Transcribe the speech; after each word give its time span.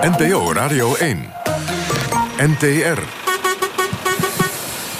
NPO 0.00 0.52
Radio 0.52 0.94
1. 0.94 1.32
NTR. 2.36 3.02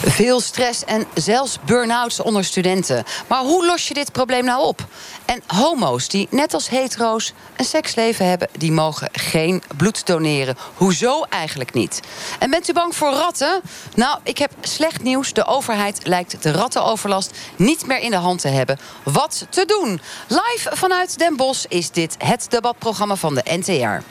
Veel 0.05 0.41
stress 0.41 0.85
en 0.85 1.07
zelfs 1.15 1.59
burn-outs 1.65 2.21
onder 2.21 2.45
studenten. 2.45 3.05
Maar 3.27 3.41
hoe 3.41 3.67
los 3.67 3.89
je 3.89 3.95
dit 3.95 4.13
probleem 4.13 4.45
nou 4.45 4.67
op? 4.67 4.87
En 5.25 5.43
homo's 5.47 6.09
die 6.09 6.27
net 6.31 6.55
als 6.55 6.69
hetero's 6.69 7.33
een 7.57 7.65
seksleven 7.65 8.29
hebben... 8.29 8.49
die 8.59 8.73
mogen 8.73 9.09
geen 9.13 9.63
bloed 9.77 10.07
doneren. 10.07 10.57
Hoezo 10.75 11.23
eigenlijk 11.23 11.73
niet? 11.73 12.01
En 12.39 12.51
bent 12.51 12.69
u 12.69 12.73
bang 12.73 12.97
voor 12.97 13.13
ratten? 13.13 13.61
Nou, 13.95 14.19
ik 14.23 14.39
heb 14.39 14.53
slecht 14.61 15.03
nieuws. 15.03 15.33
De 15.33 15.47
overheid 15.47 16.07
lijkt 16.07 16.43
de 16.43 16.53
rattenoverlast 16.53 17.37
niet 17.57 17.87
meer 17.87 18.01
in 18.01 18.11
de 18.11 18.17
hand 18.17 18.41
te 18.41 18.49
hebben. 18.49 18.79
Wat 19.03 19.47
te 19.51 19.65
doen? 19.65 20.01
Live 20.29 20.77
vanuit 20.77 21.19
Den 21.19 21.37
Bosch 21.37 21.65
is 21.69 21.91
dit 21.91 22.15
het 22.19 22.47
debatprogramma 22.49 23.17
van 23.17 23.35
de 23.35 23.43
NTR. 23.45 24.03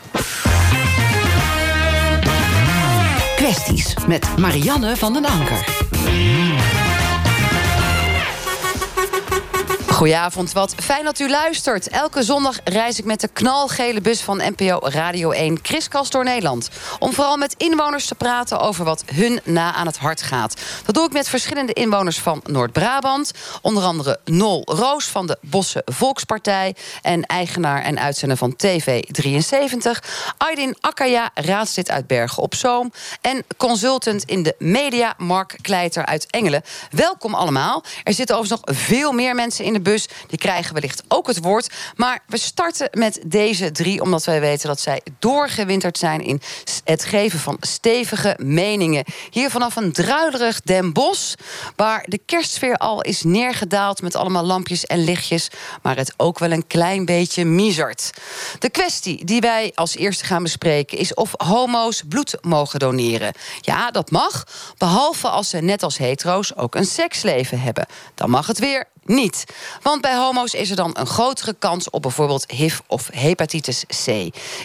Kwesties 3.40 3.94
met 4.08 4.38
Marianne 4.38 4.96
van 4.96 5.14
den 5.14 5.26
Anker. 5.26 6.79
Goedenavond, 10.00 10.52
wat 10.52 10.76
fijn 10.76 11.04
dat 11.04 11.20
u 11.20 11.30
luistert. 11.30 11.88
Elke 11.88 12.24
zondag 12.24 12.60
reis 12.64 13.00
ik 13.00 13.06
met 13.06 13.22
de 13.22 13.28
knalgele 13.28 14.02
bus 14.02 14.22
van 14.22 14.42
NPO 14.58 14.80
Radio 14.82 15.32
1 15.32 15.62
kriskast 15.62 16.12
door 16.12 16.24
Nederland. 16.24 16.70
Om 17.00 17.14
vooral 17.14 17.38
met 17.38 17.56
inwoners 17.58 18.06
te 18.06 18.16
praten 18.16 18.60
over 18.60 18.86
wat 18.86 19.04
hun 19.14 19.40
na 19.44 19.74
aan 19.74 19.86
het 19.86 19.98
hart 19.98 20.22
gaat. 20.22 20.62
Dat 20.86 20.96
doe 20.96 21.06
ik 21.06 21.12
met 21.12 21.30
verschillende 21.30 21.74
inwoners 21.74 22.20
van 22.20 22.42
Noord-Brabant. 22.46 23.32
Onder 23.62 23.84
andere 23.84 24.20
Nol 24.26 24.62
Roos 24.66 25.06
van 25.06 25.28
de 25.28 25.38
Bosse 25.42 25.82
Volkspartij... 25.86 26.76
en 27.02 27.26
eigenaar 27.26 27.82
en 27.82 28.00
uitzender 28.00 28.38
van 28.38 28.56
TV 28.56 29.02
73. 29.02 30.04
Aydin 30.38 30.78
Akkaya, 30.80 31.30
raadslid 31.34 31.92
uit 31.92 32.08
Bergen 32.08 32.44
op 32.44 32.56
Zoom. 32.56 32.92
En 33.22 33.44
consultant 33.58 34.24
in 34.24 34.44
de 34.44 34.56
media, 34.58 35.14
Mark 35.18 35.58
Kleiter 35.62 36.06
uit 36.06 36.26
Engelen. 36.30 36.64
Welkom 36.92 37.34
allemaal. 37.34 37.84
Er 38.04 38.14
zitten 38.14 38.36
overigens 38.38 38.62
nog 38.66 38.78
veel 38.78 39.12
meer 39.12 39.36
mensen 39.36 39.66
in 39.66 39.74
de 39.74 39.80
bus 39.80 39.88
die 40.28 40.38
krijgen 40.38 40.74
wellicht 40.74 41.04
ook 41.08 41.28
het 41.28 41.40
woord. 41.42 41.74
Maar 41.96 42.20
we 42.28 42.38
starten 42.38 42.90
met 42.92 43.20
deze 43.26 43.72
drie, 43.72 44.02
omdat 44.02 44.26
wij 44.26 44.40
weten 44.40 44.68
dat 44.68 44.80
zij 44.80 45.02
doorgewinterd 45.20 45.98
zijn 45.98 46.22
in 46.22 46.42
het 46.84 47.06
geven 47.06 47.40
van 47.40 47.58
stevige 47.60 48.38
meningen. 48.42 49.04
Hier 49.30 49.50
vanaf 49.50 49.76
een 49.76 49.92
druilerig 49.92 50.62
Den 50.62 50.94
Bosch, 50.94 51.34
waar 51.76 52.04
de 52.08 52.20
kerstsfeer 52.26 52.78
al 52.78 53.02
is 53.02 53.24
neergedaald 53.24 54.02
met 54.02 54.16
allemaal 54.16 54.44
lampjes 54.44 54.86
en 54.86 55.04
lichtjes, 55.04 55.48
maar 55.82 55.98
het 55.98 56.14
ook 56.18 56.40
wel 56.40 56.52
een 56.52 56.68
klein 56.68 57.06
beetje 57.06 57.46
misert. 57.46 58.12
De 58.60 58.70
kwestie 58.70 59.26
die 59.26 59.42
wij 59.42 59.72
als 59.76 59.96
eerste 59.96 60.26
gaan 60.26 60.44
bespreken 60.44 60.98
is 60.98 61.14
of 61.14 61.34
homo's 61.38 62.04
bloed 62.10 62.38
mogen 62.42 62.80
doneren. 62.80 63.34
Ja, 63.62 63.92
dat 63.92 64.12
mag, 64.12 64.44
behalve 64.78 65.28
als 65.28 65.50
ze 65.50 65.58
net 65.58 65.84
als 65.84 65.98
hetero's 65.98 66.56
ook 66.56 66.76
een 66.76 66.86
seksleven 66.86 67.60
hebben. 67.60 67.86
Dan 68.16 68.30
mag 68.30 68.48
het 68.48 68.60
weer 68.60 68.88
niet. 69.10 69.44
Want 69.82 70.02
bij 70.02 70.16
homo's 70.16 70.54
is 70.54 70.70
er 70.70 70.76
dan 70.76 70.92
een 70.94 71.08
grotere 71.08 71.56
kans 71.60 71.90
op 71.90 72.02
bijvoorbeeld 72.02 72.52
HIV 72.52 72.80
of 72.88 73.10
hepatitis 73.14 73.84
C. 74.06 74.08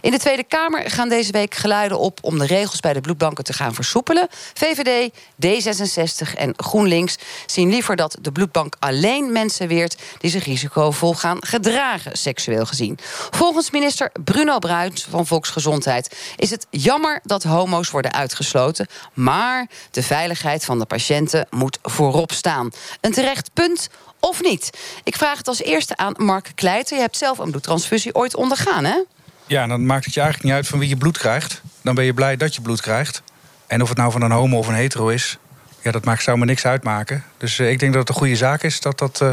In 0.01 0.11
de 0.11 0.19
Tweede 0.19 0.45
Kamer 0.45 0.91
gaan 0.91 1.09
deze 1.09 1.33
week 1.33 1.55
geluiden 1.55 1.99
op 1.99 2.19
om 2.23 2.39
de 2.39 2.47
regels 2.47 2.81
bij 2.81 2.93
de 2.93 3.01
bloedbanken 3.01 3.45
te 3.45 3.53
gaan 3.53 3.75
versoepelen. 3.75 4.29
VVD, 4.31 5.11
D66 5.47 6.35
en 6.35 6.55
GroenLinks 6.57 7.17
zien 7.47 7.71
liever 7.71 7.97
dat 7.97 8.17
de 8.21 8.33
bloedbank 8.33 8.77
alleen 8.79 9.33
mensen 9.33 9.69
weert 9.69 9.97
die 10.19 10.31
zich 10.31 10.45
risicovol 10.45 11.15
gaan 11.15 11.39
gedragen, 11.41 12.17
seksueel 12.17 12.67
gezien. 12.67 12.99
Volgens 13.31 13.71
minister 13.71 14.11
Bruno 14.25 14.59
Bruins 14.59 15.07
van 15.11 15.27
Volksgezondheid 15.27 16.17
is 16.37 16.51
het 16.51 16.67
jammer 16.71 17.21
dat 17.23 17.43
homo's 17.43 17.91
worden 17.91 18.13
uitgesloten, 18.13 18.87
maar 19.15 19.67
de 19.91 20.03
veiligheid 20.03 20.65
van 20.65 20.79
de 20.79 20.85
patiënten 20.85 21.47
moet 21.51 21.79
voorop 21.83 22.33
staan. 22.33 22.71
Een 23.01 23.13
terecht 23.13 23.51
punt 23.53 23.89
of 24.29 24.43
niet? 24.43 24.71
Ik 25.05 25.17
vraag 25.17 25.39
het 25.39 25.49
als 25.49 25.63
eerste 25.63 25.97
aan 25.97 26.15
Mark 26.17 26.53
Kleiter. 26.55 26.97
Je 26.97 27.03
hebt 27.03 27.17
zelf 27.17 27.39
een 27.39 27.51
bloedtransfusie 27.51 28.15
ooit 28.15 28.37
ondergaan, 28.37 28.85
hè? 28.85 29.03
Ja, 29.47 29.67
dan 29.67 29.87
maakt 29.87 30.05
het 30.05 30.15
je 30.15 30.21
eigenlijk 30.21 30.49
niet 30.49 30.59
uit 30.59 30.69
van 30.69 30.79
wie 30.79 30.89
je 30.89 30.97
bloed 30.97 31.19
krijgt. 31.19 31.61
Dan 31.83 31.95
ben 31.95 32.05
je 32.05 32.15
blij 32.15 32.37
dat 32.37 32.55
je 32.55 32.61
bloed 32.61 32.81
krijgt. 32.81 33.23
En 33.67 33.83
of 33.83 33.89
het 33.89 33.99
nou 33.99 34.13
van 34.13 34.23
een 34.23 34.31
homo 34.31 34.59
of 34.59 34.69
een 34.69 34.75
hetero 34.75 35.09
is, 35.09 35.39
ja, 35.83 35.91
dat 35.91 36.05
maakt, 36.05 36.23
zou 36.23 36.39
me 36.39 36.45
niks 36.45 36.67
uitmaken. 36.67 37.25
Dus 37.37 37.59
uh, 37.59 37.71
ik 37.71 37.79
denk 37.79 37.93
dat 37.93 38.01
het 38.01 38.11
een 38.11 38.23
goede 38.23 38.37
zaak 38.37 38.63
is 38.63 38.81
dat 38.81 38.99
dat 38.99 39.21
uh, 39.23 39.31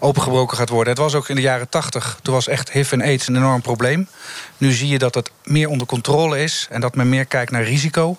opengebroken 0.00 0.56
gaat 0.56 0.68
worden. 0.68 0.92
Het 0.92 1.02
was 1.02 1.14
ook 1.14 1.28
in 1.28 1.34
de 1.34 1.40
jaren 1.40 1.68
tachtig, 1.68 2.18
toen 2.22 2.34
was 2.34 2.48
echt 2.48 2.72
HIV 2.72 2.92
en 2.92 3.02
AIDS 3.02 3.28
een 3.28 3.36
enorm 3.36 3.60
probleem. 3.60 4.08
Nu 4.58 4.72
zie 4.72 4.88
je 4.88 4.98
dat 4.98 5.14
het 5.14 5.30
meer 5.44 5.68
onder 5.68 5.86
controle 5.86 6.42
is 6.42 6.66
en 6.70 6.80
dat 6.80 6.94
men 6.94 7.08
meer 7.08 7.24
kijkt 7.24 7.50
naar 7.50 7.62
risico. 7.62 8.18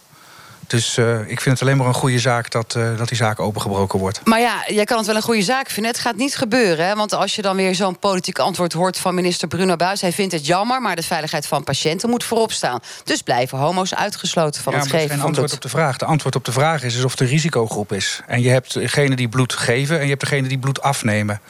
Dus 0.67 0.97
uh, 0.97 1.19
ik 1.19 1.41
vind 1.41 1.59
het 1.59 1.61
alleen 1.61 1.77
maar 1.77 1.87
een 1.87 1.93
goede 1.93 2.19
zaak 2.19 2.51
dat, 2.51 2.75
uh, 2.77 2.97
dat 2.97 3.07
die 3.07 3.17
zaak 3.17 3.39
opengebroken 3.39 3.99
wordt. 3.99 4.21
Maar 4.23 4.39
ja, 4.39 4.63
jij 4.67 4.83
kan 4.83 4.97
het 4.97 5.05
wel 5.05 5.15
een 5.15 5.21
goede 5.21 5.41
zaak 5.41 5.69
vinden. 5.69 5.91
Het 5.91 6.01
gaat 6.01 6.15
niet 6.15 6.35
gebeuren. 6.35 6.85
Hè? 6.85 6.95
Want 6.95 7.13
als 7.13 7.35
je 7.35 7.41
dan 7.41 7.55
weer 7.55 7.75
zo'n 7.75 7.99
politiek 7.99 8.39
antwoord 8.39 8.73
hoort 8.73 8.97
van 8.97 9.15
minister 9.15 9.47
Bruno 9.47 9.75
Buis... 9.75 10.01
hij 10.01 10.11
vindt 10.11 10.33
het 10.33 10.45
jammer, 10.45 10.81
maar 10.81 10.95
de 10.95 11.03
veiligheid 11.03 11.47
van 11.47 11.63
patiënten 11.63 12.09
moet 12.09 12.23
voorop 12.23 12.51
staan. 12.51 12.79
Dus 13.03 13.21
blijven 13.21 13.57
homo's 13.57 13.93
uitgesloten 13.93 14.61
van 14.61 14.73
ja, 14.73 14.79
het 14.79 14.87
geven 14.87 15.07
van 15.07 15.17
bloed. 15.17 15.27
antwoord 15.27 15.53
op 15.53 15.61
de 15.61 15.69
vraag. 15.69 15.97
De 15.97 16.05
antwoord 16.05 16.35
op 16.35 16.45
de 16.45 16.51
vraag 16.51 16.83
is, 16.83 16.95
is 16.95 17.03
of 17.03 17.11
het 17.11 17.19
een 17.19 17.27
risicogroep 17.27 17.91
is. 17.93 18.21
En 18.27 18.41
je 18.41 18.49
hebt 18.49 18.73
degene 18.73 19.15
die 19.15 19.29
bloed 19.29 19.53
geven 19.53 19.95
en 19.97 20.03
je 20.03 20.09
hebt 20.09 20.21
degene 20.21 20.47
die 20.47 20.59
bloed 20.59 20.81
afnemen. 20.81 21.41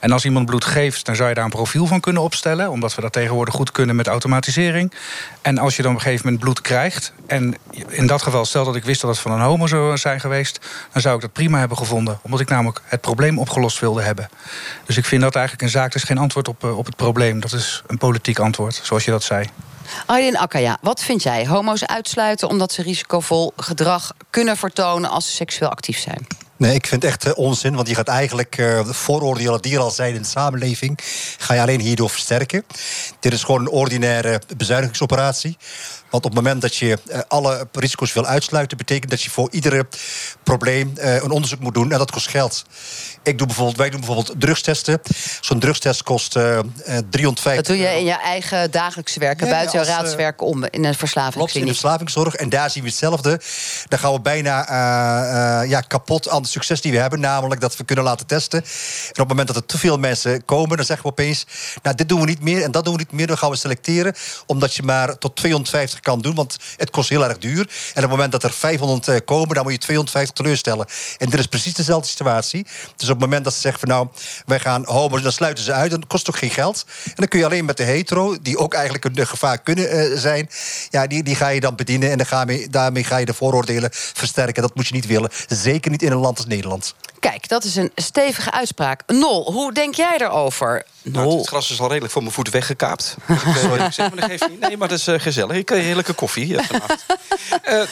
En 0.00 0.12
als 0.12 0.24
iemand 0.24 0.46
bloed 0.46 0.64
geeft, 0.64 1.06
dan 1.06 1.16
zou 1.16 1.28
je 1.28 1.34
daar 1.34 1.44
een 1.44 1.50
profiel 1.50 1.86
van 1.86 2.00
kunnen 2.00 2.22
opstellen... 2.22 2.70
omdat 2.70 2.94
we 2.94 3.00
dat 3.00 3.12
tegenwoordig 3.12 3.54
goed 3.54 3.70
kunnen 3.70 3.96
met 3.96 4.06
automatisering. 4.06 4.92
En 5.42 5.58
als 5.58 5.76
je 5.76 5.82
dan 5.82 5.90
op 5.90 5.96
een 5.96 6.02
gegeven 6.02 6.24
moment 6.24 6.42
bloed 6.42 6.60
krijgt... 6.60 7.12
en 7.26 7.54
in 7.88 8.06
dat 8.06 8.22
geval, 8.22 8.44
dat 8.64 8.76
ik 8.76 8.84
wist 8.84 9.00
dat 9.00 9.10
het 9.10 9.18
van 9.18 9.32
een 9.32 9.40
homo 9.40 9.66
zou 9.66 9.98
zijn 9.98 10.20
geweest... 10.20 10.60
dan 10.92 11.02
zou 11.02 11.14
ik 11.14 11.20
dat 11.20 11.32
prima 11.32 11.58
hebben 11.58 11.76
gevonden. 11.76 12.18
Omdat 12.22 12.40
ik 12.40 12.48
namelijk 12.48 12.80
het 12.84 13.00
probleem 13.00 13.38
opgelost 13.38 13.78
wilde 13.78 14.02
hebben. 14.02 14.28
Dus 14.86 14.96
ik 14.96 15.04
vind 15.04 15.22
dat 15.22 15.34
eigenlijk 15.34 15.64
een 15.64 15.70
zaak. 15.70 15.92
Dat 15.92 16.02
is 16.02 16.08
geen 16.08 16.18
antwoord 16.18 16.48
op, 16.48 16.64
op 16.64 16.86
het 16.86 16.96
probleem. 16.96 17.40
Dat 17.40 17.52
is 17.52 17.82
een 17.86 17.98
politiek 17.98 18.38
antwoord, 18.38 18.80
zoals 18.82 19.04
je 19.04 19.10
dat 19.10 19.22
zei. 19.22 19.48
Aydin 20.06 20.38
Akkaya, 20.38 20.78
wat 20.80 21.02
vind 21.02 21.22
jij? 21.22 21.46
Homo's 21.46 21.84
uitsluiten 21.84 22.48
omdat 22.48 22.72
ze 22.72 22.82
risicovol 22.82 23.52
gedrag 23.56 24.12
kunnen 24.30 24.56
vertonen... 24.56 25.10
als 25.10 25.26
ze 25.26 25.32
seksueel 25.32 25.70
actief 25.70 25.98
zijn? 25.98 26.26
Nee, 26.62 26.74
ik 26.74 26.86
vind 26.86 27.02
het 27.02 27.12
echt 27.12 27.26
uh, 27.26 27.32
onzin. 27.36 27.74
Want 27.74 27.88
je 27.88 27.94
gaat 27.94 28.08
eigenlijk 28.08 28.58
uh, 28.58 28.84
vooroordelen 28.84 29.62
die 29.62 29.74
er 29.74 29.80
al 29.80 29.90
zijn 29.90 30.14
in 30.14 30.22
de 30.22 30.28
samenleving... 30.28 30.98
ga 31.38 31.54
je 31.54 31.60
alleen 31.60 31.80
hierdoor 31.80 32.10
versterken. 32.10 32.64
Dit 33.20 33.32
is 33.32 33.42
gewoon 33.44 33.60
een 33.60 33.68
ordinaire 33.68 34.40
bezuinigingsoperatie. 34.56 35.56
Want 36.10 36.24
op 36.24 36.34
het 36.34 36.42
moment 36.42 36.62
dat 36.62 36.76
je 36.76 36.98
uh, 37.06 37.18
alle 37.28 37.68
risico's 37.72 38.12
wil 38.12 38.26
uitsluiten... 38.26 38.76
betekent 38.76 39.10
dat 39.10 39.22
je 39.22 39.30
voor 39.30 39.48
iedere 39.50 39.86
probleem 40.42 40.92
een 40.96 41.30
onderzoek 41.30 41.60
moet 41.60 41.74
doen. 41.74 41.92
En 41.92 41.98
dat 41.98 42.10
kost 42.10 42.28
geld. 42.28 42.64
Ik 43.22 43.38
doe 43.38 43.46
bijvoorbeeld, 43.46 43.76
wij 43.76 43.90
doen 43.90 44.00
bijvoorbeeld 44.00 44.40
drugstesten. 44.40 45.00
Zo'n 45.40 45.58
drugstest 45.58 46.02
kost 46.02 46.30
350 46.30 47.54
Dat 47.54 47.66
doe 47.66 47.76
je 47.76 47.98
in 47.98 48.04
je 48.04 48.20
eigen 48.20 48.70
dagelijkse 48.70 49.18
werken, 49.18 49.46
ja, 49.46 49.52
buiten 49.52 49.78
jouw 49.78 49.96
raadswerk 49.96 50.42
om... 50.42 50.64
in 50.64 50.84
een 50.84 50.94
verslavingskliniek. 50.94 51.54
in 51.54 51.66
de 51.66 51.80
verslavingszorg. 51.80 52.34
En 52.34 52.48
daar 52.48 52.70
zien 52.70 52.82
we 52.82 52.88
hetzelfde. 52.88 53.40
Dan 53.88 53.98
gaan 53.98 54.12
we 54.12 54.20
bijna 54.20 55.62
ja, 55.62 55.80
kapot 55.80 56.28
aan 56.28 56.42
succes 56.52 56.80
die 56.80 56.92
we 56.92 56.98
hebben. 56.98 57.20
Namelijk 57.20 57.60
dat 57.60 57.76
we 57.76 57.84
kunnen 57.84 58.04
laten 58.04 58.26
testen. 58.26 58.58
En 58.62 59.10
op 59.10 59.16
het 59.16 59.28
moment 59.28 59.46
dat 59.46 59.56
er 59.56 59.66
te 59.66 59.78
veel 59.78 59.98
mensen 59.98 60.44
komen, 60.44 60.76
dan 60.76 60.86
zeggen 60.86 61.06
we 61.06 61.12
opeens... 61.12 61.46
nou, 61.82 61.96
dit 61.96 62.08
doen 62.08 62.20
we 62.20 62.26
niet 62.26 62.42
meer 62.42 62.62
en 62.62 62.70
dat 62.70 62.84
doen 62.84 62.92
we 62.92 62.98
niet 62.98 63.12
meer. 63.12 63.26
Dan 63.26 63.38
gaan 63.38 63.50
we 63.50 63.56
selecteren. 63.56 64.14
Omdat 64.46 64.74
je 64.74 64.82
maar 64.82 65.18
tot 65.18 65.36
250 65.36 66.00
kan 66.00 66.20
doen, 66.20 66.34
want 66.34 66.56
het 66.76 66.90
kost 66.90 67.08
heel 67.08 67.24
erg 67.24 67.38
duur. 67.38 67.60
En 67.60 67.66
op 67.94 67.94
het 67.94 68.10
moment 68.10 68.32
dat 68.32 68.42
er 68.42 68.52
500 68.52 69.24
komen, 69.24 69.54
dan 69.54 69.62
moet 69.62 69.72
je 69.72 69.78
250 69.78 70.36
teleurstellen. 70.36 70.86
En 71.18 71.30
dit 71.30 71.38
is 71.38 71.46
precies 71.46 71.74
dezelfde 71.74 72.08
situatie. 72.08 72.66
Dus 72.96 73.08
op 73.08 73.14
het 73.14 73.24
moment 73.24 73.44
dat 73.44 73.54
ze 73.54 73.60
zeggen 73.60 73.80
van 73.80 73.88
nou, 73.88 74.08
wij 74.46 74.60
gaan 74.60 74.84
homo's... 74.84 75.22
dan 75.22 75.32
sluiten 75.32 75.64
ze 75.64 75.72
uit, 75.72 75.90
dan 75.90 76.06
kost 76.06 76.28
ook 76.28 76.36
geen 76.36 76.50
geld. 76.50 76.84
En 77.04 77.12
dan 77.14 77.28
kun 77.28 77.38
je 77.38 77.44
alleen 77.44 77.64
met 77.64 77.76
de 77.76 77.82
hetero, 77.82 78.36
die 78.42 78.58
ook 78.58 78.74
eigenlijk 78.74 79.04
een 79.04 79.26
gevaar 79.26 79.58
kunnen 79.58 79.96
uh, 79.96 80.18
zijn... 80.18 80.50
ja, 80.90 81.06
die, 81.06 81.22
die 81.22 81.34
ga 81.34 81.48
je 81.48 81.60
dan 81.60 81.74
bedienen 81.74 82.10
en 82.10 82.16
dan 82.16 82.26
ga 82.26 82.44
daarmee 82.70 83.04
ga 83.04 83.16
je 83.16 83.26
de 83.26 83.34
vooroordelen 83.34 83.90
versterken. 83.92 84.62
Dat 84.62 84.74
moet 84.74 84.86
je 84.86 84.94
niet 84.94 85.06
willen. 85.06 85.30
Zeker 85.48 85.90
niet 85.90 86.02
in 86.02 86.12
een 86.12 86.18
land 86.18 86.41
als 86.42 86.54
Nederland. 86.54 86.94
Kijk, 87.20 87.48
dat 87.48 87.64
is 87.64 87.76
een 87.76 87.92
stevige 87.94 88.50
uitspraak. 88.50 89.02
Nol, 89.06 89.52
hoe 89.52 89.72
denk 89.72 89.94
jij 89.94 90.18
daarover? 90.18 90.84
Nol. 91.02 91.22
Nou, 91.24 91.38
het 91.38 91.48
gras 91.48 91.70
is 91.70 91.80
al 91.80 91.88
redelijk 91.88 92.12
voor 92.12 92.22
mijn 92.22 92.34
voeten 92.34 92.52
weggekaapt. 92.52 93.16
Sorry, 93.62 93.84
ik 93.84 93.92
zeg, 93.92 94.08
maar 94.08 94.20
dat 94.20 94.30
geeft 94.30 94.48
niet. 94.48 94.60
Nee, 94.60 94.76
maar 94.76 94.88
dat 94.88 94.98
is 94.98 95.08
uh, 95.08 95.20
gezellig. 95.20 95.56
Ik 95.56 95.66
krijg 95.66 95.84
heerlijke 95.84 96.12
koffie 96.12 96.46
uh, 96.46 96.60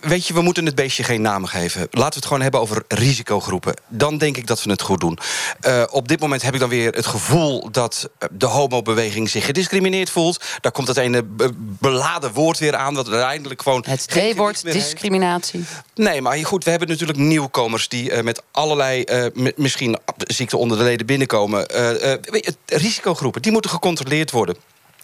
weet 0.00 0.26
je, 0.26 0.34
we 0.34 0.42
moeten 0.42 0.66
het 0.66 0.74
beestje 0.74 1.02
geen 1.02 1.22
naam 1.22 1.44
geven. 1.44 1.80
Laten 1.80 2.08
we 2.08 2.14
het 2.14 2.26
gewoon 2.26 2.42
hebben 2.42 2.60
over 2.60 2.84
risicogroepen. 2.88 3.74
Dan 3.88 4.18
denk 4.18 4.36
ik 4.36 4.46
dat 4.46 4.62
we 4.62 4.70
het 4.70 4.82
goed 4.82 5.00
doen. 5.00 5.18
Uh, 5.66 5.82
op 5.90 6.08
dit 6.08 6.20
moment 6.20 6.42
heb 6.42 6.54
ik 6.54 6.60
dan 6.60 6.68
weer 6.68 6.92
het 6.92 7.06
gevoel 7.06 7.70
dat 7.70 8.10
de 8.30 8.46
homobeweging 8.46 9.30
zich 9.30 9.44
gediscrimineerd 9.44 10.10
voelt. 10.10 10.44
Daar 10.60 10.72
komt 10.72 10.88
het 10.88 10.96
ene 10.96 11.24
beladen 11.58 12.32
woord 12.32 12.58
weer 12.58 12.76
aan, 12.76 12.94
dat 12.94 13.08
uiteindelijk 13.08 13.62
gewoon. 13.62 13.84
Het 13.88 14.08
T-woord 14.08 14.62
discriminatie. 14.62 15.64
Nee, 15.94 16.20
maar 16.20 16.36
goed, 16.36 16.64
we 16.64 16.70
hebben 16.70 16.88
natuurlijk 16.88 17.18
nieuwkomers 17.18 17.88
die 17.88 18.10
uh, 18.10 18.20
met 18.20 18.42
allerlei 18.50 19.04
uh, 19.34 19.52
misschien 19.56 19.98
ziekten 20.16 20.58
onder 20.58 20.78
de 20.78 20.84
leden 20.84 21.06
binnenkomen. 21.06 21.66
Risicogroepen, 22.66 23.42
die 23.42 23.52
moeten 23.52 23.70
gecontroleerd 23.70 24.30
worden. 24.30 24.56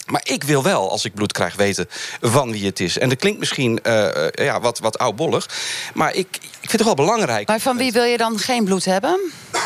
Maar 0.07 0.21
ik 0.25 0.45
wil 0.45 0.63
wel, 0.63 0.91
als 0.91 1.05
ik 1.05 1.15
bloed 1.15 1.33
krijg, 1.33 1.55
weten 1.55 1.89
van 2.21 2.53
wie 2.53 2.67
het 2.67 2.81
is. 2.81 2.99
En 2.99 3.09
dat 3.09 3.19
klinkt 3.19 3.39
misschien 3.39 3.81
uh, 3.83 4.29
ja, 4.31 4.61
wat, 4.61 4.79
wat 4.79 4.99
oudbollig. 4.99 5.49
Maar 5.95 6.15
ik, 6.15 6.29
ik 6.37 6.71
vind 6.71 6.73
het 6.73 6.85
wel 6.85 6.95
belangrijk. 6.95 7.49
Maar 7.49 7.61
van 7.61 7.77
wie 7.77 7.93
wil 7.93 8.05
je 8.05 8.17
dan 8.17 8.39
geen 8.39 8.65
bloed 8.65 8.85
hebben? 8.85 9.21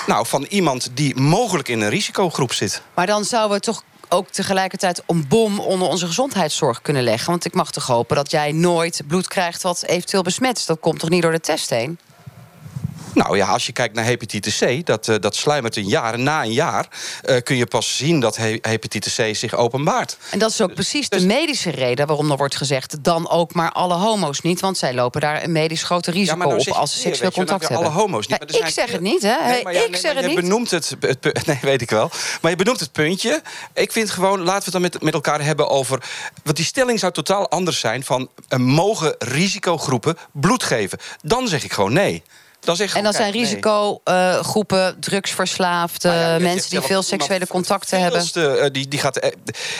Nou, 0.06 0.26
van 0.26 0.46
iemand 0.48 0.90
die 0.94 1.16
mogelijk 1.16 1.68
in 1.68 1.80
een 1.80 1.88
risicogroep 1.88 2.52
zit. 2.52 2.82
Maar 2.94 3.06
dan 3.06 3.24
zouden 3.24 3.56
we 3.56 3.62
toch 3.62 3.82
ook 4.08 4.28
tegelijkertijd 4.28 5.02
een 5.06 5.28
bom 5.28 5.60
onder 5.60 5.88
onze 5.88 6.06
gezondheidszorg 6.06 6.82
kunnen 6.82 7.02
leggen. 7.02 7.30
Want 7.30 7.44
ik 7.44 7.54
mag 7.54 7.70
toch 7.70 7.86
hopen 7.86 8.16
dat 8.16 8.30
jij 8.30 8.52
nooit 8.52 9.00
bloed 9.06 9.28
krijgt 9.28 9.62
wat 9.62 9.82
eventueel 9.82 10.22
besmet 10.22 10.58
is. 10.58 10.66
Dat 10.66 10.80
komt 10.80 10.98
toch 10.98 11.10
niet 11.10 11.22
door 11.22 11.32
de 11.32 11.40
test 11.40 11.70
heen? 11.70 11.98
Nou 13.18 13.36
ja, 13.36 13.46
als 13.46 13.66
je 13.66 13.72
kijkt 13.72 13.94
naar 13.94 14.04
hepatitis 14.04 14.58
C, 14.58 14.86
dat, 14.86 15.08
uh, 15.08 15.16
dat 15.20 15.36
sluimert 15.36 15.76
een 15.76 15.88
jaar. 15.88 16.14
En 16.14 16.22
na 16.22 16.42
een 16.42 16.52
jaar 16.52 16.88
uh, 17.24 17.36
kun 17.42 17.56
je 17.56 17.66
pas 17.66 17.96
zien 17.96 18.20
dat 18.20 18.36
he 18.36 18.58
hepatitis 18.60 19.14
C 19.14 19.36
zich 19.36 19.54
openbaart. 19.54 20.16
En 20.30 20.38
dat 20.38 20.50
is 20.50 20.60
ook 20.60 20.74
precies 20.74 21.08
dus, 21.08 21.20
de 21.20 21.26
medische 21.26 21.70
reden 21.70 22.06
waarom 22.06 22.30
er 22.30 22.36
wordt 22.36 22.56
gezegd... 22.56 23.04
dan 23.04 23.30
ook 23.30 23.54
maar 23.54 23.72
alle 23.72 23.94
homo's 23.94 24.40
niet, 24.40 24.60
want 24.60 24.78
zij 24.78 24.94
lopen 24.94 25.20
daar 25.20 25.42
een 25.44 25.52
medisch 25.52 25.82
groter 25.82 26.12
risico 26.12 26.48
ja, 26.48 26.56
op... 26.56 26.68
als 26.68 26.92
ze 26.92 26.98
seksueel 26.98 27.30
contact 27.30 27.60
je, 27.60 27.66
hebben. 27.66 27.86
Alle 27.86 28.00
homo's 28.00 28.26
niet, 28.26 28.44
ja, 28.46 28.66
ik 28.66 28.72
zeg 28.72 28.90
het 28.90 29.00
niet, 29.00 29.22
hè? 29.22 29.36
Nee, 29.44 29.62
ja, 29.62 29.84
ik 29.84 29.90
nee, 29.90 30.00
zeg 30.00 30.14
het 30.14 30.22
je 30.22 30.26
niet. 30.26 30.40
Benoemt 30.40 30.70
het, 30.70 30.96
het, 31.00 31.46
nee, 31.46 31.58
weet 31.62 31.82
ik 31.82 31.90
wel. 31.90 32.10
Maar 32.40 32.50
je 32.50 32.56
benoemt 32.56 32.80
het 32.80 32.92
puntje. 32.92 33.42
Ik 33.74 33.92
vind 33.92 34.10
gewoon, 34.10 34.38
laten 34.38 34.58
we 34.58 34.64
het 34.64 34.72
dan 34.72 34.82
met, 34.82 35.02
met 35.02 35.14
elkaar 35.14 35.42
hebben 35.42 35.68
over... 35.68 36.02
want 36.42 36.56
die 36.56 36.66
stelling 36.66 36.98
zou 36.98 37.12
totaal 37.12 37.50
anders 37.50 37.80
zijn 37.80 38.04
van... 38.04 38.28
Uh, 38.48 38.58
mogen 38.58 39.14
risicogroepen 39.18 40.16
bloed 40.32 40.62
geven? 40.62 40.98
Dan 41.22 41.48
zeg 41.48 41.64
ik 41.64 41.72
gewoon 41.72 41.92
nee. 41.92 42.22
En 42.66 43.02
dan 43.02 43.12
zijn 43.12 43.32
risicogroepen, 43.32 44.78
uh, 44.78 45.00
drugsverslaafden, 45.00 46.14
nou 46.14 46.30
ja, 46.30 46.38
mensen 46.38 46.70
die 46.70 46.80
veel 46.80 47.02
seksuele 47.02 47.46
contacten 47.46 48.00
hebben. 48.00 48.30
Uh, 48.34 48.64
die, 48.72 48.88
die, 48.88 48.98
gaat, 48.98 49.24
uh, 49.24 49.30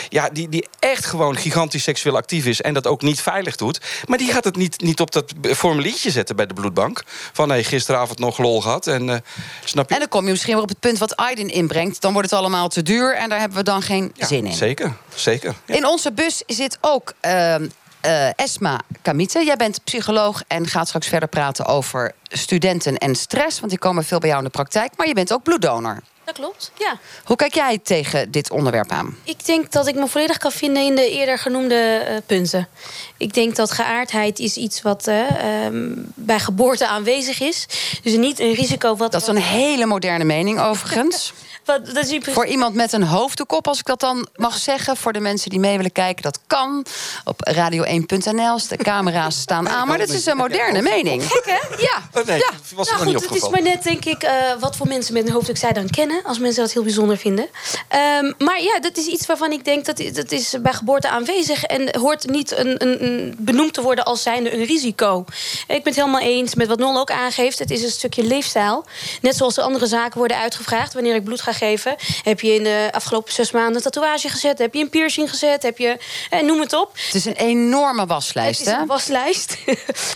ja, 0.09 0.29
die, 0.29 0.49
die 0.49 0.67
echt 0.79 1.05
gewoon 1.05 1.35
gigantisch 1.35 1.83
seksueel 1.83 2.15
actief 2.15 2.45
is 2.45 2.61
en 2.61 2.73
dat 2.73 2.87
ook 2.87 3.01
niet 3.01 3.21
veilig 3.21 3.55
doet. 3.55 3.79
Maar 4.05 4.17
die 4.17 4.31
gaat 4.31 4.43
het 4.43 4.55
niet, 4.55 4.81
niet 4.81 4.99
op 4.99 5.11
dat 5.11 5.33
formuliertje 5.41 6.11
zetten 6.11 6.35
bij 6.35 6.45
de 6.45 6.53
bloedbank. 6.53 7.03
Van 7.33 7.49
hey, 7.49 7.63
gisteravond 7.63 8.19
nog 8.19 8.37
lol 8.37 8.61
gehad. 8.61 8.87
En, 8.87 9.23
snap 9.63 9.87
je? 9.87 9.93
en 9.93 9.99
dan 9.99 10.09
kom 10.09 10.25
je 10.25 10.31
misschien 10.31 10.53
weer 10.53 10.63
op 10.63 10.69
het 10.69 10.79
punt 10.79 10.97
wat 10.97 11.15
Aiden 11.15 11.49
inbrengt. 11.49 12.01
Dan 12.01 12.13
wordt 12.13 12.29
het 12.29 12.39
allemaal 12.39 12.69
te 12.69 12.83
duur 12.83 13.15
en 13.15 13.29
daar 13.29 13.39
hebben 13.39 13.57
we 13.57 13.63
dan 13.63 13.81
geen 13.81 14.11
ja, 14.15 14.25
zin 14.25 14.45
in. 14.45 14.53
Zeker, 14.53 14.93
zeker. 15.15 15.55
Ja. 15.65 15.75
In 15.75 15.85
onze 15.85 16.11
bus 16.11 16.43
zit 16.47 16.77
ook 16.81 17.13
ehm, 17.19 17.67
uh, 18.05 18.39
Esma 18.39 18.79
Kamite. 19.01 19.45
Jij 19.45 19.55
bent 19.55 19.83
psycholoog 19.83 20.43
en 20.47 20.67
gaat 20.67 20.87
straks 20.87 21.07
verder 21.07 21.29
praten 21.29 21.65
over 21.65 22.11
studenten 22.23 22.97
en 22.97 23.15
stress. 23.15 23.59
Want 23.59 23.71
die 23.71 23.79
komen 23.79 24.03
veel 24.03 24.19
bij 24.19 24.29
jou 24.29 24.41
in 24.41 24.47
de 24.47 24.51
praktijk. 24.51 24.91
Maar 24.97 25.07
je 25.07 25.13
bent 25.13 25.33
ook 25.33 25.43
bloeddonor. 25.43 25.99
Dat 26.23 26.37
klopt, 26.37 26.71
ja. 26.77 26.99
Hoe 27.23 27.35
kijk 27.35 27.53
jij 27.53 27.77
tegen 27.77 28.31
dit 28.31 28.51
onderwerp 28.51 28.91
aan? 28.91 29.17
Ik 29.23 29.45
denk 29.45 29.71
dat 29.71 29.87
ik 29.87 29.95
me 29.95 30.07
volledig 30.07 30.37
kan 30.37 30.51
vinden 30.51 30.83
in 30.83 30.95
de 30.95 31.09
eerder 31.09 31.37
genoemde 31.37 32.05
uh, 32.09 32.17
punten. 32.25 32.67
Ik 33.17 33.33
denk 33.33 33.55
dat 33.55 33.71
geaardheid 33.71 34.39
is 34.39 34.57
iets 34.57 34.81
wat 34.81 35.07
uh, 35.07 35.65
um, 35.65 36.11
bij 36.15 36.39
geboorte 36.39 36.87
aanwezig 36.87 37.39
is. 37.39 37.65
Dus 38.03 38.15
niet 38.15 38.39
een 38.39 38.53
risico 38.53 38.95
wat... 38.95 39.11
Dat 39.11 39.21
is 39.21 39.27
een 39.27 39.37
hele 39.37 39.85
moderne 39.85 40.23
mening 40.23 40.59
overigens. 40.59 41.33
Wat, 41.69 41.85
dat 41.93 42.09
is 42.09 42.17
voor 42.21 42.45
iemand 42.45 42.75
met 42.75 42.93
een 42.93 43.03
hoofddoek 43.03 43.51
op, 43.51 43.67
als 43.67 43.79
ik 43.79 43.85
dat 43.85 43.99
dan 43.99 44.27
mag 44.35 44.57
zeggen. 44.57 44.97
Voor 44.97 45.13
de 45.13 45.19
mensen 45.19 45.49
die 45.49 45.59
mee 45.59 45.75
willen 45.75 45.91
kijken, 45.91 46.23
dat 46.23 46.39
kan. 46.47 46.85
Op 47.25 47.51
radio1.nl. 47.53 48.59
De 48.67 48.77
camera's 48.77 49.39
staan 49.47 49.69
aan. 49.69 49.87
Maar 49.87 49.97
dat 49.97 50.09
is 50.09 50.25
een 50.25 50.37
moderne 50.37 50.81
mening. 50.81 51.23
Gek, 51.23 51.45
hè? 51.45 51.81
Ja. 51.81 52.21
Oh, 52.21 52.25
nee, 52.25 52.37
ja. 52.37 52.49
was 52.75 52.87
nou, 52.87 52.99
goed, 52.99 53.13
niet 53.13 53.21
het 53.21 53.43
is 53.43 53.49
maar 53.49 53.61
net, 53.61 53.83
denk 53.83 54.05
ik, 54.05 54.23
uh, 54.23 54.31
wat 54.59 54.75
voor 54.75 54.87
mensen 54.87 55.13
met 55.13 55.27
een 55.27 55.33
hoofddoek 55.33 55.57
zij 55.57 55.71
dan 55.71 55.89
kennen. 55.89 56.23
Als 56.23 56.39
mensen 56.39 56.63
dat 56.63 56.71
heel 56.71 56.83
bijzonder 56.83 57.17
vinden. 57.17 57.49
Um, 58.23 58.33
maar 58.37 58.61
ja, 58.61 58.79
dat 58.79 58.97
is 58.97 59.05
iets 59.05 59.25
waarvan 59.25 59.51
ik 59.51 59.65
denk 59.65 59.85
dat 59.85 59.97
dat 60.13 60.31
is 60.31 60.55
bij 60.61 60.73
geboorte 60.73 61.09
aanwezig. 61.09 61.63
En 61.63 61.97
hoort 61.99 62.27
niet 62.27 62.57
een, 62.57 62.83
een, 62.83 63.03
een 63.03 63.35
benoemd 63.37 63.73
te 63.73 63.81
worden 63.81 64.05
als 64.05 64.21
zijnde 64.21 64.53
een 64.53 64.65
risico. 64.65 65.25
Ik 65.59 65.67
ben 65.67 65.81
het 65.83 65.95
helemaal 65.95 66.21
eens 66.21 66.55
met 66.55 66.67
wat 66.67 66.79
Nol 66.79 66.99
ook 66.99 67.11
aangeeft. 67.11 67.59
Het 67.59 67.71
is 67.71 67.83
een 67.83 67.89
stukje 67.89 68.23
leefstijl. 68.23 68.85
Net 69.21 69.35
zoals 69.35 69.55
de 69.55 69.61
andere 69.61 69.87
zaken 69.87 70.17
worden 70.17 70.37
uitgevraagd 70.37 70.93
wanneer 70.93 71.15
ik 71.15 71.23
bloed 71.23 71.41
ga 71.41 71.51
geven. 71.59 71.95
Heb 72.23 72.39
je 72.39 72.53
in 72.53 72.63
de 72.63 72.89
afgelopen 72.91 73.33
zes 73.33 73.51
maanden 73.51 73.75
een 73.75 73.81
tatoeage 73.81 74.29
gezet? 74.29 74.57
Heb 74.57 74.73
je 74.73 74.81
een 74.81 74.89
piercing 74.89 75.29
gezet? 75.29 75.63
Heb 75.63 75.77
je, 75.77 75.97
eh, 76.29 76.41
noem 76.41 76.59
het 76.59 76.73
op. 76.73 76.91
Het 77.05 77.15
is 77.15 77.25
een 77.25 77.33
enorme 77.33 78.05
waslijst, 78.05 78.59
Het 78.59 78.67
is 78.67 78.73
een 78.73 78.87
waslijst. 78.87 79.57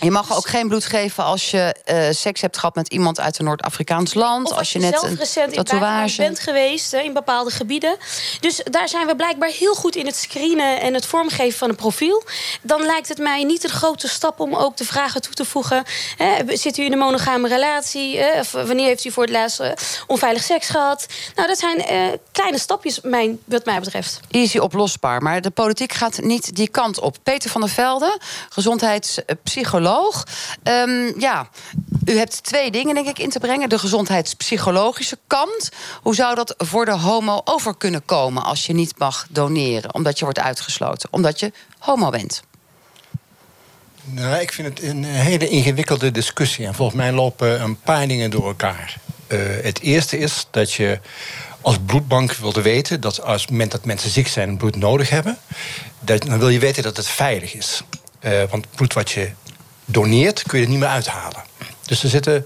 Je 0.01 0.11
mag 0.11 0.35
ook 0.35 0.47
geen 0.47 0.67
bloed 0.67 0.85
geven 0.85 1.23
als 1.23 1.51
je 1.51 1.75
uh, 1.85 2.07
seks 2.11 2.41
hebt 2.41 2.57
gehad 2.57 2.75
met 2.75 2.87
iemand 2.87 3.19
uit 3.19 3.39
een 3.39 3.45
Noord-Afrikaans 3.45 4.13
land. 4.13 4.51
Of 4.51 4.57
als 4.57 4.71
je, 4.71 4.79
net 4.79 4.93
zelf 4.93 5.03
een 5.03 5.17
recent 5.17 5.53
tatoeage 5.53 6.21
in 6.21 6.27
bent 6.27 6.39
geweest 6.39 6.93
in 6.93 7.13
bepaalde 7.13 7.51
gebieden. 7.51 7.97
Dus 8.39 8.61
daar 8.63 8.89
zijn 8.89 9.07
we 9.07 9.15
blijkbaar 9.15 9.49
heel 9.49 9.75
goed 9.75 9.95
in 9.95 10.05
het 10.05 10.15
screenen 10.15 10.81
en 10.81 10.93
het 10.93 11.05
vormgeven 11.05 11.57
van 11.57 11.69
een 11.69 11.75
profiel. 11.75 12.23
Dan 12.61 12.81
lijkt 12.81 13.09
het 13.09 13.17
mij 13.17 13.43
niet 13.43 13.63
een 13.63 13.69
grote 13.69 14.07
stap 14.07 14.39
om 14.39 14.55
ook 14.55 14.77
de 14.77 14.85
vragen 14.85 15.21
toe 15.21 15.33
te 15.33 15.45
voegen. 15.45 15.83
Hè, 16.17 16.57
zit 16.57 16.77
u 16.77 16.83
in 16.83 16.91
een 16.91 16.97
monogame 16.97 17.47
relatie? 17.47 18.17
Hè, 18.17 18.39
of 18.39 18.51
wanneer 18.51 18.85
heeft 18.85 19.05
u 19.05 19.11
voor 19.11 19.23
het 19.23 19.31
laatst 19.31 19.59
uh, 19.59 19.67
onveilig 20.07 20.43
seks 20.43 20.69
gehad? 20.69 21.05
Nou, 21.35 21.47
dat 21.47 21.57
zijn 21.57 21.77
uh, 21.91 22.17
kleine 22.31 22.59
stapjes, 22.59 23.01
mijn, 23.01 23.39
wat 23.45 23.65
mij 23.65 23.79
betreft. 23.79 24.19
Easy 24.31 24.57
oplosbaar. 24.57 25.21
Maar 25.21 25.41
de 25.41 25.49
politiek 25.49 25.93
gaat 25.93 26.21
niet 26.21 26.55
die 26.55 26.67
kant 26.67 26.99
op. 26.99 27.17
Peter 27.23 27.49
van 27.49 27.61
der 27.61 27.69
Velde, 27.69 28.19
gezondheidspsycholoog. 28.49 30.23
Um, 30.63 31.19
ja, 31.19 31.49
u 32.05 32.17
hebt 32.17 32.43
twee 32.43 32.71
dingen, 32.71 32.95
denk 32.95 33.07
ik, 33.07 33.19
in 33.19 33.29
te 33.29 33.39
brengen. 33.39 33.69
De 33.69 33.79
gezondheidspsychologische 33.79 35.17
kant. 35.27 35.69
Hoe 36.01 36.15
zou 36.15 36.35
dat 36.35 36.53
voor 36.57 36.85
de 36.85 36.97
homo 36.97 37.41
over 37.43 37.75
kunnen 37.75 38.05
komen 38.05 38.43
als 38.43 38.65
je 38.65 38.73
niet 38.73 38.97
mag 38.97 39.27
doneren? 39.29 39.93
Omdat 39.93 40.17
je 40.17 40.23
wordt 40.23 40.39
uitgesloten. 40.39 41.09
Omdat 41.11 41.39
je 41.39 41.51
homo 41.79 42.09
bent. 42.09 42.43
Nou, 44.05 44.41
ik 44.41 44.53
vind 44.53 44.67
het 44.67 44.83
een 44.83 45.03
hele 45.03 45.47
ingewikkelde 45.47 46.11
discussie. 46.11 46.65
En 46.65 46.73
volgens 46.73 46.97
mij 46.97 47.11
lopen 47.11 47.61
een 47.61 47.79
paar 47.79 48.07
dingen 48.07 48.29
door 48.29 48.47
elkaar. 48.47 48.97
Uh, 49.27 49.39
het 49.61 49.81
eerste 49.81 50.17
is 50.17 50.47
dat 50.51 50.73
je 50.73 50.99
als 51.61 51.77
bloedbank 51.85 52.33
wilde 52.33 52.61
weten 52.61 53.01
dat 53.01 53.21
als 53.21 53.47
moment 53.47 53.71
dat 53.71 53.85
mensen 53.85 54.09
ziek 54.09 54.27
zijn 54.27 54.49
en 54.49 54.57
bloed 54.57 54.75
nodig 54.75 55.09
hebben, 55.09 55.37
dan 55.99 56.39
wil 56.39 56.49
je 56.49 56.59
weten 56.59 56.83
dat 56.83 56.97
het 56.97 57.07
veilig 57.07 57.53
is. 57.53 57.83
Uh, 58.21 58.43
want 58.49 58.67
bloed 58.75 58.93
wat 58.93 59.11
je 59.11 59.29
doneert, 59.85 60.43
kun 60.43 60.59
je 60.59 60.63
er 60.63 60.71
niet 60.71 60.79
meer 60.79 60.87
uithalen. 60.87 61.43
Dus 61.85 62.03
er 62.03 62.09
zitten. 62.09 62.45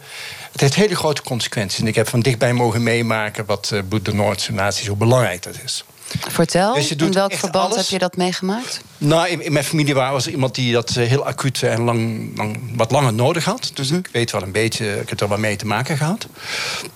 Het 0.51 0.61
heeft 0.61 0.75
hele 0.75 0.95
grote 0.95 1.21
consequenties. 1.21 1.79
En 1.79 1.87
ik 1.87 1.95
heb 1.95 2.09
van 2.09 2.19
dichtbij 2.19 2.53
mogen 2.53 2.83
meemaken 2.83 3.45
wat 3.45 3.69
uh, 3.73 3.81
bloeddonatie, 3.89 4.87
hoe 4.87 4.97
belangrijk 4.97 5.43
dat 5.43 5.55
is. 5.63 5.83
Vertel, 6.27 6.73
dus 6.73 6.91
in 6.91 7.11
welk 7.11 7.33
verband 7.33 7.65
alles. 7.65 7.77
heb 7.77 7.85
je 7.85 7.99
dat 7.99 8.17
meegemaakt? 8.17 8.81
Nou, 8.97 9.27
in, 9.27 9.41
in 9.43 9.53
mijn 9.53 9.65
familie 9.65 9.93
was 9.93 10.25
er 10.25 10.31
iemand 10.31 10.55
die 10.55 10.73
dat 10.73 10.89
heel 10.89 11.25
acuut 11.25 11.63
en 11.63 11.81
lang, 11.81 12.31
lang, 12.37 12.59
wat 12.75 12.91
langer 12.91 13.13
nodig 13.13 13.45
had. 13.45 13.71
Dus 13.73 13.91
ik 13.91 14.09
weet 14.11 14.31
wel 14.31 14.41
een 14.41 14.51
beetje, 14.51 14.99
ik 14.99 15.09
heb 15.09 15.21
er 15.21 15.29
wel 15.29 15.37
mee 15.37 15.55
te 15.55 15.65
maken 15.65 15.97
gehad. 15.97 16.27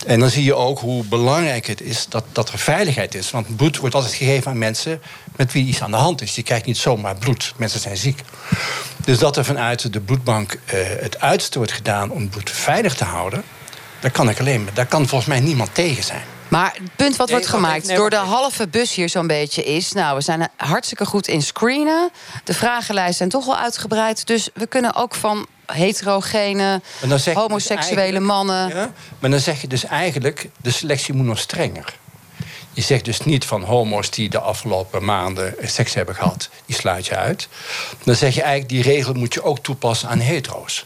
En 0.05 0.19
dan 0.19 0.29
zie 0.29 0.43
je 0.43 0.55
ook 0.55 0.79
hoe 0.79 1.03
belangrijk 1.05 1.67
het 1.67 1.81
is 1.81 2.05
dat, 2.09 2.23
dat 2.31 2.49
er 2.49 2.57
veiligheid 2.57 3.15
is. 3.15 3.31
Want 3.31 3.55
bloed 3.55 3.77
wordt 3.77 3.95
altijd 3.95 4.13
gegeven 4.13 4.51
aan 4.51 4.57
mensen 4.57 5.01
met 5.35 5.51
wie 5.51 5.65
iets 5.65 5.81
aan 5.81 5.91
de 5.91 5.97
hand 5.97 6.21
is. 6.21 6.35
Je 6.35 6.43
krijgt 6.43 6.65
niet 6.65 6.77
zomaar 6.77 7.15
bloed, 7.15 7.53
mensen 7.57 7.79
zijn 7.79 7.97
ziek. 7.97 8.21
Dus 9.05 9.17
dat 9.17 9.37
er 9.37 9.45
vanuit 9.45 9.93
de 9.93 9.99
bloedbank 9.99 10.53
uh, 10.53 10.59
het 10.99 11.19
uiterste 11.19 11.57
wordt 11.57 11.73
gedaan 11.73 12.09
om 12.09 12.29
bloed 12.29 12.49
veilig 12.49 12.95
te 12.95 13.03
houden... 13.03 13.43
daar 13.99 14.11
kan 14.11 14.29
ik 14.29 14.39
alleen 14.39 14.69
daar 14.73 14.85
kan 14.85 15.07
volgens 15.07 15.29
mij 15.29 15.39
niemand 15.39 15.75
tegen 15.75 16.03
zijn. 16.03 16.23
Maar 16.51 16.73
het 16.73 16.95
punt 16.95 17.15
wat 17.15 17.27
nee, 17.27 17.35
wordt 17.35 17.51
gemaakt 17.51 17.87
nee, 17.87 17.95
door 17.95 18.09
de 18.09 18.15
halve 18.15 18.67
bus 18.67 18.93
hier 18.93 19.09
zo'n 19.09 19.27
beetje 19.27 19.63
is... 19.63 19.91
nou, 19.91 20.15
we 20.15 20.21
zijn 20.21 20.49
hartstikke 20.55 21.05
goed 21.05 21.27
in 21.27 21.41
screenen. 21.41 22.09
De 22.43 22.53
vragenlijsten 22.53 23.15
zijn 23.15 23.29
toch 23.29 23.45
wel 23.45 23.57
uitgebreid. 23.57 24.27
Dus 24.27 24.49
we 24.53 24.67
kunnen 24.67 24.95
ook 24.95 25.15
van 25.15 25.47
heterogene, 25.65 26.81
homoseksuele 27.33 28.17
dus 28.17 28.27
mannen... 28.27 28.67
Ja, 28.67 28.93
maar 29.19 29.29
dan 29.29 29.39
zeg 29.39 29.61
je 29.61 29.67
dus 29.67 29.85
eigenlijk, 29.85 30.49
de 30.61 30.71
selectie 30.71 31.13
moet 31.13 31.25
nog 31.25 31.39
strenger. 31.39 31.97
Je 32.73 32.81
zegt 32.81 33.05
dus 33.05 33.19
niet 33.19 33.45
van 33.45 33.63
homo's 33.63 34.09
die 34.09 34.29
de 34.29 34.39
afgelopen 34.39 35.05
maanden 35.05 35.55
seks 35.61 35.93
hebben 35.93 36.15
gehad... 36.15 36.49
die 36.65 36.75
sluit 36.75 37.05
je 37.05 37.15
uit. 37.15 37.47
Dan 38.03 38.15
zeg 38.15 38.35
je 38.35 38.41
eigenlijk, 38.41 38.71
die 38.71 38.93
regel 38.93 39.13
moet 39.13 39.33
je 39.33 39.43
ook 39.43 39.59
toepassen 39.59 40.09
aan 40.09 40.19
hetero's. 40.19 40.85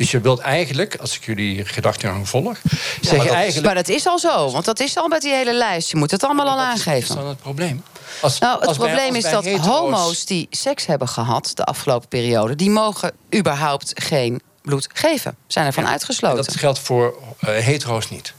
Dus 0.00 0.10
je 0.10 0.20
wilt 0.20 0.38
eigenlijk, 0.38 0.96
als 0.96 1.16
ik 1.16 1.24
jullie 1.24 1.64
gedachtegang 1.64 2.28
volg, 2.28 2.58
zeg 3.00 3.16
maar 3.16 3.26
je 3.26 3.32
eigenlijk. 3.32 3.66
Maar 3.66 3.74
dat 3.74 3.88
is 3.88 4.06
al 4.06 4.18
zo, 4.18 4.50
want 4.50 4.64
dat 4.64 4.80
is 4.80 4.96
al 4.96 5.08
met 5.08 5.22
die 5.22 5.32
hele 5.32 5.54
lijst. 5.54 5.90
Je 5.90 5.96
moet 5.96 6.10
het 6.10 6.24
allemaal 6.24 6.48
al 6.48 6.58
aangeven. 6.58 6.92
Wat 6.92 7.02
is 7.02 7.08
dan 7.08 7.26
het 7.28 7.40
probleem? 7.40 7.82
Als, 8.20 8.38
nou, 8.38 8.58
het 8.58 8.68
als 8.68 8.76
probleem 8.76 9.08
bij, 9.08 9.18
is 9.18 9.30
dat 9.30 9.44
hetero's... 9.44 9.66
homo's 9.66 10.24
die 10.24 10.46
seks 10.50 10.86
hebben 10.86 11.08
gehad 11.08 11.50
de 11.54 11.64
afgelopen 11.64 12.08
periode, 12.08 12.56
die 12.56 12.70
mogen 12.70 13.12
überhaupt 13.34 13.92
geen 13.94 14.40
bloed 14.62 14.88
geven. 14.92 15.36
Zijn 15.46 15.66
ervan 15.66 15.84
ja, 15.84 15.90
uitgesloten. 15.90 16.44
Dat 16.44 16.56
geldt 16.56 16.78
voor 16.78 17.14
uh, 17.40 17.50
hetero's 17.56 18.10
niet. 18.10 18.32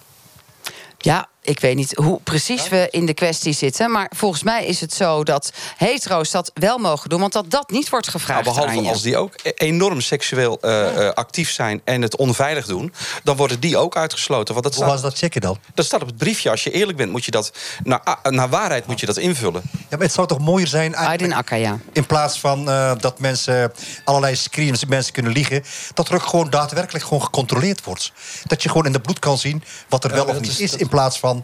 Ja, 0.98 1.28
ik 1.44 1.60
weet 1.60 1.76
niet 1.76 1.96
hoe 1.96 2.20
precies 2.24 2.70
we 2.70 2.88
in 2.92 3.06
de 3.06 3.14
kwestie 3.14 3.54
zitten. 3.54 3.92
Maar 3.92 4.12
volgens 4.16 4.44
mij 4.44 4.66
is 4.66 4.82
het 4.82 4.94
zo 4.94 5.24
dat 5.24 5.52
hetero's 5.78 6.32
dat 6.32 6.52
wel 6.54 6.78
mogen 6.78 7.10
doen. 7.10 7.20
Want 7.20 7.34
dat 7.34 7.50
dat 7.52 7.70
niet 7.70 7.90
wordt 7.90 8.08
gevraagd 8.08 8.44
Nou, 8.44 8.56
behalve 8.56 8.78
aan 8.78 8.84
je. 8.84 8.90
als 8.90 9.02
die 9.02 9.18
ook 9.18 9.34
e- 9.44 9.50
enorm 9.56 10.02
seksueel 10.02 10.58
eh, 10.62 11.08
eh, 11.08 11.14
actief 11.14 11.52
zijn 11.52 11.82
en 11.84 12.02
het 12.02 12.16
onveilig 12.16 12.66
doen, 12.66 12.94
dan 13.24 13.36
worden 13.36 13.60
die 13.60 13.78
ook 13.78 13.96
uitgesloten. 13.96 14.54
Want 14.54 14.66
dat 14.66 14.76
Hoe 14.76 14.84
staat, 14.84 15.02
was 15.02 15.10
dat 15.12 15.18
checken 15.20 15.42
dan? 15.42 15.58
dat 15.74 15.86
staat 15.86 16.02
op 16.02 16.08
het 16.08 16.18
briefje. 16.18 16.50
Als 16.50 16.64
je 16.64 16.72
eerlijk 16.72 16.98
bent, 16.98 17.12
moet 17.12 17.26
je 17.26 17.32
dat 17.32 17.52
naar, 17.84 18.18
naar 18.30 18.50
waarheid 18.50 18.88
moet 18.88 19.00
je 19.00 19.06
dat 19.06 19.18
invullen. 19.18 19.62
Ja, 19.72 19.80
maar 19.90 20.00
het 20.00 20.14
zou 20.14 20.28
toch 20.28 20.40
mooier 20.40 20.68
zijn 20.68 20.96
Aydin 20.96 21.08
eigenlijk, 21.08 21.34
Akka, 21.40 21.56
ja. 21.56 21.78
in 21.94 22.06
plaats 22.06 22.40
van 22.40 22.70
eh, 22.70 22.92
dat 23.00 23.20
mensen 23.20 23.72
allerlei 24.04 24.36
screens 24.36 24.86
mensen 24.86 25.14
kunnen 25.14 25.32
liegen, 25.32 25.64
dat 25.94 26.08
er 26.10 26.16
ook 26.16 26.26
gewoon 26.26 26.50
daadwerkelijk 26.50 27.04
gewoon 27.04 27.24
gecontroleerd 27.24 27.84
wordt. 27.84 28.12
Dat 28.44 28.64
je 28.64 28.70
gewoon 28.70 28.86
in 28.86 28.92
de 28.92 29.00
bloed 29.02 29.20
kan 29.20 29.38
zien 29.38 29.64
wat 29.90 30.04
er 30.04 30.10
Ja, 30.10 30.16
wel 30.16 30.26
of 30.26 30.40
niet 30.40 30.50
is- 30.52 30.60
is, 30.60 30.76
in 30.76 30.88
plaats 30.88 31.20
van 31.20 31.30
Maar 31.34 31.44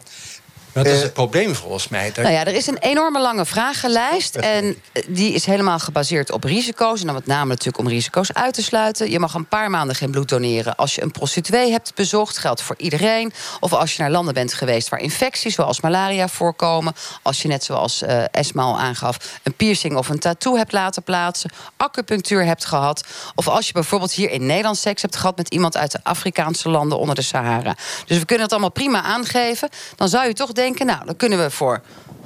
dat 0.84 0.94
is 0.94 0.98
Eh, 0.98 1.04
het 1.04 1.14
probleem 1.14 1.56
volgens 1.56 1.88
mij. 1.88 2.12
Nou 2.16 2.30
ja, 2.30 2.46
er 2.46 2.56
is 2.56 2.68
een 2.68 2.78
enorme 2.78 3.22
lange 3.22 3.46
vragenlijst. 3.46 4.36
En 4.36 4.78
die 5.08 5.34
is 5.34 5.46
helemaal 5.46 5.80
gebaseerd 5.80 6.32
op 6.32 6.44
risico's. 6.44 7.00
En 7.00 7.06
dan 7.06 7.16
met 7.16 7.26
name 7.26 7.50
natuurlijk 7.50 7.78
om 7.78 7.88
risico's 7.88 8.34
uit 8.34 8.54
te 8.54 8.64
sluiten. 8.64 9.12
Je 9.12 9.20
mag 9.20 9.34
een 9.34 9.48
paar 9.48 9.70
maanden 9.70 9.96
geen 9.96 10.12
bloed 10.12 10.30
doneren. 10.30 10.76
Als 10.76 10.96
je 10.96 11.02
een 11.04 11.12
prostituee 11.12 11.72
hebt 11.72 11.96
bezocht, 11.96 12.38
geldt 12.38 12.62
voor 12.62 12.76
iedereen. 12.78 13.34
Of 13.60 13.74
als 13.74 13.96
je 13.96 14.02
naar 14.02 14.12
landen 14.12 14.34
bent 14.34 14.54
geweest 14.54 14.90
waar 14.90 15.00
infecties 15.00 15.56
zoals 15.56 15.82
malaria 15.82 16.28
voorkomen. 16.28 16.94
Als 17.22 17.42
je 17.42 17.48
net 17.48 17.64
zoals 17.64 18.02
eh 18.02 18.24
Esma 18.32 18.64
al 18.64 18.80
aangaf, 18.80 19.18
een 19.44 19.54
piercing 19.54 19.96
of 19.96 20.10
een 20.10 20.20
tattoo 20.20 20.56
hebt 20.56 20.72
laten 20.72 21.04
plaatsen. 21.04 21.52
Acupunctuur 21.78 22.46
hebt 22.46 22.66
gehad. 22.66 23.04
Of 23.36 23.48
als 23.48 23.68
je 23.68 23.74
bijvoorbeeld 23.74 24.12
hier 24.12 24.30
in 24.32 24.46
Nederland 24.46 24.78
seks 24.78 25.02
hebt 25.02 25.16
gehad 25.16 25.38
met 25.38 25.50
iemand 25.50 25.78
uit 25.78 25.92
de 25.92 26.00
Afrikaanse 26.04 26.70
landen 26.70 26.98
onder 27.00 27.16
de 27.16 27.22
Sahara. 27.22 27.76
Dus 28.06 28.18
we 28.18 28.26
kunnen 28.26 28.44
het 28.44 28.52
allemaal 28.52 28.72
prima 28.72 29.02
aangeven. 29.02 29.70
Dan 29.96 30.10
zou 30.10 30.28
je 30.28 30.34
toch 30.34 30.52
denken, 30.52 30.66
nou, 30.76 31.06
dan 31.06 31.16
kunnen 31.16 31.40
we 31.40 31.52
voor 31.52 31.82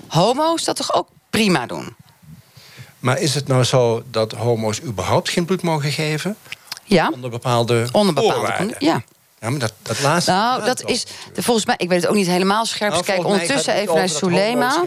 homo's 0.07 0.63
dat 0.63 0.75
toch 0.75 0.93
ook 0.93 1.07
prima 1.29 1.65
doen. 1.65 1.95
Maar 2.99 3.19
is 3.19 3.35
het 3.35 3.47
nou 3.47 3.63
zo 3.63 4.03
dat 4.11 4.31
homo's 4.31 4.81
überhaupt 4.81 5.29
geen 5.29 5.45
bloed 5.45 5.61
mogen 5.61 5.91
geven? 5.91 6.35
Ja, 6.83 7.09
Onder 7.13 7.29
bepaalde 7.29 7.87
onder 7.91 8.13
bepaalde 8.13 8.35
voorwaarden? 8.35 8.75
Ja. 8.79 9.01
Ja, 9.41 9.49
maar 9.49 9.59
dat, 9.59 9.73
dat 9.81 10.01
laatste... 10.01 10.31
Nou, 10.31 10.65
dat 10.65 10.83
is 10.85 11.05
volgens 11.33 11.65
mij, 11.65 11.75
ik 11.77 11.89
weet 11.89 12.01
het 12.01 12.09
ook 12.09 12.15
niet 12.15 12.27
helemaal 12.27 12.65
scherp. 12.65 12.91
Nou, 12.91 13.03
Dus 13.03 13.13
kijk 13.13 13.25
ondertussen 13.27 13.73
even 13.73 13.95
naar 13.95 14.09
Sulema. 14.09 14.85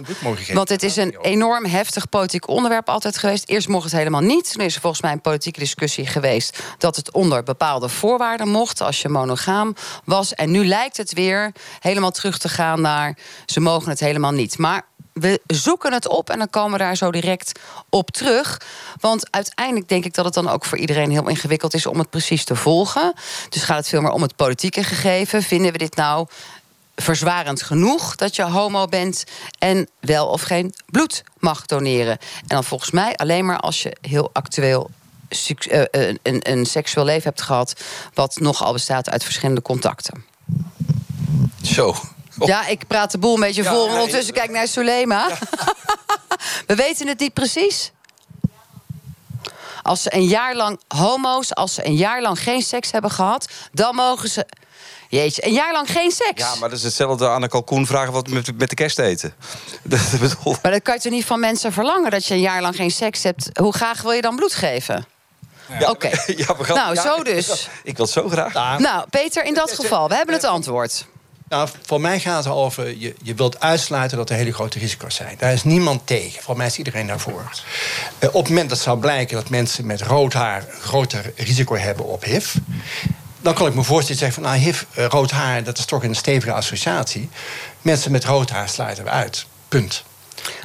Want 0.52 0.68
het 0.68 0.82
is 0.82 0.96
een 0.96 1.16
enorm 1.22 1.64
heftig 1.64 2.08
politiek 2.08 2.48
onderwerp 2.48 2.88
altijd 2.88 3.18
geweest. 3.18 3.48
Eerst 3.48 3.68
mocht 3.68 3.84
het 3.84 3.92
helemaal 3.92 4.20
niet. 4.20 4.52
Toen 4.52 4.64
is 4.64 4.74
er 4.74 4.80
volgens 4.80 5.02
mij 5.02 5.12
een 5.12 5.20
politieke 5.20 5.58
discussie 5.58 6.06
geweest 6.06 6.58
dat 6.78 6.96
het 6.96 7.12
onder 7.12 7.42
bepaalde 7.42 7.88
voorwaarden 7.88 8.48
mocht 8.48 8.80
als 8.80 9.02
je 9.02 9.08
monogaam 9.08 9.74
was. 10.04 10.34
En 10.34 10.50
nu 10.50 10.66
lijkt 10.66 10.96
het 10.96 11.12
weer 11.12 11.52
helemaal 11.80 12.10
terug 12.10 12.38
te 12.38 12.48
gaan 12.48 12.80
naar 12.80 13.16
ze 13.46 13.60
mogen 13.60 13.90
het 13.90 14.00
helemaal 14.00 14.32
niet. 14.32 14.58
Maar 14.58 14.86
we 15.14 15.40
zoeken 15.46 15.92
het 15.92 16.08
op 16.08 16.30
en 16.30 16.38
dan 16.38 16.50
komen 16.50 16.72
we 16.72 16.78
daar 16.78 16.96
zo 16.96 17.10
direct 17.10 17.60
op 17.88 18.10
terug. 18.10 18.60
Want 19.00 19.30
uiteindelijk 19.30 19.88
denk 19.88 20.04
ik 20.04 20.14
dat 20.14 20.24
het 20.24 20.34
dan 20.34 20.48
ook 20.48 20.64
voor 20.64 20.78
iedereen 20.78 21.10
heel 21.10 21.28
ingewikkeld 21.28 21.74
is 21.74 21.86
om 21.86 21.98
het 21.98 22.10
precies 22.10 22.44
te 22.44 22.56
volgen. 22.56 23.12
Dus 23.48 23.62
gaat 23.62 23.76
het 23.76 23.88
veel 23.88 24.00
meer 24.00 24.10
om 24.10 24.22
het 24.22 24.36
politieke 24.36 24.84
gegeven. 24.84 25.42
Vinden 25.42 25.72
we 25.72 25.78
dit 25.78 25.96
nou 25.96 26.26
verzwarend 26.96 27.62
genoeg 27.62 28.14
dat 28.14 28.36
je 28.36 28.42
homo 28.42 28.86
bent 28.86 29.24
en 29.58 29.88
wel 30.00 30.26
of 30.26 30.42
geen 30.42 30.74
bloed 30.86 31.22
mag 31.38 31.66
doneren? 31.66 32.18
En 32.18 32.46
dan 32.46 32.64
volgens 32.64 32.90
mij 32.90 33.16
alleen 33.16 33.46
maar 33.46 33.60
als 33.60 33.82
je 33.82 33.96
heel 34.00 34.30
actueel 34.32 34.90
eh, 35.28 35.80
eh, 35.80 36.16
een, 36.22 36.50
een 36.50 36.66
seksueel 36.66 37.06
leven 37.06 37.22
hebt 37.22 37.42
gehad, 37.42 37.82
wat 38.14 38.36
nogal 38.40 38.72
bestaat 38.72 39.10
uit 39.10 39.24
verschillende 39.24 39.62
contacten. 39.62 40.24
Zo. 41.62 41.94
Oh. 42.38 42.48
Ja, 42.48 42.66
ik 42.66 42.86
praat 42.86 43.10
de 43.10 43.18
boel 43.18 43.34
een 43.34 43.40
beetje 43.40 43.62
Ja, 43.62 43.72
vol. 43.72 43.86
nee. 43.86 43.94
Ondertussen 43.96 44.34
kijk 44.34 44.50
naar 44.50 44.68
Sulema. 44.68 45.28
We 46.66 46.74
weten 46.74 47.08
het 47.08 47.18
niet 47.20 47.32
precies. 47.34 47.92
Als 49.82 50.02
ze 50.02 50.14
een 50.14 50.26
jaar 50.26 50.54
lang 50.54 50.80
homo's, 50.88 51.54
als 51.54 51.74
ze 51.74 51.86
een 51.86 51.96
jaar 51.96 52.22
lang 52.22 52.38
geen 52.42 52.62
seks 52.62 52.90
hebben 52.90 53.10
gehad, 53.10 53.48
dan 53.72 53.94
mogen 53.94 54.28
ze. 54.28 54.46
Jeetje, 55.08 55.46
een 55.46 55.52
jaar 55.52 55.72
lang 55.72 55.90
geen 55.90 56.10
seks. 56.10 56.40
Ja, 56.42 56.54
maar 56.54 56.68
dat 56.68 56.78
is 56.78 56.84
hetzelfde 56.84 57.28
aan 57.28 57.42
een 57.42 57.48
kalkoen 57.48 57.86
vragen 57.86 58.12
wat 58.12 58.28
met, 58.28 58.58
met 58.58 58.68
de 58.68 58.74
kerst 58.74 58.98
eten. 58.98 59.34
Dat 59.82 60.00
bedoel. 60.20 60.56
Maar 60.62 60.72
dat 60.72 60.82
kan 60.82 60.94
je 60.94 61.00
toch 61.00 61.12
niet 61.12 61.24
van 61.24 61.40
mensen 61.40 61.72
verlangen 61.72 62.10
dat 62.10 62.26
je 62.26 62.34
een 62.34 62.40
jaar 62.40 62.60
lang 62.62 62.76
geen 62.76 62.90
seks 62.90 63.22
hebt? 63.22 63.50
Hoe 63.60 63.72
graag 63.72 64.02
wil 64.02 64.12
je 64.12 64.20
dan 64.22 64.36
bloed 64.36 64.54
geven? 64.54 65.06
Oké. 65.88 66.10
Ja, 66.36 66.44
gaan- 66.58 66.76
Nou, 66.76 66.94
ja, 66.94 67.02
zo 67.02 67.14
ik- 67.16 67.24
dus. 67.24 67.68
Ik 67.82 67.96
wil 67.96 68.04
het 68.04 68.14
zo 68.14 68.28
graag. 68.28 68.78
Nou, 68.78 69.06
Peter, 69.10 69.44
in 69.44 69.54
dat 69.54 69.72
geval, 69.72 70.08
we 70.08 70.14
hebben 70.14 70.34
het 70.34 70.44
antwoord. 70.44 71.06
Nou, 71.48 71.68
voor 71.82 72.00
mij 72.00 72.20
gaat 72.20 72.44
het 72.44 72.52
over, 72.52 72.98
je, 72.98 73.14
je 73.22 73.34
wilt 73.34 73.60
uitsluiten 73.60 74.16
dat 74.16 74.30
er 74.30 74.36
hele 74.36 74.52
grote 74.52 74.78
risico's 74.78 75.14
zijn. 75.14 75.36
Daar 75.38 75.52
is 75.52 75.64
niemand 75.64 76.06
tegen. 76.06 76.42
Voor 76.42 76.56
mij 76.56 76.66
is 76.66 76.78
iedereen 76.78 77.06
daarvoor. 77.06 77.50
Eh, 78.18 78.28
op 78.28 78.40
het 78.40 78.48
moment 78.48 78.68
dat 78.68 78.78
zou 78.78 78.98
blijken 78.98 79.36
dat 79.36 79.48
mensen 79.48 79.86
met 79.86 80.02
rood 80.02 80.32
haar 80.32 80.64
een 80.68 80.80
groter 80.80 81.32
risico 81.36 81.76
hebben 81.76 82.06
op 82.06 82.24
HIV... 82.24 82.54
dan 83.40 83.54
kan 83.54 83.66
ik 83.66 83.74
me 83.74 83.82
voorstellen 83.82 84.20
zeggen 84.20 84.42
van, 84.42 84.52
nou, 84.52 84.64
HIV, 84.64 84.82
eh, 84.94 85.06
rood 85.06 85.30
haar, 85.30 85.64
dat 85.64 85.78
is 85.78 85.84
toch 85.84 86.04
een 86.04 86.14
stevige 86.14 86.52
associatie. 86.52 87.28
Mensen 87.82 88.12
met 88.12 88.24
rood 88.24 88.50
haar 88.50 88.68
sluiten 88.68 89.04
we 89.04 89.10
uit. 89.10 89.46
Punt. 89.68 90.04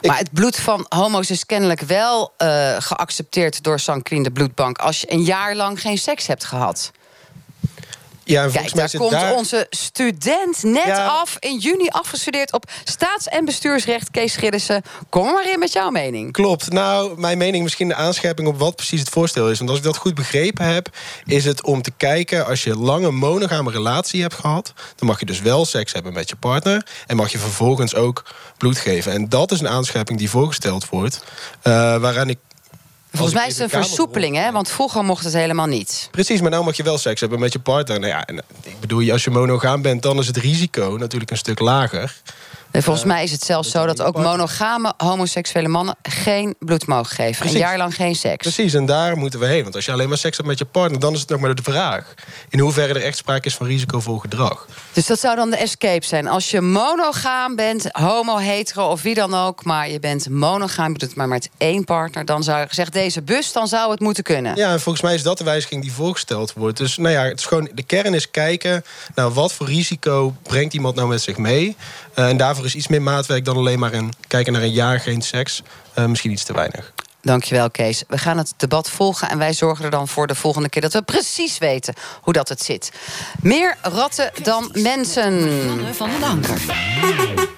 Maar 0.02 0.18
het 0.18 0.32
bloed 0.34 0.56
van 0.56 0.86
homo's 0.90 1.30
is 1.30 1.46
kennelijk 1.46 1.82
wel 1.82 2.34
eh, 2.38 2.76
geaccepteerd 2.80 3.64
door 3.64 3.80
Sanquin, 3.80 4.24
de 4.24 4.32
bloedbank, 4.32 4.78
als 4.78 5.02
je 5.02 5.12
een 5.12 5.24
jaar 5.24 5.56
lang 5.56 5.82
geen 5.82 5.98
seks 5.98 6.28
hebt 6.28 6.46
gehad. 6.46 6.92
Ja, 8.30 8.44
en 8.44 8.52
Kijk, 8.52 8.70
volgens 8.70 8.74
mij 8.74 8.88
daar 8.88 9.00
komt 9.02 9.12
daar... 9.12 9.34
onze 9.36 9.68
student 9.70 10.64
net 10.64 10.86
Ja. 10.86 11.08
af. 11.08 11.36
In 11.40 11.58
juni 11.58 11.88
afgestudeerd 11.88 12.54
op 12.54 12.64
staats- 12.84 13.28
en 13.28 13.46
bestuursrecht. 13.46 14.12
Kees 14.12 14.36
Gillissen, 14.36 14.82
kom 15.10 15.32
maar 15.32 15.52
in 15.52 15.60
met 15.60 15.72
jouw 15.72 15.90
mening. 15.90 16.32
Klopt. 16.32 16.72
Nou, 16.72 17.20
mijn 17.20 17.38
mening 17.38 17.64
misschien 17.64 17.88
de 17.88 17.96
aanscherping 17.96 18.48
op 18.48 18.60
wat 18.60 18.76
precies 18.76 19.00
het 19.00 19.10
voorstel 19.10 19.50
is. 19.50 19.58
Want 19.58 19.70
als 19.70 19.80
ik 19.80 19.86
dat 19.86 19.98
goed 19.98 20.16
begrepen 20.16 20.66
heb, 20.66 20.90
is 21.26 21.46
het 21.46 21.64
om 21.64 21.82
te 21.82 21.92
kijken... 21.98 22.46
als 22.46 22.64
je 22.64 22.76
lange 22.76 23.12
monogame 23.12 23.72
relatie 23.72 24.22
hebt 24.22 24.34
gehad... 24.34 24.74
dan 24.96 25.08
mag 25.08 25.20
je 25.20 25.26
dus 25.26 25.42
wel 25.42 25.66
seks 25.66 25.94
hebben 25.94 26.14
met 26.14 26.30
je 26.30 26.36
partner... 26.36 26.86
en 27.08 27.16
mag 27.16 27.32
je 27.32 27.38
vervolgens 27.38 27.96
ook 27.96 28.24
bloed 28.58 28.78
geven. 28.78 29.12
En 29.12 29.30
dat 29.30 29.52
is 29.52 29.60
een 29.60 29.68
aanscherping 29.70 30.20
die 30.20 30.30
voorgesteld 30.30 30.90
wordt... 30.90 31.24
eh, 31.62 31.72
waaraan 31.98 32.30
ik... 32.30 32.38
Volgens 33.12 33.38
mij 33.38 33.48
is 33.48 33.58
het 33.58 33.74
een 33.74 33.84
versoepeling, 33.84 34.36
hè? 34.36 34.52
Want 34.52 34.70
vroeger 34.70 35.04
mocht 35.04 35.24
het 35.24 35.34
helemaal 35.34 35.66
niet. 35.66 36.08
Precies, 36.12 36.42
maar 36.42 36.52
nou 36.52 36.64
mag 36.64 36.78
je 36.78 36.84
wel 36.84 36.98
seks 36.98 37.20
hebben 37.20 37.40
met 37.40 37.54
je 37.54 37.60
partner. 37.60 38.00
Nou 38.00 38.12
ja, 38.12 38.26
en, 38.26 38.38
eh, 38.38 38.44
ik 38.72 38.80
bedoel, 38.80 39.12
als 39.12 39.24
je 39.24 39.30
monogaam 39.30 39.82
bent, 39.82 40.02
dan 40.02 40.20
is 40.20 40.28
het 40.28 40.38
risico 40.38 40.96
natuurlijk 41.00 41.32
een 41.32 41.38
stuk 41.38 41.60
lager. 41.60 42.16
En 42.72 42.84
volgens 42.84 43.06
mij 43.06 43.24
is 43.24 43.32
het 43.32 43.44
zelfs 43.44 43.72
zo 43.72 43.86
dat 43.86 44.02
ook 44.02 44.18
monogame 44.18 44.94
homoseksuele 44.98 45.68
mannen 45.68 45.96
geen 46.02 46.56
bloed 46.60 46.88
mogen 46.88 47.16
geven. 47.16 47.46
Een 47.48 47.58
jaar 47.58 47.78
lang 47.78 47.96
geen 47.96 48.16
seks. 48.16 48.54
Precies, 48.54 48.74
en 48.74 48.86
daar 48.86 49.18
moeten 49.18 49.40
we 49.40 49.46
heen. 49.46 49.64
Want 49.64 49.76
als 49.76 49.86
je 49.86 49.92
alleen 49.92 50.10
maar 50.10 50.18
seks 50.18 50.38
hebt 50.38 50.50
met 50.50 50.58
je 50.58 50.66
partner, 50.66 51.00
dan 51.00 51.14
is 51.14 51.20
het 51.20 51.30
nog 51.30 51.40
maar 51.40 51.56
de 51.56 51.64
vraag. 51.64 52.14
In 52.50 52.60
hoeverre 52.60 52.94
er 52.94 53.04
echt 53.04 53.18
sprake 53.18 53.48
is 53.48 53.56
van 53.56 53.68
risicovol 53.68 54.18
gedrag. 54.18 54.68
Dus 54.94 55.06
dat 55.06 55.20
zou 55.20 55.36
dan 55.36 55.50
de 55.50 55.58
escape 55.58 56.06
zijn. 56.06 56.28
Als 56.28 56.52
je 56.52 56.62
monogaam 56.62 57.56
bent, 57.56 57.88
homo, 57.92 58.38
hetero 58.38 58.88
of 58.88 59.02
wie 59.02 59.14
dan 59.14 59.34
ook... 59.34 59.64
maar 59.64 59.90
je 59.90 60.00
bent 60.00 60.30
monogaam, 60.30 60.92
je 60.92 60.98
doet 60.98 61.10
het 61.10 61.18
maar 61.18 61.28
met 61.28 61.50
één 61.58 61.84
partner... 61.84 62.26
dan 62.26 62.44
zou 62.44 62.60
je 62.60 62.68
gezegd, 62.68 62.94
deze 62.94 63.22
bus, 63.22 63.52
dan 63.52 63.68
zou 63.68 63.92
het 63.92 64.00
moeten 64.00 64.24
kunnen. 64.24 64.56
Ja, 64.56 64.72
en 64.72 64.80
volgens 64.80 65.04
mij 65.04 65.14
is 65.14 65.24
dat 65.24 65.38
de 65.38 65.44
wijziging 65.44 65.82
die 65.82 65.92
voorgesteld 65.92 66.54
wordt. 66.54 66.78
Dus 66.78 66.98
nou 66.98 67.14
ja, 67.14 67.24
het 67.24 67.40
is 67.40 67.46
gewoon, 67.46 67.70
de 67.74 67.84
kern 67.84 68.14
is 68.14 68.32
kijken... 68.32 68.84
naar 69.16 69.34
wat 69.34 69.54
voor 69.54 69.68
risico 69.68 70.36
brengt 70.44 70.74
iemand 70.74 70.96
nou 70.96 71.08
met 71.08 71.22
zich 71.22 71.38
mee. 71.38 71.76
Eh, 72.14 72.28
en 72.28 72.38
daarvoor 72.38 72.59
is 72.66 72.76
iets 72.76 72.88
meer 72.88 73.02
maatwerk 73.02 73.46
dan 73.46 73.58
alleen 73.58 73.80
maar 73.80 73.94
een, 73.94 74.14
kijken 74.28 74.54
naar 74.54 74.62
een 74.62 74.72
jaar 74.72 75.00
geen 75.00 75.22
seks. 75.22 75.64
Eh, 75.94 76.06
misschien 76.06 76.32
iets 76.32 76.44
te 76.44 76.54
weinig. 76.54 76.94
Dankjewel, 77.22 77.70
Kees. 77.72 78.04
We 78.08 78.18
gaan 78.18 78.38
het 78.38 78.54
debat 78.58 78.90
volgen 78.90 79.30
en 79.30 79.38
wij 79.38 79.54
zorgen 79.54 79.86
er 79.86 79.92
dan 79.92 80.08
voor 80.08 80.28
de 80.28 80.36
volgende 80.36 80.70
keer... 80.70 80.82
dat 80.82 80.94
we 80.94 81.02
precies 81.02 81.58
weten 81.58 81.94
hoe 82.22 82.34
dat 82.34 82.50
het 82.50 82.62
zit. 82.62 82.92
Meer 83.42 83.78
ratten 83.82 84.32
dan 84.44 84.70
mensen. 84.74 85.50
van 85.96 86.10
den 86.10 86.24
Anker. 86.24 87.58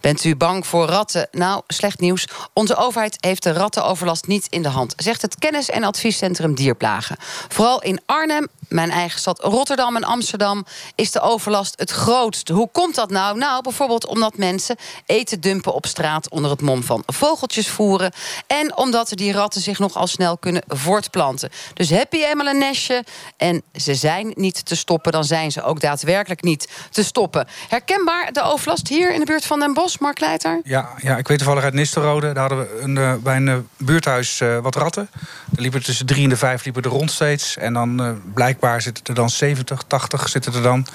Bent 0.00 0.24
u 0.24 0.36
bang 0.36 0.66
voor 0.66 0.86
ratten? 0.86 1.28
Nou, 1.30 1.62
slecht 1.66 2.00
nieuws. 2.00 2.28
Onze 2.52 2.76
overheid 2.76 3.16
heeft 3.20 3.42
de 3.42 3.52
rattenoverlast 3.52 4.26
niet 4.26 4.46
in 4.50 4.62
de 4.62 4.68
hand, 4.68 4.92
zegt 4.96 5.22
het 5.22 5.38
kennis- 5.38 5.70
en 5.70 5.84
adviescentrum 5.84 6.54
Dierplagen. 6.54 7.16
Vooral 7.48 7.82
in 7.82 8.00
Arnhem, 8.06 8.48
mijn 8.68 8.90
eigen 8.90 9.20
stad 9.20 9.40
Rotterdam 9.40 9.96
en 9.96 10.04
Amsterdam, 10.04 10.66
is 10.94 11.10
de 11.10 11.20
overlast 11.20 11.78
het 11.78 11.90
grootst. 11.90 12.48
Hoe 12.48 12.68
komt 12.72 12.94
dat 12.94 13.10
nou? 13.10 13.38
Nou, 13.38 13.62
bijvoorbeeld 13.62 14.06
omdat 14.06 14.36
mensen 14.36 14.76
eten 15.06 15.40
dumpen 15.40 15.74
op 15.74 15.86
straat 15.86 16.30
onder 16.30 16.50
het 16.50 16.60
mom 16.60 16.82
van 16.82 17.02
vogeltjes 17.06 17.68
voeren. 17.68 18.12
En 18.46 18.76
omdat 18.76 19.08
die 19.14 19.32
ratten 19.32 19.60
zich 19.60 19.78
nogal 19.78 20.06
snel 20.06 20.38
kunnen 20.38 20.62
voortplanten. 20.66 21.50
Dus 21.74 21.90
heb 21.90 22.12
je 22.12 22.26
eenmaal 22.26 22.46
een 22.46 22.58
nestje 22.58 23.04
en 23.36 23.62
ze 23.74 23.94
zijn 23.94 24.32
niet 24.34 24.64
te 24.66 24.76
stoppen, 24.76 25.12
dan 25.12 25.24
zijn 25.24 25.52
ze 25.52 25.62
ook 25.62 25.80
daadwerkelijk 25.80 26.42
niet 26.42 26.68
te 26.90 27.04
stoppen. 27.04 27.46
Herkenbaar 27.68 28.32
de 28.32 28.42
overlast 28.42 28.88
hier 28.88 29.12
in 29.12 29.20
de 29.20 29.26
buurt 29.26 29.46
van 29.46 29.60
Den 29.60 29.74
Bosch, 29.74 29.85
Mark 29.94 30.20
Leiter? 30.20 30.60
Ja, 30.64 30.88
ja, 30.98 31.16
ik 31.16 31.28
weet 31.28 31.38
toevallig 31.38 31.64
uit 31.64 31.74
Nistelrode. 31.74 32.32
Daar 32.32 32.48
hadden 32.48 32.58
we 32.58 32.80
een, 32.80 32.96
eh, 32.96 33.14
bij 33.14 33.36
een 33.36 33.48
eh, 33.48 33.56
buurthuis 33.76 34.40
eh, 34.40 34.58
wat 34.58 34.74
ratten. 34.74 35.08
Er 35.56 35.60
liepen 35.62 35.82
tussen 35.82 36.06
drie 36.06 36.22
en 36.22 36.28
de 36.28 36.36
vijf 36.36 36.64
liepen 36.64 36.82
er 36.82 36.90
rond 36.90 37.10
steeds. 37.10 37.56
En 37.56 37.72
dan 37.72 38.20
blijkbaar 38.34 38.82
zitten 38.82 39.04
er 39.04 39.14
dan 39.14 39.30
70, 39.30 39.82
80 39.86 40.28
zitten 40.28 40.54
er 40.54 40.62
dan. 40.62 40.86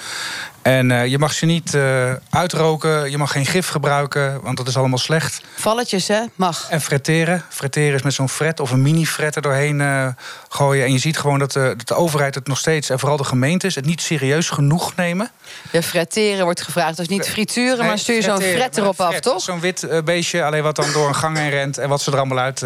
En 0.62 0.90
eh, 0.90 1.06
je 1.06 1.18
mag 1.18 1.32
ze 1.32 1.46
niet 1.46 1.74
eh, 1.74 2.12
uitroken, 2.30 3.10
je 3.10 3.18
mag 3.18 3.32
geen 3.32 3.46
gif 3.46 3.68
gebruiken, 3.68 4.40
want 4.42 4.56
dat 4.56 4.68
is 4.68 4.76
allemaal 4.76 4.98
slecht. 4.98 5.40
Valletjes, 5.54 6.08
hè? 6.08 6.20
Mag. 6.34 6.66
En 6.70 6.80
fretteren. 6.80 7.44
Fretteren 7.48 7.94
is 7.94 8.02
met 8.02 8.12
zo'n 8.12 8.28
fret 8.28 8.60
of 8.60 8.70
een 8.70 8.82
mini-fret 8.82 9.36
er 9.36 9.42
doorheen 9.42 9.80
eh, 9.80 10.06
gooien. 10.48 10.84
En 10.84 10.92
je 10.92 10.98
ziet 10.98 11.18
gewoon 11.18 11.38
dat 11.38 11.52
de, 11.52 11.74
dat 11.76 11.88
de 11.88 11.94
overheid 11.94 12.34
het 12.34 12.46
nog 12.46 12.58
steeds, 12.58 12.90
en 12.90 12.98
vooral 12.98 13.16
de 13.16 13.24
gemeentes, 13.24 13.74
het 13.74 13.86
niet 13.86 14.00
serieus 14.00 14.50
genoeg 14.50 14.96
nemen. 14.96 15.30
Ja, 15.70 15.82
fretteren 15.82 16.44
wordt 16.44 16.62
gevraagd. 16.62 16.96
Dus 16.96 17.08
niet 17.08 17.28
frituren, 17.28 17.86
maar 17.86 17.98
stuur 17.98 18.14
je 18.14 18.22
zo'n 18.22 18.40
fret 18.40 18.76
erop 18.76 19.00
af, 19.00 19.20
toch? 19.20 19.42
Zo'n 19.42 19.60
wit 19.60 20.04
beestje, 20.04 20.44
alleen 20.44 20.62
wat 20.62 20.76
dan 20.76 20.92
door 20.92 21.08
een 21.08 21.14
gang 21.14 21.36
heen 21.36 21.50
rent 21.50 21.78
en 21.78 21.88
wat 21.88 22.00
ze 22.00 22.10
er 22.10 22.18
allemaal 22.18 22.38
uit 22.38 22.64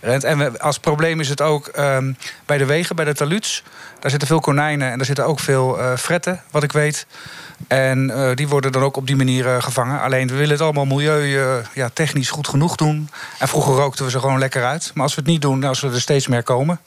rent. 0.00 0.24
En 0.24 0.38
we, 0.38 0.60
als 0.60 0.78
probleem 0.78 1.20
is 1.20 1.28
het 1.28 1.40
ook 1.40 1.66
ehm, 1.66 2.12
bij 2.46 2.58
de 2.58 2.64
wegen, 2.64 2.96
bij 2.96 3.04
de 3.04 3.14
taluds. 3.14 3.62
Daar 4.04 4.12
zitten 4.12 4.32
veel 4.32 4.40
konijnen 4.40 4.90
en 4.90 4.96
daar 4.96 5.06
zitten 5.06 5.26
ook 5.26 5.40
veel 5.40 5.80
eh, 5.80 5.96
fretten, 5.96 6.42
wat 6.50 6.62
ik 6.62 6.72
weet. 6.72 7.06
En 7.68 8.10
eh, 8.10 8.34
die 8.34 8.48
worden 8.48 8.72
dan 8.72 8.82
ook 8.82 8.96
op 8.96 9.06
die 9.06 9.16
manier 9.16 9.46
eh, 9.46 9.62
gevangen. 9.62 10.00
Alleen 10.00 10.28
we 10.28 10.34
willen 10.34 10.50
het 10.50 10.60
allemaal 10.60 10.84
milieu 10.84 11.38
eh, 11.38 11.64
ja, 11.74 11.90
technisch 11.92 12.30
goed 12.30 12.48
genoeg 12.48 12.76
doen. 12.76 13.08
En 13.38 13.48
vroeger 13.48 13.74
rookten 13.74 14.04
we 14.04 14.10
ze 14.10 14.20
gewoon 14.20 14.38
lekker 14.38 14.64
uit. 14.64 14.90
Maar 14.94 15.02
als 15.02 15.14
we 15.14 15.20
het 15.20 15.30
niet 15.30 15.42
doen, 15.42 15.64
als 15.64 15.80
we 15.80 15.88
er 15.88 16.00
steeds 16.00 16.26
meer 16.26 16.42
komen. 16.42 16.80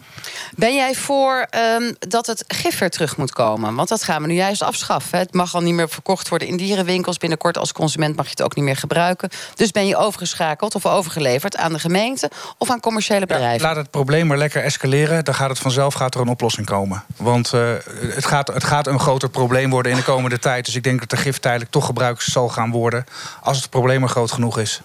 Ben 0.55 0.75
jij 0.75 0.95
voor 0.95 1.47
ehm, 1.49 1.93
dat 1.99 2.27
het 2.27 2.43
gif 2.47 2.79
weer 2.79 2.89
terug 2.89 3.17
moet 3.17 3.33
komen? 3.33 3.75
Want 3.75 3.89
dat 3.89 4.03
gaan 4.03 4.21
we 4.21 4.27
nu 4.27 4.33
juist 4.33 4.61
afschaffen. 4.61 5.19
Het 5.19 5.33
mag 5.33 5.55
al 5.55 5.61
niet 5.61 5.73
meer 5.73 5.89
verkocht 5.89 6.29
worden 6.29 6.47
in 6.47 6.57
dierenwinkels. 6.57 7.17
Binnenkort 7.17 7.57
als 7.57 7.71
consument 7.71 8.15
mag 8.15 8.25
je 8.25 8.31
het 8.31 8.41
ook 8.41 8.55
niet 8.55 8.65
meer 8.65 8.75
gebruiken. 8.75 9.29
Dus 9.55 9.71
ben 9.71 9.87
je 9.87 9.97
overgeschakeld 9.97 10.75
of 10.75 10.85
overgeleverd 10.85 11.57
aan 11.57 11.73
de 11.73 11.79
gemeente 11.79 12.31
of 12.57 12.69
aan 12.69 12.79
commerciële 12.79 13.25
bedrijven? 13.25 13.67
Laat 13.67 13.75
het 13.75 13.91
probleem 13.91 14.27
maar 14.27 14.37
lekker 14.37 14.63
escaleren. 14.63 15.25
Dan 15.25 15.33
gaat 15.33 15.49
het 15.49 15.59
vanzelf 15.59 15.93
gaat 15.93 16.15
er 16.15 16.21
een 16.21 16.27
oplossing 16.27 16.65
komen. 16.65 17.03
Want 17.15 17.53
eh, 17.53 17.61
het, 17.99 18.25
gaat, 18.25 18.47
het 18.47 18.63
gaat 18.63 18.87
een 18.87 18.99
groter 18.99 19.29
probleem 19.29 19.69
worden 19.69 19.91
in 19.91 19.97
de 19.97 20.03
komende 20.03 20.39
tijd. 20.39 20.56
Dus 20.65 20.75
ik 20.75 20.83
denk 20.83 20.99
dat 20.99 21.09
de 21.09 21.17
gif 21.17 21.37
tijdelijk 21.37 21.71
toch 21.71 21.85
gebruikt 21.85 22.23
zal 22.23 22.49
gaan 22.49 22.71
worden. 22.71 23.05
Als 23.41 23.57
het 23.57 23.69
probleem 23.69 23.99
maar 23.99 24.09
groot 24.09 24.31
genoeg 24.31 24.59
is. 24.59 24.81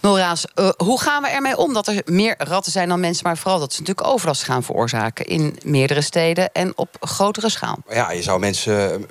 Nora's, 0.00 0.44
eh, 0.54 0.68
hoe 0.76 1.00
gaan 1.00 1.22
we 1.22 1.28
ermee 1.28 1.56
om 1.56 1.72
dat 1.72 1.86
er 1.86 2.02
meer 2.04 2.34
ratten 2.38 2.72
zijn 2.72 2.88
dan 2.88 3.00
mensen... 3.00 3.24
maar 3.26 3.36
vooral 3.38 3.58
dat 3.58 3.72
ze 3.72 3.80
natuurlijk 3.80 4.06
overlast 4.08 4.42
gaan 4.42 4.62
veroorzaken... 4.62 5.26
in 5.26 5.58
meerdere 5.64 6.00
steden 6.00 6.52
en 6.52 6.72
op 6.76 6.96
grotere 7.00 7.48
schaal? 7.50 7.76
Ja, 7.90 8.10
je 8.10 8.22
zou 8.22 8.38
mensen 8.38 9.06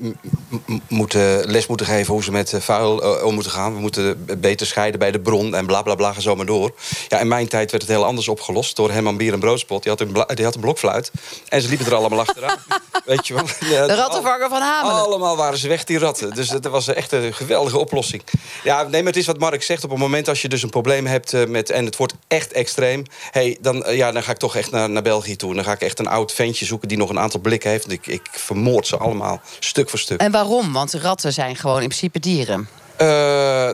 m- 0.65 0.79
moeten, 0.87 1.45
les 1.51 1.67
moeten 1.67 1.85
geven 1.85 2.13
hoe 2.13 2.23
ze 2.23 2.31
met 2.31 2.53
eh, 2.53 2.59
vuil 2.61 3.03
eh, 3.17 3.25
om 3.25 3.33
moeten 3.33 3.51
gaan. 3.51 3.73
We 3.73 3.79
moeten 3.79 4.25
beter 4.39 4.67
scheiden 4.67 4.99
bij 4.99 5.11
de 5.11 5.19
bron 5.19 5.55
en 5.55 5.65
bla 5.65 5.81
bla 5.81 5.95
bla, 5.95 6.13
ga 6.13 6.19
zo 6.19 6.35
maar 6.35 6.45
door. 6.45 6.71
Ja, 7.07 7.19
in 7.19 7.27
mijn 7.27 7.47
tijd 7.47 7.71
werd 7.71 7.83
het 7.83 7.91
heel 7.91 8.05
anders 8.05 8.27
opgelost 8.27 8.75
door 8.75 8.91
Herman 8.91 9.17
Bier 9.17 9.33
en 9.33 9.39
Broodspot. 9.39 9.83
Die 9.83 9.91
had 9.91 10.01
een, 10.01 10.13
die 10.35 10.45
had 10.45 10.55
een 10.55 10.61
blokfluit 10.61 11.11
en 11.47 11.61
ze 11.61 11.69
liepen 11.69 11.85
er 11.85 11.95
allemaal 11.95 12.19
achteraan. 12.19 12.57
Weet 13.05 13.27
je 13.27 13.33
wel? 13.33 13.43
Ja, 13.59 13.87
De 13.87 13.95
rattenvanger 13.95 14.49
van 14.49 14.61
Hamelen. 14.61 14.95
Allemaal 15.01 15.37
waren 15.37 15.57
ze 15.57 15.67
weg, 15.67 15.83
die 15.83 15.97
ratten. 15.99 16.33
Dus 16.35 16.47
dat 16.47 16.63
was 16.65 16.87
echt 16.87 17.11
een 17.11 17.33
geweldige 17.33 17.77
oplossing. 17.77 18.21
Ja, 18.63 18.81
nee, 18.83 18.91
maar 19.03 19.11
het 19.11 19.21
is 19.21 19.25
wat 19.25 19.39
Mark 19.39 19.63
zegt. 19.63 19.83
Op 19.83 19.89
het 19.89 19.99
moment 19.99 20.27
als 20.29 20.38
je 20.41 20.47
dus 20.47 20.63
een 20.63 20.69
probleem 20.69 21.05
hebt 21.05 21.33
eh, 21.33 21.45
met... 21.45 21.69
en 21.69 21.85
het 21.85 21.95
wordt 21.95 22.13
echt 22.27 22.51
extreem... 22.51 23.03
Hey, 23.31 23.57
dan, 23.61 23.83
eh, 23.83 23.97
ja, 23.97 24.11
dan 24.11 24.23
ga 24.23 24.31
ik 24.31 24.37
toch 24.37 24.55
echt 24.55 24.71
naar, 24.71 24.89
naar 24.89 25.01
België 25.01 25.35
toe. 25.35 25.55
Dan 25.55 25.63
ga 25.63 25.71
ik 25.71 25.81
echt 25.81 25.99
een 25.99 26.07
oud 26.07 26.31
ventje 26.31 26.65
zoeken 26.65 26.87
die 26.87 26.97
nog 26.97 27.09
een 27.09 27.19
aantal 27.19 27.39
blikken 27.39 27.69
heeft. 27.69 27.91
Ik, 27.91 28.07
ik 28.07 28.27
vermoord 28.31 28.87
ze 28.87 28.97
allemaal, 28.97 29.41
stuk 29.59 29.89
voor 29.89 29.99
stuk. 29.99 30.19
En 30.19 30.31
waarom? 30.31 30.73
Want 30.73 30.93
ratten 30.93 31.33
zijn 31.33 31.55
gewoon 31.55 31.81
in 31.81 31.87
principe 31.87 32.19
dieren. 32.19 32.67
Eh, 32.99 33.05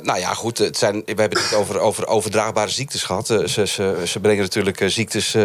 nou 0.01 0.19
ja, 0.19 0.33
goed. 0.33 0.57
Het 0.57 0.77
zijn, 0.77 1.01
we 1.05 1.21
hebben 1.21 1.39
het 1.39 1.53
over, 1.53 1.79
over 1.79 2.07
overdraagbare 2.07 2.69
ziektes 2.69 3.03
gehad. 3.03 3.29
Eh, 3.29 3.47
ze, 3.47 3.67
ze, 3.67 4.01
ze 4.05 4.19
brengen 4.19 4.41
natuurlijk 4.41 4.81
eh, 4.81 4.89
ziektes 4.89 5.35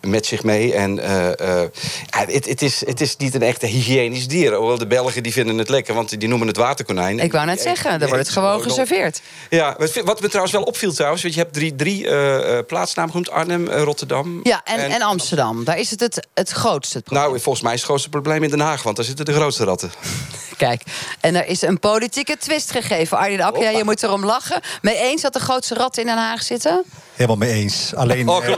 met 0.00 0.26
zich 0.26 0.42
mee. 0.42 0.74
En 0.74 0.98
het, 2.10 2.62
is, 2.62 2.86
het 2.86 3.00
is 3.00 3.16
niet 3.16 3.34
een 3.34 3.42
echte 3.42 3.66
hygiënisch 3.66 4.28
dier. 4.28 4.54
Hoewel 4.54 4.78
de 4.78 4.86
Belgen 4.86 5.22
die 5.22 5.32
vinden 5.32 5.58
het 5.58 5.68
lekker, 5.68 5.94
want 5.94 6.20
die 6.20 6.28
noemen 6.28 6.46
het 6.46 6.56
waterkonijn. 6.56 7.18
Ik 7.18 7.32
wou 7.32 7.46
net 7.46 7.60
zeggen, 7.60 7.98
dan 7.98 8.08
wordt 8.08 8.24
het 8.24 8.32
gewoon 8.32 8.62
geserveerd. 8.62 9.20
Ja, 9.48 9.76
wat, 10.04 10.20
me 10.20 10.28
trouwens 10.28 10.52
wel 10.52 10.62
opviel 10.62 10.92
trouwens... 10.92 11.22
want 11.22 11.34
je 11.34 11.40
hebt 11.40 11.52
drie, 11.52 11.74
drie 11.74 12.04
plaatsnamen 12.64 13.10
genoemd. 13.10 13.30
Arnhem, 13.30 13.68
Rotterdam. 13.68 14.40
Ja, 14.42 14.60
en, 14.64 14.90
en, 14.90 15.02
Amsterdam. 15.02 15.64
Daar 15.64 15.78
is 15.78 15.90
het 15.90 16.00
het, 16.00 16.26
het 16.34 16.50
grootste 16.50 16.96
het 16.96 17.04
probleem. 17.04 17.28
Nou, 17.28 17.40
volgens 17.40 17.64
mij 17.64 17.72
is 17.72 17.78
het 17.78 17.88
grootste 17.88 18.08
probleem 18.08 18.42
in 18.42 18.50
Den 18.50 18.60
Haag... 18.60 18.82
want 18.82 18.96
daar 18.96 19.04
zitten 19.04 19.24
de 19.24 19.32
grootste 19.32 19.64
ratten. 19.64 19.90
Kijk, 20.56 20.82
en 21.20 21.34
er 21.34 21.46
is 21.46 21.62
een 21.62 21.78
politieke 21.78 22.36
twist 22.36 22.70
gegeven. 22.70 22.99
Arjen 23.08 23.40
Akkea, 23.40 23.70
je 23.70 23.84
moet 23.84 24.02
erom 24.02 24.24
lachen. 24.24 24.60
Mee 24.82 24.96
eens 24.96 25.22
dat 25.22 25.32
de 25.32 25.40
grootste 25.40 25.74
ratten 25.74 26.02
in 26.02 26.08
Den 26.08 26.18
Haag 26.18 26.42
zitten? 26.42 26.84
Helemaal 27.20 27.48
mee 27.48 27.52
eens. 27.62 27.94
Alleen, 27.94 28.28
Oh, 28.28 28.46
eh, 28.46 28.56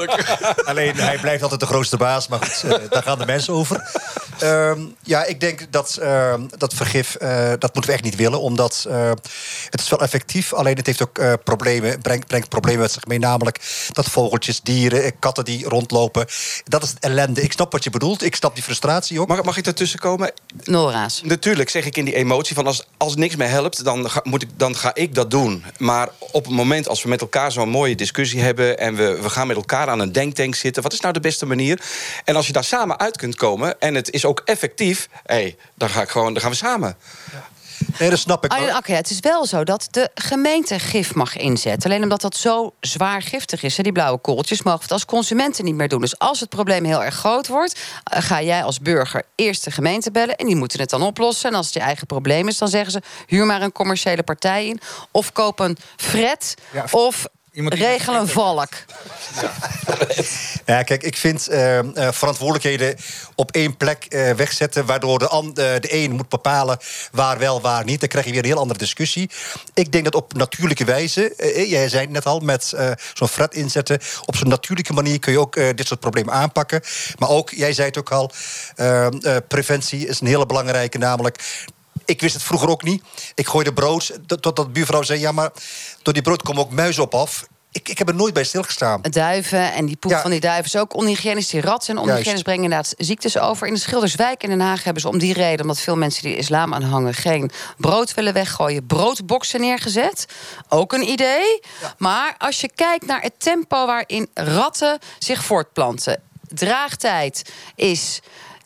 alleen 0.65 0.97
hij 0.97 1.19
blijft 1.19 1.43
altijd 1.43 1.61
de 1.61 1.67
grootste 1.67 1.97
baas. 1.97 2.29
Maar 2.29 2.39
goed, 2.39 2.71
eh, 2.71 2.91
daar 2.91 3.03
gaan 3.03 3.19
de 3.19 3.27
mensen 3.27 3.55
over. 3.55 3.91
Ehm, 4.43 4.81
ja, 5.03 5.25
ik 5.25 5.41
denk 5.41 5.67
dat 5.71 5.97
ehm, 6.01 6.43
dat 6.59 6.75
vergif, 6.75 7.15
eh, 7.15 7.49
dat 7.59 7.75
moeten 7.75 7.87
we 7.87 7.93
echt 7.93 8.03
niet 8.03 8.17
willen. 8.17 8.41
Omdat 8.41 8.87
eh, 8.89 9.11
het 9.71 9.81
is 9.81 9.89
wel 9.89 10.01
effectief. 10.01 10.53
Alleen 10.53 10.77
het 10.77 10.87
heeft 10.87 11.03
ook 11.03 11.19
eh, 11.19 11.33
problemen, 11.45 12.01
brengt, 12.01 12.27
brengt 12.27 12.49
problemen 12.49 12.81
met 12.81 12.93
zich 12.93 13.07
mee. 13.07 13.19
Namelijk 13.19 13.87
dat 13.93 14.09
vogeltjes, 14.11 14.61
dieren, 14.61 15.19
katten 15.19 15.45
die 15.45 15.69
rondlopen. 15.69 16.27
Dat 16.65 16.83
is 16.83 16.91
het 16.91 16.99
ellende. 16.99 17.43
Ik 17.43 17.53
snap 17.53 17.73
wat 17.73 17.85
je 17.85 17.91
bedoelt. 17.91 18.23
Ik 18.25 18.35
snap 18.35 18.55
die 18.55 18.65
frustratie 18.65 19.21
ook. 19.21 19.29
Mag, 19.29 19.43
mag 19.43 19.57
ik 19.57 19.65
daartussen 19.65 19.99
komen? 19.99 20.33
Nora's. 20.65 21.21
Natuurlijk 21.25 21.69
zeg 21.69 21.85
ik 21.85 21.97
in 21.97 22.05
die 22.05 22.15
emotie 22.15 22.55
van 22.55 22.67
als, 22.67 22.87
als 22.97 23.17
niks 23.17 23.37
meer 23.37 23.49
helpt, 23.49 23.85
dan 23.85 24.11
ga, 24.11 24.21
moet 24.25 24.43
ik, 24.43 24.49
dan 24.57 24.77
ga 24.77 24.95
ik 24.95 25.15
dat 25.15 25.31
doen. 25.31 25.65
Maar 25.79 26.09
op 26.19 26.45
het 26.45 26.55
moment 26.55 26.89
als 26.89 27.03
we 27.03 27.09
met 27.09 27.21
elkaar 27.21 27.53
zo'n 27.53 27.69
mooie 27.69 27.95
discussie 27.95 28.41
hebben 28.41 28.52
en 28.61 28.95
we, 28.95 29.19
we 29.23 29.31
gaan 29.31 29.47
met 29.47 29.57
elkaar 29.57 29.89
aan 29.89 30.01
een 30.01 30.13
denktank 30.13 30.55
zitten, 30.55 30.83
wat 30.83 30.93
is 30.93 31.01
nou 31.01 31.13
de 31.13 31.21
beste 31.21 31.47
manier? 31.47 31.83
En 32.25 32.37
als 32.37 32.47
je 32.47 32.53
daar 32.53 32.65
samen 32.65 32.99
uit 32.99 33.17
kunt 33.17 33.35
komen 33.35 33.81
en 33.81 33.95
het 33.95 34.11
is 34.11 34.25
ook 34.25 34.43
effectief, 34.45 35.09
hey, 35.25 35.57
dan, 35.75 35.89
ga 35.89 36.03
ik 36.03 36.09
gewoon, 36.09 36.33
dan 36.33 36.43
gaan 36.43 36.51
we 36.51 36.57
samen. 36.57 36.97
Nee, 37.99 38.11
dat 38.11 38.19
snap 38.19 38.45
ik. 38.45 38.53
Arjen 38.53 38.75
Akkea, 38.75 38.97
het 38.97 39.11
is 39.11 39.21
wel 39.21 39.47
zo 39.47 39.65
dat 39.65 39.89
de 39.91 40.11
gemeente 40.15 40.79
gif 40.79 41.15
mag 41.15 41.37
inzetten. 41.37 41.91
Alleen 41.91 42.03
omdat 42.03 42.21
dat 42.21 42.37
zo 42.37 42.75
zwaar 42.81 43.23
giftig 43.23 43.63
is, 43.63 43.77
hè, 43.77 43.83
die 43.83 43.93
blauwe 43.93 44.19
kooltjes... 44.19 44.63
mogen 44.63 44.79
we 44.79 44.85
het 44.85 44.93
als 44.93 45.05
consumenten 45.05 45.65
niet 45.65 45.75
meer 45.75 45.89
doen. 45.89 46.01
Dus 46.01 46.19
als 46.19 46.41
het 46.41 46.49
probleem 46.49 46.85
heel 46.85 47.05
erg 47.05 47.15
groot 47.15 47.47
wordt... 47.49 47.81
eh, 48.05 48.23
ga 48.23 48.43
jij 48.43 48.65
als 48.65 48.81
burger 48.81 49.23
eerst 49.35 49.65
de 49.65 49.71
gemeente 49.71 50.11
bellen... 50.11 50.37
en 50.37 50.47
die 50.47 50.57
moeten 50.57 50.81
het 50.81 50.91
dan 50.91 51.03
oplossen. 51.03 51.51
En 51.51 51.57
als 51.57 51.67
het 51.67 51.75
je 51.75 51.81
eigen 51.81 52.07
probleem 52.07 52.49
is, 52.49 52.59
dan 52.59 52.69
zeggen 52.69 52.93
ze... 52.93 53.03
huur 53.27 53.47
maar 53.47 53.63
een 53.63 53.73
commerciële 53.73 54.23
partij 54.23 54.67
in. 54.67 54.81
Of 55.11 55.33
koop 55.33 55.59
een 55.61 55.77
fret. 55.97 56.55
Ja, 56.73 56.85
of 56.91 57.27
iemand 57.53 57.75
die- 57.75 57.85
regel 57.85 58.15
een 58.15 58.29
valk. 58.29 58.69
Ja, 60.67 60.83
kijk, 60.83 61.03
ik 61.03 61.17
vind 61.17 61.49
eh, 61.49 61.79
eh, 61.79 62.13
verantwoordelijkheden 62.13 62.97
op 63.35 63.51
één 63.51 63.77
plek 63.77 64.05
eh, 64.05 64.31
wegzetten... 64.31 64.87
waardoor 64.87 65.19
de, 65.19 65.53
de 65.55 65.95
een 65.95 66.13
moet 66.13 66.29
bepalen 66.29 66.79
waar 67.13 67.39
wel, 67.39 67.61
waar 67.61 67.85
niet. 67.85 68.01
Dan 68.01 68.09
krijg 68.09 68.25
je 68.25 68.31
weer 68.31 68.41
een 68.41 68.47
heel 68.47 68.59
andere 68.59 68.79
discussie. 68.79 69.31
Ik 69.75 69.93
denk 69.93 70.05
dat 70.05 70.15
op 70.15 70.33
natuurlijke 70.33 70.85
wijze... 70.85 71.35
jij 71.69 71.89
zei 71.89 72.03
het 72.03 72.11
net 72.11 72.27
al, 72.27 72.41
met 72.41 72.73
eh, 72.73 72.91
zo'n 73.15 73.29
fret 73.29 73.55
inzetten... 73.55 73.99
op 74.27 74.37
zo'n 74.37 74.49
natuurlijke 74.49 74.93
manier 74.93 75.19
kun 75.19 75.33
je 75.33 75.39
ook 75.39 75.57
eh, 75.57 75.69
dit 75.75 75.87
soort 75.87 76.01
problemen 76.01 76.35
aanpakken. 76.35 76.81
Maar 77.19 77.29
ook, 77.29 77.51
jij 77.51 77.73
zei 77.73 77.87
het 77.89 77.99
ook 77.99 78.11
al... 78.11 78.31
preventie 79.49 80.07
is 80.07 80.21
een 80.21 80.27
hele 80.27 80.47
belangrijke, 80.47 80.99
namelijk... 80.99 81.39
Ik 82.05 82.21
wist 82.21 82.35
het 82.35 82.43
vroeger 82.43 82.69
ook 82.69 82.83
niet. 82.83 83.03
Ik 83.35 83.47
gooide 83.49 83.73
brood, 83.73 84.07
tot- 84.27 84.43
totdat 84.43 84.67
de 84.67 84.73
buurvrouw 84.73 85.03
zei... 85.03 85.21
ja, 85.21 85.33
maar 85.33 85.51
door 86.03 86.13
die 86.15 86.23
brood 86.23 86.43
komen 86.43 86.63
ook 86.63 86.71
muizen 86.71 87.03
op 87.03 87.15
af. 87.15 87.47
Ik, 87.73 87.89
ik 87.89 87.99
heb 87.99 88.09
er 88.09 88.15
nooit 88.15 88.35
bij 88.35 88.45
stilgestaan. 88.45 89.01
Duiven 89.03 89.73
en 89.73 89.87
die 89.87 89.97
poep 89.97 90.11
Ja. 90.11 90.21
van 90.21 90.31
die 90.31 90.41
duiven 90.41 90.65
is 90.65 90.77
ook 90.77 90.95
onhygiënisch. 90.95 91.49
Die 91.49 91.61
ratten 91.61 91.85
zijn 91.85 91.99
onhygiënisch, 91.99 92.43
brengen 92.43 92.63
inderdaad 92.63 92.95
ziektes 92.99 93.39
over. 93.39 93.67
In 93.67 93.75
de 93.75 93.81
Schilderswijk 93.81 94.43
in 94.43 94.49
Den 94.49 94.61
Haag 94.61 94.85
hebben 94.85 95.03
ze 95.03 95.09
om 95.09 95.19
die 95.19 95.33
reden... 95.33 95.61
omdat 95.61 95.81
veel 95.81 95.97
mensen 95.97 96.23
die 96.23 96.37
islam 96.37 96.75
aanhangen 96.75 97.15
geen 97.15 97.51
brood 97.77 98.15
willen 98.15 98.33
weggooien... 98.33 98.87
broodboxen 98.87 99.61
neergezet. 99.61 100.27
Ook 100.69 100.93
een 100.93 101.09
idee. 101.09 101.61
Maar 101.99 102.35
als 102.39 102.61
je 102.61 102.71
kijkt 102.75 103.07
naar 103.07 103.21
het 103.23 103.35
tempo 103.39 103.87
waarin 103.87 104.29
ratten 104.35 104.99
zich 105.19 105.45
voortplanten... 105.45 106.23
draagtijd 106.49 107.53
is... 107.75 108.21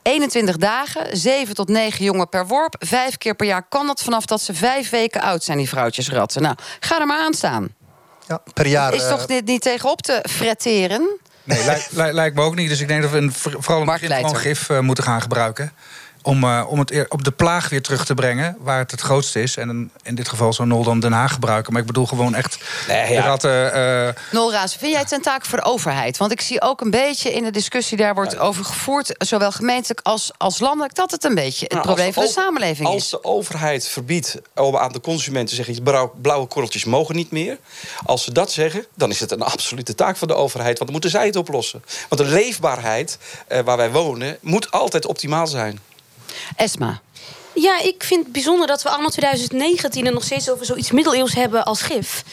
21 0.06 0.56
dagen, 0.56 1.16
7 1.16 1.54
tot 1.54 1.68
9 1.68 2.04
jongen 2.04 2.28
per 2.28 2.46
worp. 2.46 2.74
Vijf 2.78 3.18
keer 3.18 3.34
per 3.34 3.46
jaar 3.46 3.68
kan 3.68 3.86
dat 3.86 4.02
vanaf 4.02 4.26
dat 4.26 4.40
ze 4.40 4.54
vijf 4.54 4.90
weken 4.90 5.20
oud 5.20 5.44
zijn, 5.44 5.58
die 5.58 5.68
vrouwtjes 5.68 6.08
ratten. 6.08 6.42
Nou, 6.42 6.56
ga 6.80 7.00
er 7.00 7.06
maar 7.06 7.20
aan 7.20 7.34
staan. 7.34 7.68
Ja, 8.28 8.40
per 8.54 8.66
jaar. 8.66 8.94
Is 8.94 9.02
eh, 9.02 9.08
toch 9.08 9.26
dit 9.26 9.44
niet 9.44 9.60
tegenop 9.60 10.02
te 10.02 10.24
fretteren? 10.28 11.18
Nee, 11.42 12.12
lijkt, 12.12 12.34
me 12.34 12.42
ook 12.42 12.54
niet. 12.54 12.68
Dus 12.68 12.80
ik 12.80 12.88
denk 12.88 13.02
dat 13.02 13.10
we 13.10 13.16
in, 13.16 13.32
vooral 13.32 13.54
in 13.58 13.76
het 13.76 13.84
Mark 13.84 14.00
begin 14.00 14.16
gewoon 14.16 14.36
gif 14.36 14.70
eh, 14.70 14.80
moeten 14.80 15.04
gaan 15.04 15.20
gebruiken. 15.20 15.72
Om, 16.26 16.44
eh, 16.44 16.64
om 16.68 16.78
het 16.78 17.04
op 17.08 17.24
de 17.24 17.30
plaag 17.30 17.68
weer 17.68 17.82
terug 17.82 18.04
te 18.04 18.14
brengen, 18.14 18.56
waar 18.60 18.78
het 18.78 18.90
het 18.90 19.00
grootste 19.00 19.42
is. 19.42 19.56
En 19.56 19.90
in- 20.02 20.14
dit 20.14 20.28
geval 20.28 20.52
zou 20.52 20.68
Nol 20.68 20.82
dan 20.82 21.00
Den 21.00 21.12
Haag 21.12 21.32
gebruiken. 21.32 21.72
Maar 21.72 21.80
ik 21.80 21.86
bedoel 21.86 22.06
gewoon 22.06 22.34
echt 22.34 22.58
Nee, 22.88 23.06
de 23.06 23.12
ja. 23.12 23.22
ratten... 23.24 23.72
eh, 23.72 24.14
Nolraas, 24.32 24.76
vind 24.76 24.92
jij 24.92 25.00
het 25.00 25.12
een 25.12 25.22
taak 25.22 25.44
voor 25.44 25.58
de 25.58 25.64
overheid? 25.64 26.16
Want 26.16 26.32
ik 26.32 26.40
zie 26.40 26.62
ook 26.62 26.80
een 26.80 26.90
beetje 26.90 27.32
in 27.32 27.42
de 27.44 27.50
discussie 27.50 27.96
daar 27.96 28.14
wordt 28.14 28.38
over 28.38 28.64
gevoerd... 28.64 29.14
zowel 29.18 29.52
gemeentelijk 29.52 30.00
als, 30.02 30.30
als 30.36 30.58
landelijk... 30.58 30.94
dat 30.94 31.10
het 31.10 31.24
een 31.24 31.34
beetje 31.34 31.64
het 31.64 31.72
Nou, 31.72 31.84
probleem 31.84 32.06
als 32.06 32.14
van 32.14 32.24
de 32.24 32.30
samenleving 32.30 32.88
Als 32.88 33.02
is. 33.02 33.08
de 33.10 33.24
overheid 33.24 33.88
verbiedt 33.88 34.36
om 34.54 34.76
aan 34.76 34.92
de 34.92 35.00
consumenten 35.00 35.56
te 35.56 35.64
zeggen... 35.64 35.82
blauw- 35.82 36.12
blauwe 36.22 36.46
korreltjes 36.46 36.84
mogen 36.84 37.14
niet 37.16 37.30
meer. 37.30 37.58
Als 38.04 38.24
ze 38.24 38.32
dat 38.32 38.52
zeggen, 38.52 38.86
dan 38.94 39.10
is 39.10 39.20
het 39.20 39.30
een 39.30 39.42
absolute 39.42 39.94
taak 39.94 40.16
van 40.16 40.28
de 40.28 40.34
overheid. 40.34 40.78
Want 40.78 40.90
dan 40.90 40.92
moeten 40.92 41.10
zij 41.10 41.26
het 41.26 41.36
oplossen. 41.36 41.84
Want 42.08 42.22
de 42.22 42.28
leefbaarheid 42.28 43.18
eh, 43.46 43.60
waar 43.60 43.76
wij 43.76 43.90
wonen 43.90 44.38
moet 44.40 44.70
altijd 44.70 45.06
optimaal 45.06 45.46
zijn. 45.46 45.80
Esma, 46.58 47.02
Ja, 47.60 47.80
ik 47.80 48.02
vind 48.04 48.22
het 48.22 48.32
bijzonder 48.32 48.66
dat 48.66 48.82
we 48.82 48.88
allemaal 48.88 49.10
2019 49.10 50.06
en 50.06 50.12
nog 50.12 50.24
steeds 50.24 50.50
over 50.50 50.66
zoiets 50.66 50.90
middeleeuws 50.90 51.34
hebben 51.34 51.64
als 51.64 51.82
gif. 51.82 52.24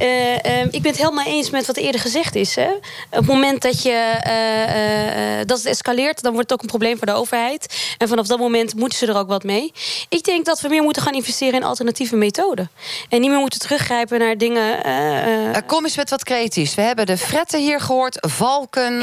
Uh, 0.00 0.32
uh, 0.32 0.64
ik 0.64 0.82
ben 0.82 0.90
het 0.90 0.96
helemaal 0.96 1.26
eens 1.26 1.50
met 1.50 1.66
wat 1.66 1.76
eerder 1.76 2.00
gezegd 2.00 2.34
is. 2.34 2.54
Hè. 2.54 2.70
Op 2.70 2.82
het 3.10 3.26
moment 3.26 3.62
dat, 3.62 3.82
je, 3.82 4.20
uh, 4.26 5.46
dat 5.46 5.58
het 5.58 5.66
escaleert, 5.66 6.22
dan 6.22 6.32
wordt 6.32 6.50
het 6.50 6.58
ook 6.58 6.62
een 6.62 6.78
probleem 6.78 6.96
voor 6.98 7.06
de 7.06 7.12
overheid. 7.12 7.94
En 7.98 8.08
vanaf 8.08 8.26
dat 8.26 8.38
moment 8.38 8.74
moeten 8.74 8.98
ze 8.98 9.06
er 9.06 9.16
ook 9.16 9.28
wat 9.28 9.44
mee. 9.44 9.72
Ik 10.08 10.24
denk 10.24 10.44
dat 10.44 10.60
we 10.60 10.68
meer 10.68 10.82
moeten 10.82 11.02
gaan 11.02 11.14
investeren 11.14 11.54
in 11.54 11.66
alternatieve 11.66 12.16
methoden. 12.16 12.70
En 13.08 13.20
niet 13.20 13.30
meer 13.30 13.38
moeten 13.38 13.60
teruggrijpen 13.60 14.18
naar 14.18 14.38
dingen. 14.38 15.64
kom 15.66 15.84
eens 15.84 15.96
met 15.96 16.10
wat 16.10 16.24
creatiefs. 16.24 16.74
We 16.74 16.82
hebben 16.82 17.06
de 17.06 17.18
fretten 17.18 17.60
hier 17.60 17.80
gehoord, 17.80 18.16
valken, 18.20 19.00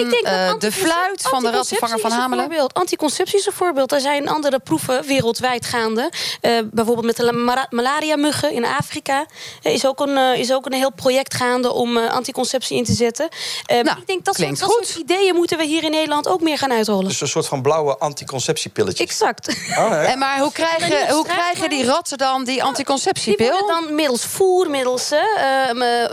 de 0.60 0.72
fluit 0.72 1.22
van 1.22 1.44
de 1.44 1.52
rattenvanger 1.52 2.00
van 2.00 2.12
Hamelen. 2.12 2.68
Anticonceptie 2.74 3.40
is 3.40 3.46
een 3.46 3.54
voorbeeld. 3.54 3.92
Er 3.92 4.00
zijn 4.00 4.30
andere 4.30 4.60
proeven 4.60 5.06
wereldwijd 5.06 5.59
gaande. 5.66 6.12
Uh, 6.42 6.60
bijvoorbeeld 6.72 7.06
met 7.06 7.16
de 7.16 7.68
malaria-muggen 7.70 8.54
in 8.54 8.66
Afrika. 8.66 9.26
Er 9.62 9.72
is, 9.72 9.86
ook 9.86 10.00
een, 10.00 10.18
uh, 10.18 10.40
is 10.40 10.54
ook 10.54 10.66
een 10.66 10.74
heel 10.74 10.92
project 10.92 11.34
gaande 11.34 11.72
om 11.72 11.98
uh, 11.98 12.12
anticonceptie 12.12 12.78
in 12.78 12.84
te 12.84 12.94
zetten. 12.94 13.30
nou, 13.68 13.98
ik 14.00 14.08
denk 14.08 14.26
dat, 14.26 14.36
soort, 14.36 14.60
dat 14.60 14.72
soort 14.72 14.96
ideeën 14.96 15.36
moeten 15.36 15.58
we 15.58 15.66
hier 15.66 15.84
in 15.84 15.92
Nederland 15.92 16.28
ook 16.28 16.42
meer 16.42 16.58
gaan 16.58 16.72
uitrollen. 16.72 17.08
Dus 17.08 17.22
een 17.22 17.28
soort 17.28 17.48
van 17.48 17.62
blauwe 17.62 17.98
anticonceptiepilletjes. 17.98 19.08
Exact. 19.08 19.58
Oh, 19.78 20.10
en 20.10 20.20
maar 20.20 20.40
hoe 20.40 20.52
krijgen, 20.52 21.14
hoe 21.14 21.26
krijgen 21.26 21.70
die 21.70 21.86
ratten 21.86 22.18
dan 22.18 22.44
die 22.44 22.64
anticonceptiepil? 22.64 23.58
Die 23.58 23.68
dan 23.68 23.96
middels 23.96 24.26
voer, 24.26 24.70
middels 24.70 25.14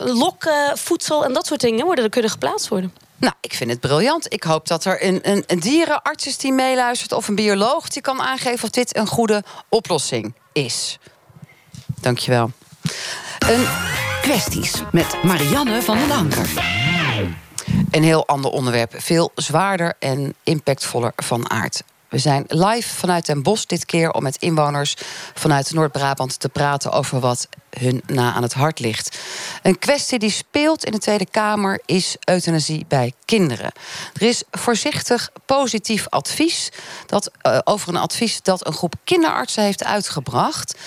lokken, 0.05 0.79
voedsel 0.79 1.25
en 1.25 1.33
dat 1.33 1.47
soort 1.47 1.61
dingen 1.61 1.85
worden 1.85 2.05
er 2.05 2.11
kunnen 2.11 2.31
geplaatst 2.31 2.69
worden. 2.69 3.06
Nou, 3.19 3.35
ik 3.41 3.55
vind 3.55 3.71
het 3.71 3.81
briljant. 3.81 4.33
Ik 4.33 4.43
hoop 4.43 4.67
dat 4.67 4.85
er 4.85 5.05
een, 5.05 5.31
een, 5.31 5.45
een 5.47 5.61
dierenarts 5.61 6.27
is 6.27 6.37
die 6.37 6.53
meeluistert... 6.53 7.13
of 7.13 7.29
een 7.29 7.35
bioloog 7.35 7.89
die 7.89 8.03
kan 8.03 8.21
aangeven 8.21 8.65
of 8.65 8.71
dit 8.71 8.97
een 8.97 9.07
goede 9.07 9.45
oplossing 9.69 10.35
is. 10.53 10.99
Dankjewel. 12.01 12.51
Een 13.39 13.67
kwesties 14.23 14.83
met 14.93 15.23
Marianne 15.23 15.83
van 15.83 15.99
den 15.99 16.11
Anker. 16.11 16.49
Een 17.91 18.03
heel 18.03 18.27
ander 18.27 18.51
onderwerp. 18.51 18.93
Veel 18.97 19.31
zwaarder 19.35 19.95
en 19.99 20.35
impactvoller 20.43 21.13
van 21.17 21.51
aard. 21.51 21.83
We 22.09 22.19
zijn 22.19 22.45
live 22.49 22.95
vanuit 22.95 23.27
Den 23.27 23.43
Bosch 23.43 23.65
dit 23.65 23.85
keer 23.85 24.11
om 24.11 24.23
met 24.23 24.37
inwoners 24.37 24.95
vanuit 25.35 25.73
Noord-Brabant 25.73 26.41
te 26.41 26.49
praten 26.49 26.93
over 26.93 27.21
wat 27.21 27.49
hun 27.79 28.03
na 28.07 28.33
aan 28.33 28.43
het 28.43 28.53
hart 28.53 28.79
ligt. 28.79 29.19
Een 29.63 29.79
kwestie 29.79 30.19
die 30.19 30.31
speelt 30.31 30.85
in 30.85 30.93
de 30.93 30.99
Tweede 30.99 31.27
Kamer 31.31 31.81
is 31.85 32.17
euthanasie 32.25 32.85
bij 32.89 33.13
kinderen. 33.25 33.73
Er 34.13 34.23
is 34.23 34.43
voorzichtig 34.51 35.31
positief 35.47 36.09
advies 36.09 36.71
dat, 37.07 37.31
uh, 37.43 37.59
over 37.65 37.89
een 37.89 37.97
advies 37.97 38.43
dat 38.43 38.67
een 38.67 38.73
groep 38.73 38.95
kinderartsen 39.05 39.63
heeft 39.63 39.85
uitgebracht. 39.85 40.79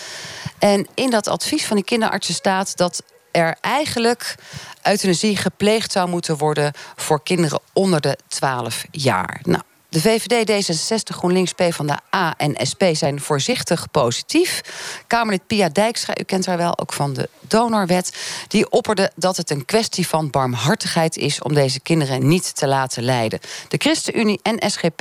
En 0.60 0.88
in 0.94 1.10
dat 1.10 1.28
advies 1.28 1.66
van 1.66 1.76
die 1.76 1.86
kinderartsen 1.86 2.34
staat 2.34 2.78
dat 2.78 3.04
er 3.32 3.58
eigenlijk 3.62 4.36
euthanasie 4.84 5.38
gepleegd 5.38 5.92
zou 5.92 6.10
moeten 6.10 6.38
worden 6.38 6.74
voor 6.96 7.24
kinderen 7.24 7.60
onder 7.74 8.02
de 8.02 8.18
12 8.28 8.86
jaar. 8.92 9.40
Nou, 9.44 9.62
de 9.90 10.02
VVD, 10.02 10.52
D66, 10.52 11.16
GroenLinks, 11.16 11.54
PvdA 11.54 12.34
en 12.38 12.68
SP 12.70 12.84
zijn 12.92 13.22
voorzichtig 13.22 13.92
positief. 13.92 14.62
Kamerlid 15.08 15.48
Pia 15.48 15.70
Dijkstra, 15.70 16.14
u 16.20 16.24
kent 16.24 16.46
haar 16.46 16.58
wel, 16.58 16.80
ook 16.80 16.94
van 16.94 17.14
de 17.14 17.30
donorwet... 17.42 18.18
die 18.48 18.70
opperde 18.70 19.12
dat 19.16 19.38
het 19.38 19.50
een 19.50 19.66
kwestie 19.66 20.08
van 20.08 20.30
barmhartigheid 20.30 21.18
is... 21.18 21.42
om 21.42 21.54
deze 21.54 21.80
kinderen 21.80 22.28
niet 22.28 22.56
te 22.56 22.68
laten 22.68 23.04
lijden. 23.04 23.40
De 23.68 23.78
ChristenUnie 23.78 24.40
en 24.44 24.72
SGP 24.72 24.98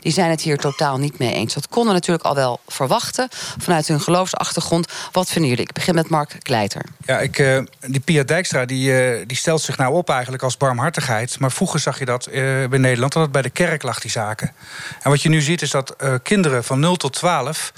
die 0.00 0.12
zijn 0.12 0.30
het 0.30 0.42
hier 0.42 0.58
totaal 0.58 0.98
niet 0.98 1.18
mee 1.18 1.32
eens. 1.32 1.54
Dat 1.54 1.68
konden 1.68 1.94
natuurlijk 1.94 2.26
al 2.26 2.34
wel 2.34 2.60
verwachten 2.66 3.28
vanuit 3.58 3.88
hun 3.88 4.00
geloofsachtergrond. 4.00 4.92
Wat 5.12 5.28
vinden 5.28 5.50
jullie? 5.50 5.64
Ik 5.64 5.72
begin 5.72 5.94
met 5.94 6.08
Mark 6.08 6.36
Kleiter. 6.42 6.84
Ja, 7.04 7.18
ik, 7.18 7.38
uh, 7.38 7.62
die 7.80 8.00
Pia 8.00 8.22
Dijkstra 8.22 8.64
die, 8.64 9.18
uh, 9.18 9.26
die 9.26 9.36
stelt 9.36 9.60
zich 9.60 9.76
nou 9.76 9.94
op 9.94 10.10
eigenlijk 10.10 10.42
als 10.42 10.56
barmhartigheid. 10.56 11.38
Maar 11.38 11.52
vroeger 11.52 11.80
zag 11.80 11.98
je 11.98 12.04
dat 12.04 12.28
uh, 12.28 12.34
bij 12.68 12.78
Nederland, 12.78 13.12
dat 13.12 13.22
het 13.22 13.32
bij 13.32 13.42
de 13.42 13.50
kerk 13.50 13.82
lag, 13.82 14.00
die 14.00 14.10
zaak. 14.10 14.29
En 14.38 15.10
wat 15.10 15.22
je 15.22 15.28
nu 15.28 15.40
ziet 15.40 15.62
is 15.62 15.70
dat 15.70 15.94
uh, 16.02 16.14
kinderen 16.22 16.64
van 16.64 16.80
0 16.80 16.96
tot 16.96 17.12
12... 17.12 17.72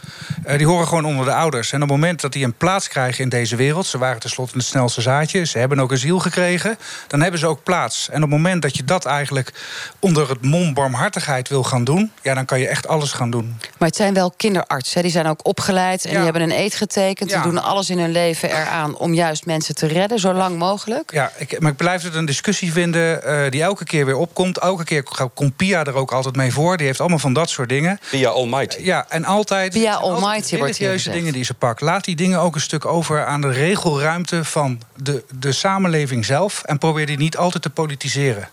Uh, 0.46 0.56
die 0.56 0.66
horen 0.66 0.86
gewoon 0.86 1.04
onder 1.04 1.24
de 1.24 1.34
ouders. 1.34 1.72
En 1.72 1.82
op 1.82 1.88
het 1.88 1.98
moment 1.98 2.20
dat 2.20 2.32
die 2.32 2.44
een 2.44 2.56
plaats 2.56 2.88
krijgen 2.88 3.24
in 3.24 3.28
deze 3.28 3.56
wereld... 3.56 3.86
ze 3.86 3.98
waren 3.98 4.20
tenslotte 4.20 4.56
het 4.56 4.66
snelste 4.66 5.00
zaadje, 5.00 5.44
ze 5.44 5.58
hebben 5.58 5.80
ook 5.80 5.90
een 5.90 5.98
ziel 5.98 6.18
gekregen... 6.18 6.78
dan 7.06 7.20
hebben 7.20 7.40
ze 7.40 7.46
ook 7.46 7.62
plaats. 7.62 8.08
En 8.08 8.16
op 8.16 8.22
het 8.22 8.30
moment 8.30 8.62
dat 8.62 8.76
je 8.76 8.84
dat 8.84 9.04
eigenlijk 9.04 9.52
onder 9.98 10.28
het 10.28 10.42
mom 10.42 10.74
barmhartigheid 10.74 11.48
wil 11.48 11.62
gaan 11.62 11.84
doen... 11.84 12.12
ja, 12.22 12.34
dan 12.34 12.44
kan 12.44 12.60
je 12.60 12.68
echt 12.68 12.88
alles 12.88 13.12
gaan 13.12 13.30
doen. 13.30 13.56
Maar 13.78 13.88
het 13.88 13.96
zijn 13.96 14.14
wel 14.14 14.30
kinderartsen, 14.36 15.02
die 15.02 15.10
zijn 15.10 15.26
ook 15.26 15.46
opgeleid... 15.46 16.04
en 16.04 16.10
ja. 16.10 16.16
die 16.16 16.24
hebben 16.24 16.42
een 16.42 16.58
eed 16.58 16.74
getekend, 16.74 17.30
ja. 17.30 17.42
die 17.42 17.50
doen 17.50 17.62
alles 17.62 17.90
in 17.90 17.98
hun 17.98 18.12
leven 18.12 18.50
eraan... 18.50 18.96
om 18.96 19.14
juist 19.14 19.46
mensen 19.46 19.74
te 19.74 19.86
redden, 19.86 20.18
zo 20.18 20.32
lang 20.32 20.58
mogelijk. 20.58 21.12
Ja, 21.12 21.32
ik, 21.36 21.60
maar 21.60 21.70
ik 21.70 21.76
blijf 21.76 22.02
het 22.02 22.14
een 22.14 22.24
discussie 22.24 22.72
vinden 22.72 23.20
uh, 23.26 23.50
die 23.50 23.62
elke 23.62 23.84
keer 23.84 24.06
weer 24.06 24.16
opkomt. 24.16 24.58
Elke 24.58 24.84
keer 24.84 25.04
komt 25.34 25.56
Pia 25.56 25.84
er 25.84 25.94
ook 25.94 26.12
altijd 26.12 26.36
mee 26.36 26.41
mee 26.42 26.52
voor. 26.52 26.76
Die 26.76 26.86
heeft 26.86 27.00
allemaal 27.00 27.18
van 27.18 27.32
dat 27.32 27.50
soort 27.50 27.68
dingen. 27.68 27.98
Via 28.00 28.28
Almighty. 28.28 28.82
Ja, 28.82 29.06
en 29.08 29.24
altijd. 29.24 29.72
Via 29.72 29.94
Almighty 29.94 30.56
wordt 30.56 30.76
religieuze 30.76 31.10
dingen 31.10 31.32
die 31.32 31.44
ze 31.44 31.54
pakt. 31.54 31.80
Laat 31.80 32.04
die 32.04 32.16
dingen 32.16 32.40
ook 32.40 32.54
een 32.54 32.60
stuk 32.60 32.84
over 32.84 33.26
aan 33.26 33.40
de 33.40 33.50
regelruimte 33.50 34.44
van 34.44 34.80
de, 34.96 35.24
de 35.38 35.52
samenleving 35.52 36.24
zelf. 36.24 36.62
En 36.62 36.78
probeer 36.78 37.06
die 37.06 37.18
niet 37.18 37.36
altijd 37.36 37.62
te 37.62 37.70
politiseren. 37.70 38.48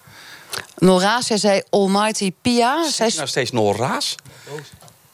Noraas, 0.78 1.28
jij 1.28 1.38
zei 1.38 1.62
Almighty 1.69 2.34
Pia. 2.41 2.89
Zij 2.89 3.12
nou 3.15 3.28
steeds 3.28 3.52
Noraas? 3.52 4.15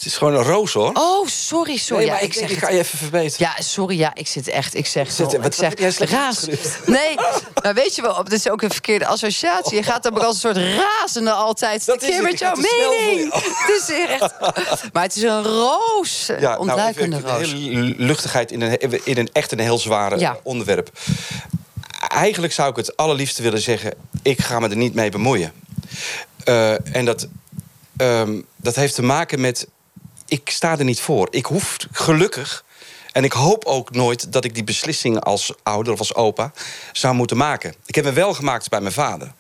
Het 0.06 0.14
is 0.14 0.20
gewoon 0.20 0.34
een 0.34 0.44
roos, 0.44 0.74
hoor. 0.74 0.92
Oh, 0.94 1.28
sorry, 1.28 1.78
sorry. 1.78 2.04
Nee, 2.04 2.12
maar 2.12 2.22
ja, 2.22 2.28
ik, 2.28 2.36
ik 2.36 2.58
ga 2.58 2.70
je 2.70 2.80
even 2.80 2.98
verbeteren. 2.98 3.48
Ja, 3.48 3.62
sorry, 3.62 3.98
ja, 3.98 4.12
ik 4.16 4.28
zit 4.28 4.48
echt, 4.48 4.76
ik 4.76 4.86
zeg 4.86 5.12
zit, 5.12 5.34
ik 5.34 5.54
zeg 5.54 6.10
raas. 6.10 6.46
Nee, 6.86 7.16
maar 7.62 7.74
weet 7.74 7.96
je 7.96 8.02
wel, 8.02 8.24
dit 8.24 8.34
is 8.34 8.50
ook 8.50 8.62
een 8.62 8.70
verkeerde 8.70 9.06
associatie. 9.06 9.78
Je 9.78 9.84
gaat 9.84 10.04
dan 10.04 10.22
als 10.22 10.44
een 10.44 10.56
soort 10.56 10.58
razende 10.58 11.32
altijd. 11.32 11.86
Dat 11.86 11.98
keer 11.98 12.22
met 12.22 12.40
jouw 12.40 12.56
mening. 12.56 13.34
Het 13.34 13.82
is 13.82 14.06
echt, 14.08 14.34
maar 14.94 15.04
het 15.04 15.16
is 15.16 15.22
een 15.22 15.44
roos, 15.44 16.28
een 16.28 16.40
ja, 16.40 16.58
ontluikende 16.58 17.20
nou, 17.20 17.38
roos. 17.38 17.54
Luchtigheid 17.98 18.52
in 18.52 18.62
een, 18.62 19.06
in 19.06 19.18
een 19.18 19.30
echt 19.32 19.52
een 19.52 19.60
heel 19.60 19.78
zware 19.78 20.20
ja. 20.20 20.38
onderwerp. 20.44 20.90
Eigenlijk 22.08 22.54
zou 22.54 22.70
ik 22.70 22.76
het 22.76 22.98
allerliefste 22.98 23.42
willen 23.42 23.62
zeggen... 23.62 23.94
ik 24.22 24.42
ga 24.42 24.60
me 24.60 24.70
er 24.70 24.78
niet 24.78 24.94
mee 24.94 25.10
bemoeien. 25.10 25.52
Uh, 26.46 26.96
en 26.96 27.06
dat, 27.06 27.28
um, 27.98 28.46
dat 28.56 28.76
heeft 28.76 28.96
te 28.96 29.04
maken 29.04 29.42
met 29.42 29.68
ik 30.28 30.50
sta 30.50 30.78
er 30.78 30.84
niet 30.84 31.00
voor. 31.00 31.28
Ik 31.32 31.46
hoef 31.46 31.78
gelukkig. 31.92 32.64
En 33.16 33.24
ik 33.24 33.32
hoop 33.32 33.66
ook 33.66 33.92
nooit 33.92 34.32
dat 34.32 34.46
ik 34.46 34.54
die 34.54 34.64
beslissing 34.64 35.20
als 35.20 35.54
ouder 35.64 35.94
of 35.94 36.00
als 36.00 36.16
opa 36.16 36.52
zou 36.92 37.16
moeten 37.16 37.38
maken. 37.38 37.76
Ik 37.86 37.96
heb 37.96 38.04
me 38.04 38.12
wel 38.12 38.34
gemaakt 38.34 38.70
bij 38.70 38.82
mijn 38.82 38.94
vader. 38.94 39.32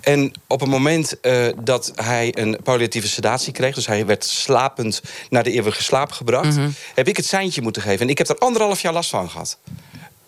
En 0.00 0.32
op 0.46 0.60
het 0.60 0.68
moment 0.68 1.14
uh, 1.22 1.48
dat 1.60 1.92
hij 1.94 2.38
een 2.38 2.58
palliatieve 2.62 3.08
sedatie 3.08 3.52
kreeg... 3.52 3.74
dus 3.74 3.86
hij 3.86 4.06
werd 4.06 4.24
slapend 4.24 5.02
naar 5.30 5.42
de 5.42 5.50
eeuwige 5.50 5.82
slaap 5.82 6.10
gebracht... 6.10 6.56
Mm 6.56 6.56
-hmm. 6.56 6.74
heb 6.94 7.08
ik 7.08 7.16
het 7.16 7.26
seintje 7.26 7.62
moeten 7.62 7.82
geven. 7.82 8.00
En 8.00 8.08
ik 8.08 8.18
heb 8.18 8.28
er 8.28 8.38
anderhalf 8.38 8.80
jaar 8.80 8.92
last 8.92 9.10
van 9.10 9.30
gehad. 9.30 9.58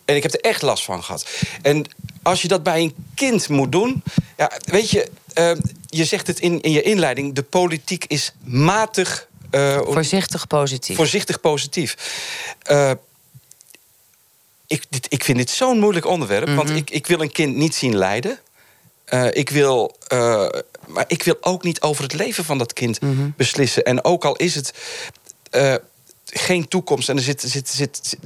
En 0.05 0.17
ik 0.17 0.23
heb 0.23 0.33
er 0.33 0.41
echt 0.41 0.63
last 0.63 0.85
van 0.85 1.05
gehad. 1.05 1.27
En 1.63 1.87
als 2.23 2.43
je 2.43 2.49
dat 2.49 2.63
bij 2.63 2.81
een 2.81 2.95
kind 3.15 3.49
moet 3.49 3.73
doen... 3.73 4.03
Ja, 4.37 4.51
weet 4.65 4.91
je, 4.91 5.11
uh, 5.35 5.51
je 5.87 6.05
zegt 6.05 6.27
het 6.27 6.41
in, 6.41 6.61
in 6.61 6.71
je 6.71 6.83
inleiding... 6.83 7.35
de 7.35 7.43
politiek 7.43 8.05
is 8.05 8.33
matig 8.45 9.29
uh, 9.51 9.81
voorzichtig 9.83 10.47
positief. 10.47 10.97
Voorzichtig 10.97 11.41
positief. 11.41 11.97
Uh, 12.71 12.91
ik, 14.67 14.85
dit, 14.89 15.07
ik 15.09 15.25
vind 15.25 15.39
dit 15.39 15.51
zo'n 15.51 15.79
moeilijk 15.79 16.07
onderwerp. 16.07 16.47
Mm 16.47 16.57
-hmm. 16.57 16.67
Want 16.67 16.79
ik, 16.79 16.91
ik 16.91 17.07
wil 17.07 17.21
een 17.21 17.33
kind 17.33 17.57
niet 17.57 17.75
zien 17.75 17.97
lijden. 17.97 18.39
Uh, 19.15 19.27
ik 19.31 19.51
wil, 19.51 19.97
maar 20.87 21.05
ik 21.07 21.23
wil 21.23 21.37
ook 21.41 21.63
niet 21.63 21.81
over 21.81 22.03
het 22.03 22.13
leven 22.13 22.45
van 22.45 22.59
dat 22.59 22.73
kind 22.73 23.01
mm 23.01 23.17
-hmm. 23.17 23.35
beslissen. 23.37 23.85
En 23.85 24.05
ook 24.05 24.25
al 24.25 24.37
is 24.37 24.55
het 24.55 24.73
geen 26.33 26.69
toekomst. 26.69 27.09
En 27.09 27.17
er 27.17 27.23
zit, 27.23 27.43
zit, 27.47 27.69
zit, 27.69 28.17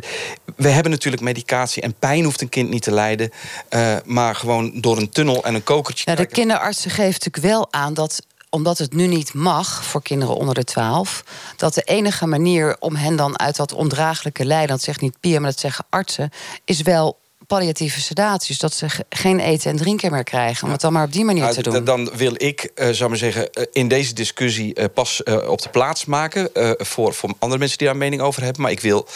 we 0.56 0.68
hebben 0.68 0.92
natuurlijk 0.92 1.22
medicatie 1.22 1.82
en 1.82 1.94
pijn 1.98 2.24
hoeft 2.24 2.40
een 2.40 2.48
kind 2.48 2.70
niet 2.70 2.82
te 2.82 2.92
lijden. 2.92 3.30
Uh, 3.70 3.96
maar 4.04 4.34
gewoon 4.34 4.80
door 4.80 4.96
een 4.96 5.08
tunnel 5.08 5.44
en 5.44 5.54
een 5.54 5.64
kokertje. 5.64 6.04
Nou, 6.06 6.18
de 6.18 6.26
kinderartsen 6.26 6.90
geven 6.90 7.12
natuurlijk 7.12 7.44
wel 7.44 7.68
aan 7.70 7.94
dat 7.94 8.22
omdat 8.54 8.78
het 8.78 8.92
nu 8.92 9.06
niet 9.06 9.34
mag 9.34 9.84
voor 9.84 10.02
kinderen 10.02 10.36
onder 10.36 10.54
de 10.54 10.64
12, 10.64 11.24
dat 11.56 11.74
de 11.74 11.82
enige 11.82 12.26
manier 12.26 12.76
om 12.78 12.96
hen 12.96 13.16
dan 13.16 13.38
uit 13.38 13.56
dat 13.56 13.72
ondraaglijke 13.72 14.44
lijden, 14.44 14.68
dat 14.68 14.82
zegt 14.82 15.00
niet 15.00 15.20
Pia, 15.20 15.40
maar 15.40 15.50
dat 15.50 15.60
zeggen 15.60 15.84
artsen, 15.90 16.30
is 16.64 16.82
wel 16.82 17.18
palliatieve 17.46 18.00
sedatie. 18.00 18.48
Dus 18.48 18.58
dat 18.58 18.74
ze 18.74 18.88
ge- 18.88 19.04
geen 19.08 19.40
eten 19.40 19.70
en 19.70 19.76
drinken 19.76 20.12
meer 20.12 20.24
krijgen. 20.24 20.64
Om 20.66 20.72
het 20.72 20.80
dan 20.80 20.92
maar 20.92 21.04
op 21.04 21.12
die 21.12 21.24
manier 21.24 21.42
Nou, 21.42 21.54
te 21.54 21.62
doen. 21.62 21.84
Dan 21.84 22.10
wil 22.16 22.32
ik, 22.36 22.70
eh 22.74 22.88
zou 22.90 23.08
maar 23.08 23.18
zeggen, 23.18 23.52
eh, 23.52 23.64
in 23.72 23.88
deze 23.88 24.14
discussie 24.14 24.74
eh, 24.74 24.84
pas 24.94 25.22
op 25.46 25.62
de 25.62 25.68
plaats 25.68 26.04
maken. 26.04 26.48
voor, 26.78 27.14
voor 27.14 27.34
andere 27.38 27.58
mensen 27.60 27.78
die 27.78 27.86
daar 27.86 27.96
mening 27.96 28.22
over 28.22 28.42
hebben. 28.42 28.62
Maar 28.62 28.70
ik 28.70 28.80
wil 28.80 29.06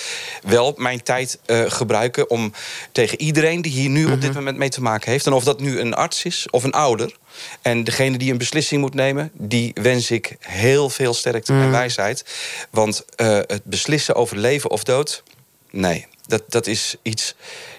wel 0.43 0.75
mijn 0.77 1.03
tijd 1.03 1.39
gebruiken 1.49 2.31
om 2.31 2.53
tegen 2.93 3.21
iedereen 3.21 3.63
die 3.63 3.73
hier 3.73 3.89
nu 3.91 4.05
op 4.05 4.11
Mhm. 4.11 4.21
dit 4.21 4.35
moment 4.35 4.57
mee 4.57 4.69
te 4.69 4.83
maken 4.83 5.11
heeft. 5.11 5.27
En 5.27 5.33
of 5.33 5.45
dat 5.45 5.61
nu 5.61 5.81
een 5.81 5.95
arts 5.95 6.25
is 6.25 6.47
of 6.51 6.65
een 6.65 6.73
ouder. 6.73 7.17
En 7.63 7.85
degene 7.85 8.19
die 8.19 8.31
een 8.33 8.39
beslissing 8.39 8.81
moet 8.81 8.95
nemen, 8.95 9.31
die 9.35 9.71
wens 9.75 10.11
ik 10.11 10.37
heel 10.41 10.91
veel 10.91 11.15
sterkte 11.15 11.53
Mhm. 11.53 11.63
en 11.63 11.71
wijsheid. 11.71 12.25
Want 12.71 13.05
het 13.47 13.65
beslissen 13.65 14.15
over 14.15 14.37
leven 14.37 14.71
of 14.71 14.85
dood, 14.85 15.23
nee. 15.71 16.07
Dat, 16.27 16.43
dat 16.49 16.67
is 16.67 16.97
iets, 17.03 17.35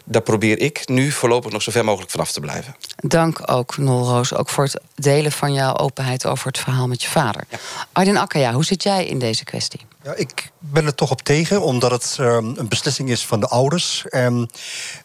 daar 0.10 0.22
probeer 0.22 0.60
ik 0.60 0.88
nu 0.88 1.12
voorlopig 1.12 1.52
nog 1.52 1.62
zo 1.62 1.72
ver 1.72 1.86
mogelijk 1.86 2.12
vanaf 2.12 2.32
te 2.32 2.40
blijven. 2.40 2.76
Dank 2.96 3.52
ook, 3.52 3.78
Nol 3.78 4.04
Roos, 4.04 4.34
ook 4.34 4.50
voor 4.50 4.64
het 4.64 4.82
delen 4.96 5.32
van 5.32 5.54
jouw 5.54 5.76
openheid 5.78 6.26
over 6.26 6.48
het 6.48 6.60
verhaal 6.60 6.88
met 6.88 7.02
je 7.02 7.10
vader. 7.10 7.44
Arjen 7.92 8.18
Akkaya, 8.18 8.54
hoe 8.54 8.66
zit 8.66 8.84
jij 8.84 9.06
in 9.06 9.20
deze 9.20 9.44
kwestie? 9.44 9.80
Ja, 10.10 10.16
ik 10.16 10.52
ben 10.60 10.86
er 10.86 10.96
toch 10.96 11.12
op 11.12 11.22
tegen, 11.22 11.62
omdat 11.62 11.92
het 11.92 12.16
ehm, 12.20 12.46
een 12.56 12.68
beslissing 12.68 13.10
is 13.10 13.26
van 13.26 13.40
de 13.40 13.48
ouders. 13.48 14.06
Ehm, 14.10 14.46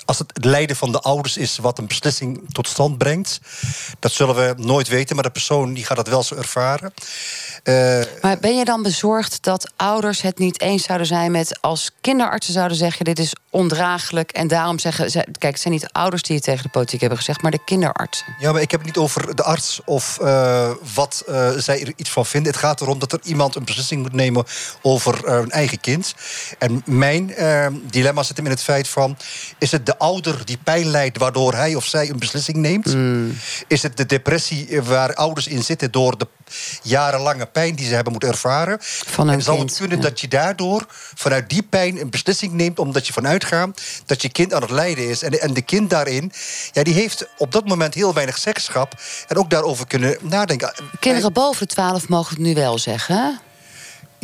als 0.04 0.18
het 0.18 0.30
het 0.34 0.44
lijden 0.44 0.76
van 0.76 0.92
de 0.92 1.00
ouders 1.00 1.36
is 1.36 1.58
wat 1.58 1.78
een 1.78 1.86
beslissing 1.86 2.52
tot 2.52 2.68
stand 2.68 2.98
brengt, 2.98 3.40
dat 3.98 4.12
zullen 4.12 4.34
we 4.34 4.54
nooit 4.56 4.88
weten, 4.88 5.14
maar 5.14 5.24
de 5.24 5.30
persoon 5.30 5.72
die 5.74 5.84
gaat 5.84 5.96
dat 5.96 6.08
wel 6.08 6.22
zo 6.22 6.34
ervaren. 6.34 6.92
Eh, 7.62 8.00
Maar 8.20 8.38
ben 8.38 8.56
je 8.56 8.64
dan 8.64 8.82
bezorgd 8.82 9.42
dat 9.42 9.72
ouders 9.76 10.20
het 10.20 10.38
niet 10.38 10.60
eens 10.60 10.82
zouden 10.84 11.06
zijn 11.06 11.30
met 11.32 11.58
als 11.60 11.90
kinderartsen 12.00 12.52
zouden 12.52 12.76
zeggen: 12.76 13.04
dit 13.04 13.18
is 13.18 13.32
ondraaglijk 13.50 14.30
en 14.30 14.48
daarom 14.48 14.78
zeggen 14.78 15.10
ze, 15.10 15.26
kijk, 15.38 15.52
het 15.52 15.60
zijn 15.60 15.74
niet 15.74 15.82
de 15.82 15.92
ouders 15.92 16.22
die 16.22 16.36
het 16.36 16.44
tegen 16.44 16.62
de 16.62 16.68
politiek 16.68 17.00
hebben 17.00 17.18
gezegd, 17.18 17.42
maar 17.42 17.50
de 17.50 17.64
kinderartsen. 17.64 18.26
Ja, 18.38 18.52
maar 18.52 18.62
ik 18.62 18.70
heb 18.70 18.80
het 18.80 18.88
niet 18.88 19.04
over 19.04 19.36
de 19.36 19.42
arts 19.42 19.80
of 19.84 20.18
eh, 20.18 20.70
wat 20.94 21.22
eh, 21.26 21.50
zij 21.50 21.80
er 21.80 21.92
iets 21.96 22.10
van 22.10 22.26
vinden. 22.26 22.52
Het 22.52 22.60
gaat 22.60 22.80
erom 22.80 22.98
dat 22.98 23.12
er 23.12 23.20
iemand 23.22 23.54
een 23.54 23.64
beslissing 23.64 24.02
moet 24.02 24.12
nemen 24.12 24.44
over 24.82 24.93
eh, 25.02 25.34
een 25.34 25.50
eigen 25.50 25.80
kind. 25.80 26.14
En 26.58 26.82
mijn 26.86 27.34
eh, 27.34 27.66
dilemma 27.90 28.22
zit 28.22 28.36
hem 28.36 28.44
in 28.44 28.52
het 28.52 28.62
feit 28.62 28.88
van... 28.88 29.16
is 29.58 29.72
het 29.72 29.86
de 29.86 29.98
ouder 29.98 30.44
die 30.44 30.58
pijn 30.64 30.86
lijdt 30.86 31.18
waardoor 31.18 31.54
hij 31.54 31.74
of 31.74 31.84
zij 31.84 32.10
een 32.10 32.18
beslissing 32.18 32.56
neemt? 32.56 32.96
Is 33.66 33.82
het 33.82 33.96
de 33.96 34.06
depressie 34.06 34.68
eh, 34.68 34.82
waar 34.82 35.14
ouders 35.14 35.46
in 35.46 35.62
zitten... 35.62 35.90
door 35.90 36.18
de 36.18 36.26
jarenlange 36.82 37.46
pijn 37.46 37.74
die 37.74 37.86
ze 37.86 37.94
hebben 37.94 38.12
moeten 38.12 38.30
ervaren? 38.30 38.78
Van 38.80 39.28
hun 39.28 39.36
en 39.36 39.42
zal 39.42 39.56
kind, 39.56 39.68
het 39.68 39.78
kunnen 39.78 39.96
ja. 39.96 40.02
dat 40.02 40.20
je 40.20 40.28
daardoor 40.28 40.86
vanuit 41.14 41.48
die 41.48 41.62
pijn 41.62 42.00
een 42.00 42.10
beslissing 42.10 42.52
neemt... 42.52 42.78
omdat 42.78 43.06
je 43.06 43.12
vanuit 43.12 43.44
gaat 43.44 43.82
dat 44.06 44.22
je 44.22 44.28
kind 44.28 44.54
aan 44.54 44.62
het 44.62 44.70
lijden 44.70 45.08
is. 45.08 45.22
En, 45.22 45.40
en 45.40 45.54
de 45.54 45.62
kind 45.62 45.90
daarin, 45.90 46.32
ja, 46.72 46.82
die 46.82 46.94
heeft 46.94 47.28
op 47.36 47.52
dat 47.52 47.66
moment 47.66 47.94
heel 47.94 48.14
weinig 48.14 48.38
zeggenschap... 48.38 49.00
en 49.28 49.36
ook 49.36 49.50
daarover 49.50 49.86
kunnen 49.86 50.16
nadenken. 50.20 50.74
Kinderen 51.00 51.32
boven 51.32 51.66
de 51.66 51.74
12 51.74 52.08
mogen 52.08 52.34
het 52.34 52.44
nu 52.44 52.54
wel 52.54 52.78
zeggen. 52.78 53.40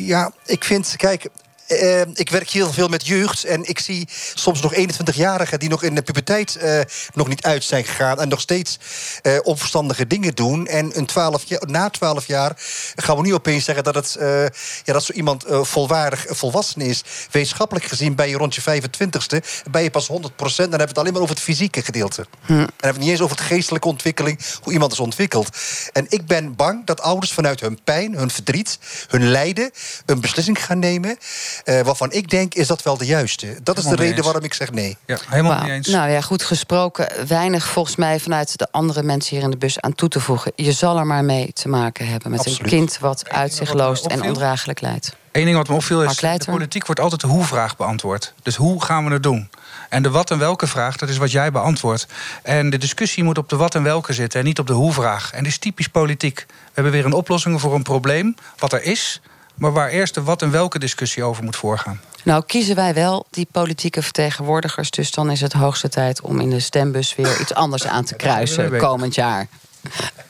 Ja, 0.07 0.33
ik 0.47 0.65
vind, 0.65 0.95
kijk. 0.97 1.27
Eh, 1.71 2.01
ik 2.15 2.31
werk 2.31 2.51
heel 2.51 2.73
veel 2.73 2.89
met 2.89 3.07
jeugd 3.07 3.45
en 3.45 3.69
ik 3.69 3.79
zie 3.79 4.09
soms 4.35 4.61
nog 4.61 4.75
21-jarigen 4.75 5.59
die 5.59 5.69
nog 5.69 5.83
in 5.83 5.95
de 5.95 6.03
puberteit 6.03 6.57
eh, 6.57 6.81
nog 7.15 7.29
niet 7.29 7.43
uit 7.43 7.65
zijn 7.65 7.85
gegaan 7.85 8.21
en 8.21 8.29
nog 8.29 8.41
steeds 8.41 8.79
eh, 9.23 9.39
onverstandige 9.43 10.07
dingen 10.07 10.35
doen. 10.35 10.67
En 10.67 10.99
een 10.99 11.07
12 11.07 11.45
jaar, 11.45 11.63
na 11.67 11.91
12 11.91 12.27
jaar 12.27 12.53
gaan 12.95 13.17
we 13.17 13.23
nu 13.23 13.35
opeens 13.35 13.65
zeggen 13.65 13.85
dat, 13.85 13.95
het, 13.95 14.17
eh, 14.17 14.43
ja, 14.85 14.93
dat 14.93 15.05
zo 15.05 15.13
iemand 15.13 15.45
volwaardig 15.49 16.25
volwassen 16.29 16.81
is. 16.81 17.03
Wetenschappelijk 17.31 17.87
gezien 17.87 18.15
ben 18.15 18.29
je 18.29 18.37
rond 18.37 18.55
je 18.55 18.61
25ste, 18.61 19.43
ben 19.71 19.83
je 19.83 19.91
pas 19.91 20.07
100%. 20.07 20.71
Dan 20.71 20.79
hebben 20.79 20.79
we 20.79 20.85
het 20.85 20.99
alleen 20.99 21.13
maar 21.13 21.23
over 21.23 21.35
het 21.35 21.45
fysieke 21.45 21.83
gedeelte. 21.83 22.21
En 22.21 22.27
dan 22.47 22.57
hebben 22.57 22.77
we 22.81 22.87
het 22.87 22.99
niet 22.99 23.09
eens 23.09 23.21
over 23.21 23.37
de 23.37 23.43
geestelijke 23.43 23.89
ontwikkeling, 23.89 24.41
hoe 24.63 24.73
iemand 24.73 24.93
is 24.93 25.01
ontwikkeld. 25.01 25.57
En 25.93 26.07
ik 26.09 26.27
ben 26.27 26.57
bang 26.57 26.87
dat 26.87 27.01
ouders 27.01 27.33
vanuit 27.33 27.61
hun 27.61 27.81
pijn, 27.85 28.15
hun 28.15 28.31
verdriet, 28.31 28.79
hun 29.09 29.31
lijden, 29.31 29.71
een 30.07 30.21
beslissing 30.21 30.65
gaan 30.65 30.79
nemen. 30.79 31.19
Eh, 31.65 31.81
waarvan 31.81 32.13
ik 32.13 32.31
denk, 32.31 32.55
is 32.55 32.67
dat 32.67 32.83
wel 32.83 32.97
de 32.97 33.07
juiste? 33.07 33.57
Dat 33.63 33.79
is 33.79 33.85
de 33.85 33.95
reden 33.95 34.17
eens. 34.17 34.25
waarom 34.25 34.45
ik 34.45 34.55
zeg 34.55 34.73
nee. 34.73 34.97
Ja, 35.07 35.19
helemaal 35.29 35.63
niet 35.63 35.71
eens. 35.71 35.89
Nou 35.89 36.11
ja, 36.11 36.21
goed 36.21 36.43
gesproken. 36.43 37.27
Weinig 37.27 37.67
volgens 37.67 37.97
mij 37.97 38.21
vanuit 38.21 38.59
de 38.59 38.69
andere 38.71 39.03
mensen 39.03 39.37
hier 39.37 39.45
in 39.45 39.51
de 39.51 39.57
bus 39.57 39.81
aan 39.81 39.95
toe 39.95 40.09
te 40.09 40.21
voegen. 40.21 40.53
Je 40.57 40.73
zal 40.73 40.99
er 40.99 41.07
maar 41.07 41.25
mee 41.25 41.53
te 41.53 41.69
maken 41.69 42.07
hebben 42.07 42.31
met 42.31 42.41
Absoluut. 42.41 42.61
een 42.61 42.69
kind 42.69 42.99
wat 42.99 43.29
uitzichtloos 43.29 44.03
en 44.03 44.23
ondraaglijk 44.23 44.81
lijdt. 44.81 45.19
Eén 45.33 45.45
ding 45.45 45.57
wat 45.57 45.69
me 45.69 45.75
opviel 45.75 46.03
is, 46.03 46.17
de 46.17 46.43
politiek 46.47 46.87
wordt 46.87 47.01
altijd 47.01 47.21
de 47.21 47.27
hoe-vraag 47.27 47.77
beantwoord. 47.77 48.35
Dus 48.43 48.57
hoe 48.57 48.85
gaan 48.85 49.05
we 49.05 49.13
het 49.13 49.23
doen? 49.23 49.51
En 49.89 50.03
de 50.03 50.11
wat 50.11 50.31
en 50.31 50.39
welke 50.39 50.67
vraag, 50.67 50.97
dat 50.97 51.09
is 51.09 51.17
wat 51.17 51.31
jij 51.31 51.51
beantwoordt. 51.51 52.07
En 52.43 52.71
de 52.71 52.79
discussie 52.79 53.25
moet 53.25 53.39
op 53.39 53.49
de 53.49 53.57
wat 53.57 53.75
en 53.75 53.83
welke 53.83 54.13
zitten 54.13 54.41
en 54.41 54.47
niet 54.47 54.59
op 54.59 54.67
de 54.67 54.73
hoe-vraag. 54.73 55.33
En 55.33 55.43
dit 55.43 55.53
is 55.53 55.59
typisch 55.59 55.89
politiek. 55.89 56.45
We 56.49 56.55
hebben 56.75 56.93
weer 56.93 57.05
een 57.05 57.13
oplossing 57.13 57.61
voor 57.61 57.75
een 57.75 57.83
probleem, 57.83 58.35
wat 58.59 58.73
er 58.73 58.83
is... 58.83 59.21
maar 59.61 59.73
waar 59.73 59.89
eerst 59.89 60.15
de 60.15 60.23
wat 60.23 60.43
en 60.43 60.51
welke 60.51 60.79
discussie 60.79 61.25
over 61.25 61.45
moet 61.45 61.57
voorgaan. 61.57 62.01
Nou, 62.25 62.45
kiezen 62.47 62.75
wij 62.75 62.95
wel 62.95 63.27
die 63.31 63.47
politieke 63.53 64.03
vertegenwoordigers. 64.03 64.91
Dus 64.91 65.11
dan 65.11 65.31
is 65.31 65.41
het 65.41 65.53
hoogste 65.53 65.89
tijd 65.89 66.21
om 66.21 66.41
in 66.41 66.51
de 66.51 66.61
stembus 66.61 67.15
weer 67.15 67.41
iets 67.41 67.55
anders 67.55 67.87
aan 67.87 68.05
te 68.05 68.15
kruisen 68.15 68.77
komend 68.77 69.15
jaar. 69.15 69.47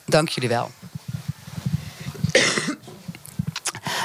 Dank 0.05 0.29
jullie 0.29 0.49
wel. 0.49 0.71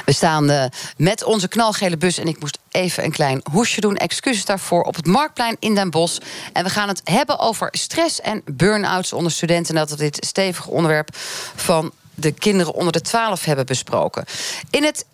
We 0.05 0.13
staan 0.13 0.49
eh, 0.49 0.65
met 0.97 1.23
onze 1.23 1.47
knalgele 1.47 1.97
bus 1.97 2.17
en 2.17 2.27
ik 2.27 2.39
moest 2.39 2.57
even 2.71 3.03
een 3.03 3.11
klein 3.11 3.41
hoesje 3.51 3.81
doen. 3.81 3.95
Excuses 3.95 4.45
daarvoor 4.45 4.83
op 4.83 4.95
het 4.95 5.05
Marktplein 5.05 5.55
in 5.59 5.75
Den 5.75 5.89
Bosch. 5.89 6.19
En 6.53 6.63
we 6.63 6.69
gaan 6.69 6.87
het 6.87 7.01
hebben 7.03 7.39
over 7.39 7.67
stress 7.71 8.21
en 8.21 8.41
burn-outs 8.51 9.13
onder 9.13 9.31
studenten. 9.31 9.75
En 9.75 9.79
dat 9.79 9.89
we 9.89 9.95
dit 9.95 10.25
stevige 10.25 10.69
onderwerp 10.69 11.09
van 11.55 11.91
de 12.19 12.31
kinderen 12.31 12.73
onder 12.73 12.91
de 12.91 13.01
12 13.01 13.43
hebben 13.43 13.65
besproken. 13.65 14.25
In 14.69 14.83
het 14.83 15.05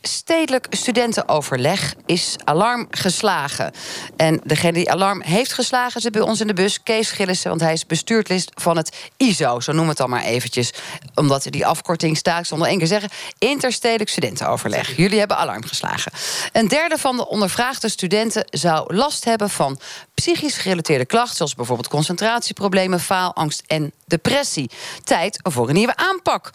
interstedelijk 0.00 0.66
studentenoverleg 0.70 1.94
is 2.06 2.36
alarm 2.44 2.86
geslagen. 2.90 3.72
En 4.16 4.40
degene 4.44 4.72
die 4.72 4.90
alarm 4.90 5.22
heeft 5.22 5.52
geslagen 5.52 6.00
zit 6.00 6.12
bij 6.12 6.20
ons 6.20 6.40
in 6.40 6.46
de 6.46 6.52
bus, 6.52 6.82
Kees 6.82 7.10
Gillissen, 7.10 7.48
want 7.48 7.60
hij 7.60 7.72
is 7.72 7.86
bestuurslid 7.86 8.50
van 8.54 8.76
het 8.76 8.96
ISO, 9.16 9.60
zo 9.60 9.72
noem 9.72 9.88
het 9.88 9.96
dan 9.96 10.10
maar 10.10 10.22
eventjes. 10.22 10.72
Omdat 11.14 11.46
die 11.50 11.66
afkorting 11.66 12.16
staat, 12.16 12.50
nog 12.50 12.66
één 12.66 12.78
keer 12.78 12.86
zeggen, 12.86 13.10
interstedelijk 13.38 14.10
studentenoverleg. 14.10 14.96
Jullie 14.96 15.18
hebben 15.18 15.36
alarm 15.36 15.64
geslagen. 15.64 16.12
Een 16.52 16.68
derde 16.68 16.98
van 16.98 17.16
de 17.16 17.28
ondervraagde 17.28 17.88
studenten 17.88 18.44
zou 18.50 18.94
last 18.94 19.24
hebben 19.24 19.50
van 19.50 19.80
psychisch 20.14 20.56
gerelateerde 20.56 21.06
klachten, 21.06 21.36
zoals 21.36 21.54
bijvoorbeeld 21.54 21.88
concentratieproblemen, 21.88 23.00
faalangst 23.00 23.62
en 23.66 23.92
depressie. 24.06 24.70
Tijd 25.04 25.40
voor 25.42 25.68
een 25.68 25.74
nieuwe 25.74 25.96
aanpak. 25.96 26.50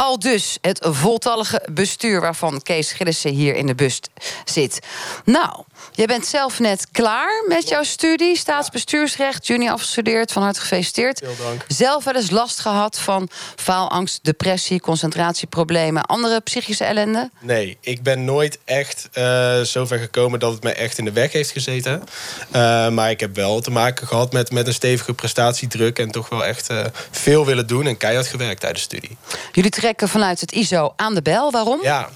Al 0.00 0.18
dus 0.18 0.58
het 0.60 0.78
voltallige 0.82 1.62
bestuur 1.72 2.20
waarvan 2.20 2.62
Kees 2.62 2.92
Gillissen 2.92 3.30
hier 3.30 3.54
in 3.54 3.66
de 3.66 3.74
bus 3.74 4.00
zit. 4.44 4.80
Nou, 5.24 5.62
jij 5.92 6.06
bent 6.06 6.26
zelf 6.26 6.58
net 6.58 6.86
klaar 6.92 7.44
met 7.48 7.68
jouw 7.68 7.82
studie, 7.82 8.36
staatsbestuursrecht, 8.36 9.46
juni 9.46 9.68
afgestudeerd, 9.68 10.32
van 10.32 10.42
harte 10.42 10.60
gefeliciteerd. 10.60 11.18
Veel 11.24 11.46
dank. 11.46 11.64
Zelf 11.68 12.04
wel 12.04 12.14
eens 12.14 12.30
last 12.30 12.60
gehad 12.60 12.98
van 12.98 13.28
faalangst, 13.56 14.18
depressie, 14.22 14.80
concentratieproblemen, 14.80 16.02
andere 16.02 16.40
psychische 16.40 16.84
ellende? 16.84 17.30
Nee, 17.40 17.78
ik 17.80 18.02
ben 18.02 18.24
nooit 18.24 18.58
echt 18.64 19.08
eh 19.12 19.60
zover 19.62 19.98
gekomen 19.98 20.38
dat 20.38 20.52
het 20.52 20.62
me 20.62 20.72
echt 20.72 20.98
in 20.98 21.04
de 21.04 21.12
weg 21.12 21.32
heeft 21.32 21.50
gezeten. 21.50 22.02
Eh, 22.50 22.88
maar 22.88 23.10
ik 23.10 23.20
heb 23.20 23.34
wel 23.34 23.60
te 23.60 23.70
maken 23.70 24.06
gehad 24.06 24.32
met, 24.32 24.50
met 24.50 24.66
een 24.66 24.72
stevige 24.72 25.14
prestatiedruk... 25.14 25.98
en 25.98 26.10
toch 26.10 26.28
wel 26.28 26.44
echt 26.44 26.70
eh, 26.70 26.84
veel 27.10 27.46
willen 27.46 27.66
doen 27.66 27.86
en 27.86 27.96
keihard 27.96 28.26
gewerkt 28.26 28.60
tijdens 28.60 28.88
de 28.88 28.96
studie. 28.96 29.16
Jullie 29.52 29.70
trekken 29.70 30.08
vanuit 30.08 30.40
het 30.40 30.52
ISO 30.52 30.92
aan 30.96 31.14
de 31.14 31.22
bel. 31.22 31.50
Waarom? 31.50 31.82
Ja, 31.82 32.08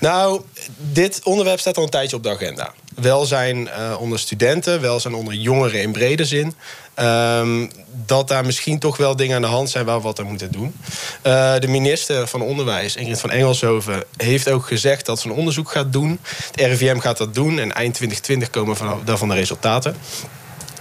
nou, 0.00 0.42
dit 0.76 1.20
onderwerp 1.24 1.60
staat 1.60 1.76
al 1.76 1.82
een 1.82 1.90
tijdje 1.90 2.16
op 2.16 2.22
de 2.22 2.30
agenda. 2.30 2.72
Welzijn 2.94 3.68
eh, 3.68 3.96
onder 4.00 4.18
studenten, 4.18 4.80
welzijn 4.80 5.14
onder 5.14 5.34
jongeren 5.34 5.82
in 5.82 5.92
brede 5.92 6.24
zin. 6.24 6.54
Ehm, 6.94 7.66
dat 8.06 8.28
daar 8.28 8.44
misschien 8.44 8.78
toch 8.78 8.96
wel 8.96 9.16
dingen 9.16 9.36
aan 9.36 9.42
de 9.42 9.48
hand 9.48 9.70
zijn 9.70 9.84
waar 9.84 9.96
we 9.96 10.02
wat 10.02 10.20
aan 10.20 10.26
moeten 10.26 10.52
doen. 10.52 10.74
Eh, 11.22 11.58
de 11.58 11.68
minister 11.68 12.26
van 12.26 12.42
Onderwijs, 12.42 12.96
Ingrid 12.96 13.20
van 13.20 13.30
Engelshoven, 13.30 14.04
heeft 14.16 14.50
ook 14.50 14.66
gezegd 14.66 15.06
dat 15.06 15.20
ze 15.20 15.28
een 15.28 15.34
onderzoek 15.34 15.70
gaat 15.70 15.92
doen. 15.92 16.20
Het 16.50 16.60
RIVM 16.60 16.98
gaat 16.98 17.18
dat 17.18 17.34
doen 17.34 17.58
en 17.58 17.72
eind 17.72 17.94
2020 17.94 18.50
komen 18.50 18.76
van, 18.76 19.02
daarvan 19.04 19.28
de 19.28 19.34
resultaten. 19.34 19.96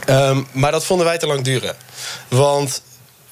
Ehm, 0.05 0.41
maar 0.51 0.71
dat 0.71 0.85
vonden 0.85 1.05
wij 1.05 1.17
te 1.17 1.27
lang 1.27 1.41
duren. 1.41 1.75
Want 2.27 2.81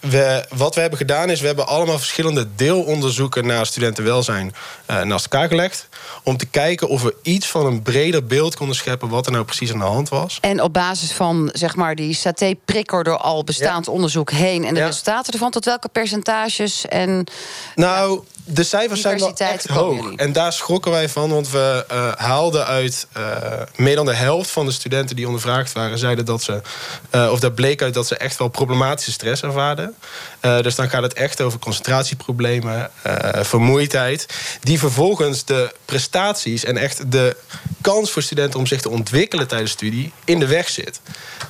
we, 0.10 0.46
wat 0.56 0.76
we 0.76 0.82
hebben 0.82 1.00
gedaan 1.00 1.30
is... 1.30 1.40
we 1.40 1.48
hebben 1.48 1.68
allemaal 1.68 1.98
verschillende 1.98 2.48
deelonderzoeken... 2.56 3.46
naar 3.46 3.66
studentenwelzijn 3.66 4.54
uh, 4.92 5.02
naast 5.02 5.24
elkaar 5.24 5.48
gelegd... 5.48 5.88
om 6.24 6.38
te 6.38 6.46
kijken 6.46 6.88
of 6.88 7.02
we 7.02 7.16
iets 7.22 7.48
van 7.48 7.66
een 7.66 7.82
breder 7.82 8.26
beeld 8.26 8.56
konden 8.56 8.76
scheppen... 8.76 9.10
wat 9.10 9.26
er 9.26 9.32
nou 9.32 9.44
precies 9.46 9.72
aan 9.72 9.80
de 9.80 9.86
hand 9.86 10.10
was. 10.10 10.38
En 10.42 10.62
op 10.62 10.74
basis 10.74 11.12
van 11.12 11.50
zeg 11.54 11.76
maar, 11.76 11.96
die 11.96 12.14
saté-prikker... 12.14 13.04
door 13.04 13.18
al 13.18 13.44
bestaand 13.44 13.88
onderzoek 13.88 14.32
heen 14.32 14.66
en 14.66 14.74
de 14.74 14.80
Ja. 14.80 14.86
resultaten 14.86 15.34
ervan... 15.34 15.52
tot 15.52 15.66
welke 15.66 15.90
percentages 15.90 16.86
en... 16.86 17.24
Nou, 17.76 18.24
de 18.48 18.64
cijfers 18.64 19.02
zijn 19.02 19.20
wel 19.20 19.34
echt 19.38 19.68
hoog. 19.68 19.96
jullie. 20.02 20.18
En 20.18 20.34
daar 20.34 20.54
schrokken 20.54 20.92
wij 20.92 21.10
van, 21.10 21.30
want 21.30 21.50
we 21.50 21.86
eh, 21.88 22.12
haalden 22.16 22.66
uit... 22.66 23.08
eh, 23.14 23.24
meer 23.76 23.96
dan 23.96 24.06
de 24.06 24.14
helft 24.14 24.50
van 24.52 24.66
de 24.66 24.72
studenten 24.72 25.16
die 25.16 25.26
ondervraagd 25.26 25.74
waren... 25.74 25.98
zeiden 25.98 26.26
dat 26.26 26.44
ze, 26.44 26.62
eh, 27.10 27.30
of 27.32 27.40
daar 27.40 27.52
bleek 27.52 27.82
uit 27.82 27.94
dat 27.94 28.08
ze 28.08 28.18
echt 28.18 28.38
wel 28.38 28.48
problematische 28.48 29.12
stress 29.12 29.42
ervaarden. 29.44 29.96
Dus 30.62 30.76
dan 30.76 30.90
gaat 30.90 31.02
het 31.02 31.14
echt 31.14 31.42
over 31.42 31.60
concentratieproblemen, 31.60 32.92
vermoeidheid... 33.42 34.26
die 34.62 34.80
vervolgens 34.80 35.46
de 35.46 35.74
prestaties 35.96 36.64
en 36.64 36.78
echt 36.78 37.12
de 37.12 37.36
kans 37.82 38.12
voor 38.12 38.22
studenten... 38.22 38.60
om 38.60 38.66
zich 38.66 38.82
te 38.82 38.90
ontwikkelen 38.90 39.48
tijdens 39.48 39.72
studie 39.72 40.12
in 40.26 40.40
de 40.40 40.48
weg 40.48 40.70
zit. 40.70 41.00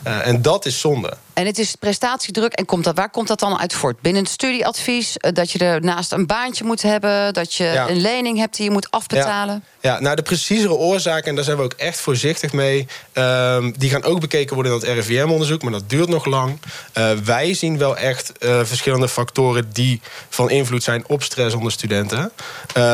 Eh, 0.04 0.28
en 0.28 0.42
dat 0.42 0.66
is 0.66 0.80
zonde. 0.80 1.18
En 1.36 1.45
het 1.45 1.60
is 1.60 1.76
prestatiedruk. 1.76 2.54
En 2.54 2.65
komt 2.65 2.84
dat, 2.84 2.95
waar 2.95 3.10
komt 3.10 3.28
dat 3.28 3.39
dan 3.39 3.60
uit 3.60 3.74
voort? 3.74 4.02
Binnen 4.02 4.21
het 4.24 4.32
studieadvies, 4.32 5.17
eh, 5.17 5.32
dat 5.34 5.52
je 5.52 5.60
ernaast 5.60 6.12
een 6.12 6.26
baantje 6.26 6.63
moet 6.63 6.82
hebben... 6.82 7.34
dat 7.34 7.54
je 7.54 7.63
Ja. 7.63 7.89
een 7.89 8.02
lening 8.02 8.38
hebt 8.38 8.56
die 8.56 8.65
je 8.65 8.71
moet 8.71 8.91
afbetalen. 8.91 9.63
Ja, 9.82 10.00
nou 10.00 10.15
de 10.15 10.21
preciezere 10.21 10.74
oorzaken, 10.74 11.30
en 11.30 11.36
daar 11.36 11.43
zijn 11.43 11.58
we 11.58 11.63
ook 11.63 11.74
echt 11.74 12.00
voorzichtig 12.00 12.54
mee... 12.54 12.88
ehm, 13.13 13.71
die 13.78 13.89
gaan 13.89 14.04
ook 14.04 14.19
bekeken 14.19 14.54
worden 14.56 14.74
in 14.74 14.80
dat 14.80 14.89
RIVM-onderzoek, 14.89 15.62
maar 15.63 15.71
dat 15.71 15.89
duurt 15.89 16.10
nog 16.10 16.26
lang. 16.26 16.60
Eh, 16.93 17.12
wij 17.24 17.54
zien 17.54 17.78
wel 17.78 17.98
echt 17.98 18.38
eh, 18.38 18.60
verschillende 18.63 19.08
factoren 19.10 19.69
die 19.74 20.02
van 20.30 20.50
invloed 20.50 20.84
zijn 20.84 21.04
op 21.08 21.24
stress 21.24 21.56
onder 21.56 21.71
studenten. 21.71 22.32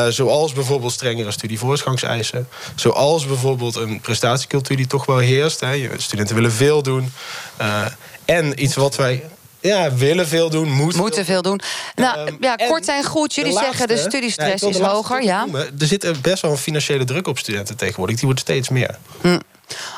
Zoals 0.08 0.52
bijvoorbeeld 0.52 0.92
strengere 0.92 1.30
studievoorsgangseisen. 1.30 2.48
Zoals 2.74 3.26
bijvoorbeeld 3.26 3.76
een 3.76 4.00
prestatiecultuur 4.00 4.76
die 4.76 4.86
toch 4.86 5.06
wel 5.06 5.18
heerst. 5.18 5.60
Hè. 5.60 5.70
Je- 5.70 5.90
Studenten 5.96 6.34
willen 6.34 6.52
veel 6.52 6.82
doen. 6.82 7.12
En 8.24 8.62
iets 8.62 8.74
wat 8.74 8.96
wij... 8.96 9.24
Ja, 9.60 9.94
willen 9.94 10.28
veel 10.28 10.50
doen, 10.50 10.70
moeten, 10.70 11.00
Moeten 11.00 11.24
veel 11.24 11.42
doen. 11.42 11.60
Nou, 11.94 12.26
Ehm, 12.26 12.36
ja, 12.40 12.56
kort 12.56 12.88
en 12.88 13.04
goed. 13.04 13.34
Jullie 13.34 13.52
de 13.52 13.58
zeggen 13.58 13.88
de 13.88 13.96
studiestress 13.96 14.62
Ja, 14.62 14.68
is 14.68 14.78
hoger. 14.78 15.22
Ja. 15.22 15.40
noemen. 15.42 15.66
Er 15.78 15.86
zit 15.86 16.22
best 16.22 16.42
wel 16.42 16.50
een 16.50 16.56
financiële 16.56 17.04
druk 17.04 17.26
op 17.26 17.38
studenten 17.38 17.76
tegenwoordig. 17.76 18.16
Die 18.16 18.24
wordt 18.24 18.40
steeds 18.40 18.68
meer. 18.68 18.98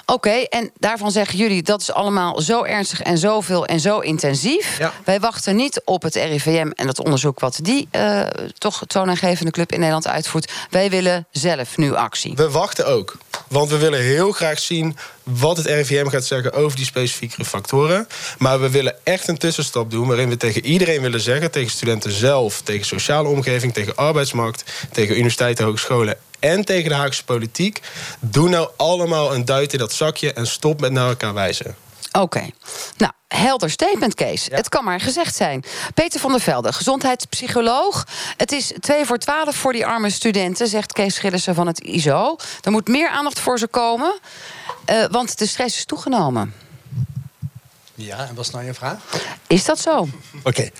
Oké, 0.06 0.30
en 0.30 0.70
daarvan 0.78 1.10
zeggen 1.10 1.38
jullie 1.38 1.62
dat 1.62 1.80
is 1.80 1.92
allemaal 1.92 2.40
zo 2.40 2.62
ernstig 2.62 3.02
en 3.02 3.18
zoveel 3.18 3.66
en 3.66 3.80
zo 3.80 3.98
intensief. 3.98 4.78
Ja. 4.78 4.92
Wij 5.04 5.20
wachten 5.20 5.56
niet 5.56 5.80
op 5.84 6.02
het 6.02 6.14
RIVM 6.14 6.70
en 6.74 6.88
het 6.88 7.00
onderzoek 7.04 7.40
wat 7.40 7.58
die 7.62 7.88
eh, 7.90 8.20
toch 8.58 8.82
toonaangevende 8.86 9.50
club 9.50 9.72
in 9.72 9.78
Nederland 9.78 10.08
uitvoert. 10.08 10.52
Wij 10.70 10.90
willen 10.90 11.26
zelf 11.30 11.76
nu 11.76 11.94
actie. 11.94 12.32
We 12.36 12.50
wachten 12.50 12.86
ook. 12.86 13.16
Want 13.48 13.70
we 13.70 13.78
willen 13.78 14.00
heel 14.00 14.32
graag 14.32 14.58
zien 14.58 14.96
wat 15.22 15.56
het 15.56 15.66
RIVM 15.66 16.08
gaat 16.08 16.24
zeggen 16.24 16.52
over 16.52 16.76
die 16.76 16.86
specifieke 16.86 17.44
factoren. 17.44 18.08
Maar 18.38 18.60
we 18.60 18.70
willen 18.70 18.94
echt 19.04 19.28
een 19.28 19.38
tussenstap 19.38 19.90
doen 19.90 20.06
waarin 20.06 20.28
we 20.28 20.36
tegen 20.36 20.64
iedereen 20.64 21.00
willen 21.00 21.20
zeggen, 21.20 21.50
tegen 21.50 21.70
studenten 21.70 22.12
zelf, 22.12 22.60
tegen 22.60 22.86
sociale 22.86 23.28
omgeving, 23.28 23.72
tegen 23.72 23.96
arbeidsmarkt, 23.96 24.64
tegen 24.92 25.14
universiteiten, 25.14 25.64
hogescholen 25.64 26.16
en 26.44 26.64
tegen 26.64 26.88
de 26.88 26.94
Haagse 26.94 27.24
politiek. 27.24 27.80
Doe 28.20 28.48
nou 28.48 28.68
allemaal 28.76 29.34
een 29.34 29.44
duit 29.44 29.72
in 29.72 29.78
dat 29.78 29.92
zakje 29.92 30.32
en 30.32 30.46
stop 30.46 30.80
met 30.80 30.92
naar 30.92 31.08
elkaar 31.08 31.34
wijzen. 31.34 31.76
Oké. 32.12 32.50
Nou, 32.96 33.12
helder 33.28 33.70
statement, 33.70 34.14
Kees. 34.14 34.48
Het 34.50 34.68
kan 34.68 34.84
maar 34.84 35.00
gezegd 35.00 35.36
zijn. 35.36 35.64
Peter 35.94 36.20
van 36.20 36.30
der 36.30 36.40
Velde, 36.40 36.72
gezondheidspsycholoog. 36.72 38.06
Het 38.36 38.52
is 38.52 38.72
twee 38.80 39.04
voor 39.04 39.18
twaalf 39.18 39.56
voor 39.56 39.72
die 39.72 39.86
arme 39.86 40.10
studenten, 40.10 40.68
zegt 40.68 40.92
Kees 40.92 41.18
Gillissen 41.18 41.54
van 41.54 41.66
het 41.66 41.80
ISO. 41.80 42.36
Er 42.62 42.70
moet 42.70 42.88
meer 42.88 43.08
aandacht 43.08 43.40
voor 43.40 43.58
ze 43.58 43.66
komen, 43.66 44.18
eh, 44.84 45.04
want 45.10 45.38
de 45.38 45.46
stress 45.46 45.76
is 45.76 45.84
toegenomen. 45.84 46.54
Ja, 47.94 48.26
en 48.28 48.34
wat 48.34 48.44
is 48.44 48.50
nou 48.50 48.64
je 48.64 48.74
vraag? 48.74 48.98
Is 49.46 49.64
dat 49.64 49.78
zo? 49.78 50.08
Oké. 50.42 50.70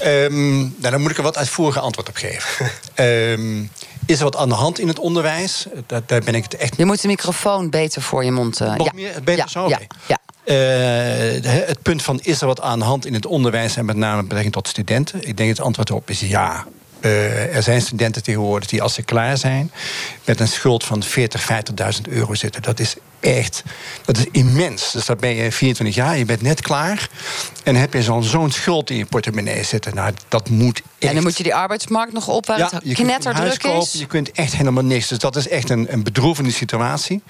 Ehm, 0.00 0.58
nou, 0.58 0.90
dan 0.90 1.00
moet 1.00 1.10
ik 1.10 1.16
er 1.16 1.22
wat 1.22 1.36
uitvoeriger 1.36 1.82
antwoord 1.82 2.08
op 2.08 2.16
geven. 2.16 2.70
Ehm, 2.94 3.62
is 4.06 4.18
er 4.18 4.24
wat 4.24 4.36
aan 4.36 4.48
de 4.48 4.54
hand 4.54 4.78
in 4.78 4.88
het 4.88 4.98
onderwijs? 4.98 5.66
Daar, 5.86 6.02
daar 6.06 6.20
ben 6.20 6.34
ik 6.34 6.42
het 6.42 6.56
echt 6.56 6.76
Je 6.76 6.84
moet 6.84 7.00
de 7.02 7.08
microfoon 7.08 7.70
beter 7.70 8.02
voor 8.02 8.24
je 8.24 8.30
mond. 8.32 8.60
eh, 8.60 8.74
Nog 8.74 8.86
ja. 8.86 8.92
meer? 8.94 9.12
Beter 9.24 9.36
ja, 9.36 9.46
zo? 9.46 9.68
Ja, 9.68 9.76
Oké. 9.76 9.86
ja. 10.06 10.18
Eh, 10.44 11.66
het 11.66 11.82
punt 11.82 12.02
van 12.02 12.20
is 12.22 12.40
er 12.40 12.46
wat 12.46 12.60
aan 12.60 12.78
de 12.78 12.84
hand 12.84 13.06
in 13.06 13.14
het 13.14 13.26
onderwijs 13.26 13.76
en 13.76 13.84
met 13.84 13.96
name 13.96 14.16
met 14.16 14.24
betrekking 14.24 14.54
tot 14.54 14.68
studenten? 14.68 15.28
Ik 15.28 15.36
denk 15.36 15.48
het 15.48 15.60
antwoord 15.60 15.88
erop 15.88 16.10
is 16.10 16.20
ja. 16.20 16.66
Eh, 17.00 17.56
er 17.56 17.62
zijn 17.62 17.80
studenten 17.82 18.22
tegenwoordig 18.22 18.68
die 18.68 18.82
als 18.82 18.94
ze 18.94 19.02
klaar 19.02 19.36
zijn 19.38 19.72
met 20.24 20.40
een 20.40 20.48
schuld 20.48 20.84
van 20.84 21.02
40, 21.02 21.42
50.000 21.42 22.08
euro 22.08 22.34
zitten. 22.34 22.62
Dat 22.62 22.80
is 22.80 22.94
echt, 23.20 23.62
dat 24.04 24.18
is 24.18 24.26
immens. 24.30 24.92
Dus 24.92 25.06
dan 25.06 25.16
ben 25.20 25.34
je 25.34 25.52
24 25.52 25.96
jaar, 25.96 26.18
je 26.18 26.24
bent 26.24 26.42
net 26.42 26.60
klaar 26.60 27.08
en 27.64 27.76
heb 27.76 27.92
je 27.92 28.02
zo'n 28.02 28.22
zo'n 28.22 28.50
schuld 28.50 28.90
in 28.90 28.96
je 28.96 29.06
portemonnee 29.06 29.64
zitten. 29.64 29.94
Nou, 29.94 30.12
dat 30.28 30.48
moet 30.48 30.82
echt. 30.98 31.08
En 31.08 31.14
dan 31.14 31.22
moet 31.22 31.36
je 31.36 31.42
die 31.42 31.54
arbeidsmarkt 31.54 32.12
nog 32.12 32.28
op 32.28 32.46
waar 32.46 32.58
Ja, 32.58 32.70
het 32.84 32.92
knetterdruk 32.92 33.64
is. 33.64 33.92
Je 33.92 34.06
kunt 34.06 34.32
echt 34.32 34.56
helemaal 34.56 34.84
niks. 34.84 35.08
Dus 35.08 35.18
dat 35.18 35.36
is 35.36 35.48
echt 35.48 35.70
een, 35.70 35.92
een 35.92 36.02
bedroevende 36.02 36.50
situatie. 36.50 37.22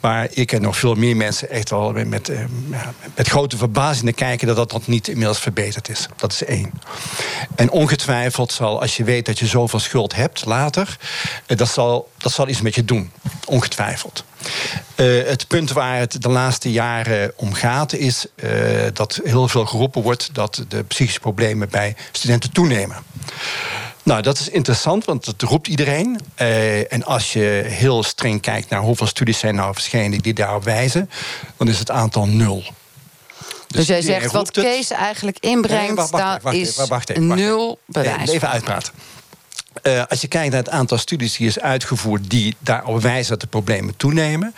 Maar 0.00 0.28
ik 0.30 0.52
en 0.52 0.62
nog 0.62 0.76
veel 0.76 0.94
meer 0.94 1.16
mensen 1.16 1.50
echt 1.50 1.70
wel 1.70 1.92
met, 1.92 2.08
met, 2.08 2.28
eh, 2.28 2.44
met 3.14 3.28
grote 3.28 3.56
verbazing 3.56 4.04
naar 4.04 4.12
kijken 4.12 4.46
dat 4.46 4.56
dat, 4.56 4.70
dat 4.70 4.86
niet 4.86 5.08
inmiddels 5.08 5.38
verbeterd 5.38 5.88
is. 5.88 6.06
Dat 6.16 6.32
is 6.32 6.44
één. 6.44 6.72
En 7.54 7.70
ongetwijfeld 7.70 8.52
zal, 8.52 8.80
als 8.80 8.96
je 8.96 9.04
weet 9.04 9.26
dat 9.26 9.38
je 9.38 9.46
zoveel 9.46 9.78
schuld 9.78 10.14
hebt 10.14 10.44
later, 10.44 10.96
eh, 11.46 11.56
dat 11.56 11.68
zal, 11.68 12.10
dat 12.20 12.32
zal 12.32 12.48
iets 12.48 12.60
met 12.60 12.74
je 12.74 12.84
doen. 12.84 13.10
Ongetwijfeld. 13.44 14.24
Eh, 14.94 15.06
het 15.06 15.46
punt 15.48 15.72
waar 15.72 15.98
het 15.98 16.22
de 16.22 16.28
laatste 16.28 16.72
jaren 16.72 17.32
om 17.36 17.52
gaat, 17.52 17.92
is 17.92 18.26
eh, 18.34 18.50
dat 18.92 19.20
heel 19.24 19.48
veel 19.48 19.66
geroepen 19.66 20.02
wordt 20.02 20.28
dat 20.32 20.64
de 20.68 20.84
psychische 20.84 21.20
problemen 21.20 21.68
bij 21.68 21.96
studenten 22.12 22.52
toenemen. 22.52 22.96
Nou, 24.02 24.22
dat 24.22 24.38
is 24.38 24.48
interessant, 24.48 25.04
want 25.04 25.24
dat 25.24 25.42
roept 25.42 25.68
iedereen. 25.68 26.20
Eh, 26.34 26.92
en 26.92 27.04
als 27.04 27.32
je 27.32 27.62
heel 27.66 28.02
streng 28.02 28.40
kijkt 28.40 28.70
naar 28.70 28.80
hoeveel 28.80 29.06
studies 29.06 29.38
zijn 29.38 29.54
nou 29.54 29.74
verschenen 29.74 30.18
die 30.18 30.34
daarop 30.34 30.64
wijzen, 30.64 31.10
dan 31.56 31.68
is 31.68 31.78
het 31.78 31.90
aantal 31.90 32.26
nul. 32.26 32.62
Dus 33.66 33.86
jij 33.86 33.98
iedereen 33.98 34.20
zegt 34.20 34.32
wat. 34.32 34.50
Kees 34.50 34.90
eigenlijk 34.90 35.38
inbrengt, 35.40 35.86
Nee, 35.86 35.94
wacht, 35.94 36.10
wacht, 36.10 36.76
daar 36.76 36.86
wacht 36.86 37.10
is 37.10 37.18
nul 37.18 37.78
bewijs. 37.86 38.30
Even 38.30 38.48
uitpraten. 38.48 38.92
Eh, 39.82 40.02
als 40.08 40.20
je 40.20 40.28
kijkt 40.28 40.50
naar 40.50 40.62
het 40.62 40.70
aantal 40.70 40.98
studies 40.98 41.36
die 41.36 41.46
is 41.46 41.60
uitgevoerd... 41.60 42.30
die 42.30 42.56
daarop 42.58 43.00
wijzen 43.00 43.30
dat 43.30 43.40
de 43.40 43.46
problemen 43.46 43.96
toenemen... 43.96 44.54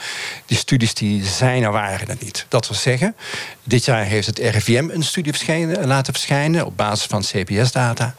die 0.46 0.57
studies 0.57 0.94
die 0.94 1.25
zijn 1.25 1.62
er 1.62 1.72
waren 1.72 2.09
er 2.09 2.16
niet. 2.20 2.46
Dat 2.48 2.68
wil 2.68 2.77
zeggen, 2.77 3.16
dit 3.64 3.85
jaar 3.85 4.05
heeft 4.05 4.27
het 4.27 4.38
RIVM 4.38 4.88
een 4.90 5.03
studie 5.03 5.33
verschijnen, 5.33 5.87
laten 5.87 6.12
verschijnen... 6.12 6.66
op 6.66 6.77
basis 6.77 7.07
van 7.07 7.22
CPS-data. 7.22 8.14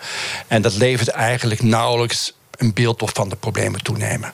En 0.47 0.61
dat 0.61 0.75
levert 0.75 1.07
eigenlijk 1.09 1.61
nauwelijks 1.61 2.33
een 2.57 2.73
beeld 2.73 3.01
op 3.01 3.15
van 3.15 3.29
de 3.29 3.35
problemen 3.35 3.83
toenemen. 3.83 4.33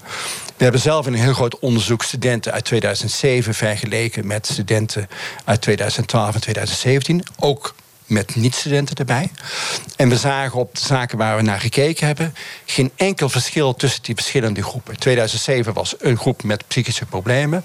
We 0.57 0.63
hebben 0.63 0.81
zelf 0.81 1.07
in 1.07 1.13
een 1.13 1.19
heel 1.19 1.33
groot 1.33 1.59
onderzoek 1.59 2.03
studenten 2.03 2.51
uit 2.51 2.65
2007 2.65 3.53
vergeleken... 3.53 4.27
met 4.27 4.47
studenten 4.47 5.09
uit 5.45 5.61
2012 5.61 6.35
en 6.35 6.41
2017. 6.41 7.23
Ook 7.39 7.75
met 8.09 8.35
niet-studenten 8.35 8.95
erbij. 8.95 9.31
En 9.95 10.09
we 10.09 10.17
zagen 10.17 10.59
op 10.59 10.75
de 10.75 10.85
zaken 10.85 11.17
waar 11.17 11.35
we 11.35 11.41
naar 11.41 11.59
gekeken 11.59 12.07
hebben... 12.07 12.35
geen 12.65 12.91
enkel 12.95 13.29
verschil 13.29 13.75
tussen 13.75 14.03
die 14.03 14.15
verschillende 14.15 14.63
groepen. 14.63 14.99
2007 14.99 15.73
was 15.73 15.95
een 15.99 16.17
groep 16.17 16.43
met 16.43 16.67
psychische 16.67 17.05
problemen. 17.05 17.63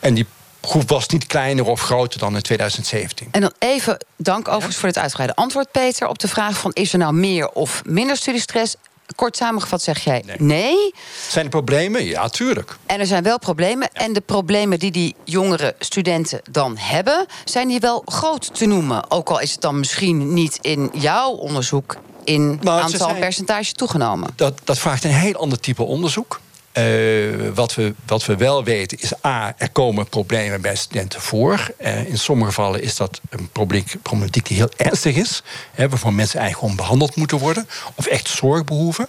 En 0.00 0.14
die 0.14 0.26
groep 0.62 0.88
was 0.88 1.08
niet 1.08 1.26
kleiner 1.26 1.64
of 1.64 1.80
groter 1.80 2.18
dan 2.18 2.34
in 2.34 2.42
2017. 2.42 3.28
En 3.30 3.40
dan 3.40 3.52
even, 3.58 4.04
dank 4.16 4.48
overigens 4.48 4.76
voor 4.76 4.88
het 4.88 4.98
uitgebreide 4.98 5.36
antwoord, 5.36 5.70
Peter... 5.70 6.08
op 6.08 6.18
de 6.18 6.28
vraag 6.28 6.58
van 6.58 6.72
is 6.72 6.92
er 6.92 6.98
nou 6.98 7.12
meer 7.12 7.48
of 7.48 7.82
minder 7.84 8.16
studiestress? 8.16 8.76
Kort 9.16 9.36
samengevat 9.36 9.82
zeg 9.82 10.04
jij 10.04 10.24
nee. 10.38 10.94
Zijn 11.28 11.44
er 11.44 11.50
problemen? 11.50 12.04
Ja, 12.04 12.28
tuurlijk. 12.28 12.76
En 12.86 13.00
er 13.00 13.06
zijn 13.06 13.22
wel 13.22 13.38
problemen. 13.38 13.88
En 13.92 14.12
de 14.12 14.20
problemen 14.20 14.78
die 14.78 14.90
die 14.90 15.14
jongere 15.24 15.74
studenten 15.78 16.40
dan 16.50 16.76
hebben... 16.76 17.26
zijn 17.44 17.68
die 17.68 17.80
wel 17.80 18.02
groot 18.06 18.54
te 18.54 18.66
noemen. 18.66 19.10
Ook 19.10 19.28
al 19.30 19.40
is 19.40 19.52
het 19.52 19.60
dan 19.60 19.78
misschien 19.78 20.32
niet 20.34 20.58
in 20.60 20.90
jouw 20.92 21.30
onderzoek... 21.30 21.96
in 22.24 22.60
Maar 22.62 22.82
aantal 22.82 22.98
zijn- 23.08 23.18
percentage 23.20 23.72
toegenomen. 23.72 24.28
Dat, 24.36 24.60
dat 24.64 24.78
vraagt 24.78 25.04
een 25.04 25.10
heel 25.10 25.34
ander 25.34 25.60
type 25.60 25.82
onderzoek. 25.82 26.40
Eh, 26.76 27.48
wat, 27.54 27.74
we, 27.74 27.94
wat 28.06 28.26
we 28.26 28.36
wel 28.36 28.64
weten 28.64 28.98
is, 29.00 29.12
A, 29.24 29.54
er 29.58 29.70
komen 29.70 30.08
problemen 30.08 30.60
bij 30.60 30.76
studenten 30.76 31.20
voor. 31.20 31.70
Eh, 31.78 32.08
in 32.08 32.18
sommige 32.18 32.48
gevallen 32.48 32.82
is 32.82 32.96
dat 32.96 33.20
een 33.28 33.48
problematiek, 33.48 34.46
die 34.46 34.56
heel 34.56 34.70
ernstig 34.76 35.16
is. 35.16 35.42
Hè, 35.72 35.88
waarvan 35.88 36.14
mensen 36.14 36.40
eigenlijk 36.40 36.68
gewoon 36.68 36.86
behandeld 36.86 37.16
moeten 37.16 37.38
worden. 37.38 37.68
Of 37.94 38.06
echt 38.06 38.28
zorg 38.28 38.64
behoeven. 38.64 39.08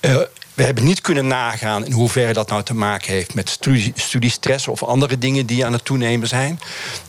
Eh, 0.00 0.16
we 0.54 0.62
hebben 0.62 0.84
niet 0.84 1.00
kunnen 1.00 1.26
nagaan 1.26 1.84
in 1.84 1.92
hoeverre 1.92 2.32
dat 2.32 2.48
nou 2.48 2.62
te 2.62 2.74
maken 2.74 3.12
heeft 3.12 3.34
met 3.34 3.50
studie, 3.50 3.92
studiestress 3.94 4.68
of 4.68 4.82
andere 4.82 5.18
dingen 5.18 5.46
die 5.46 5.64
aan 5.64 5.72
het 5.72 5.84
toenemen 5.84 6.28
zijn. 6.28 6.60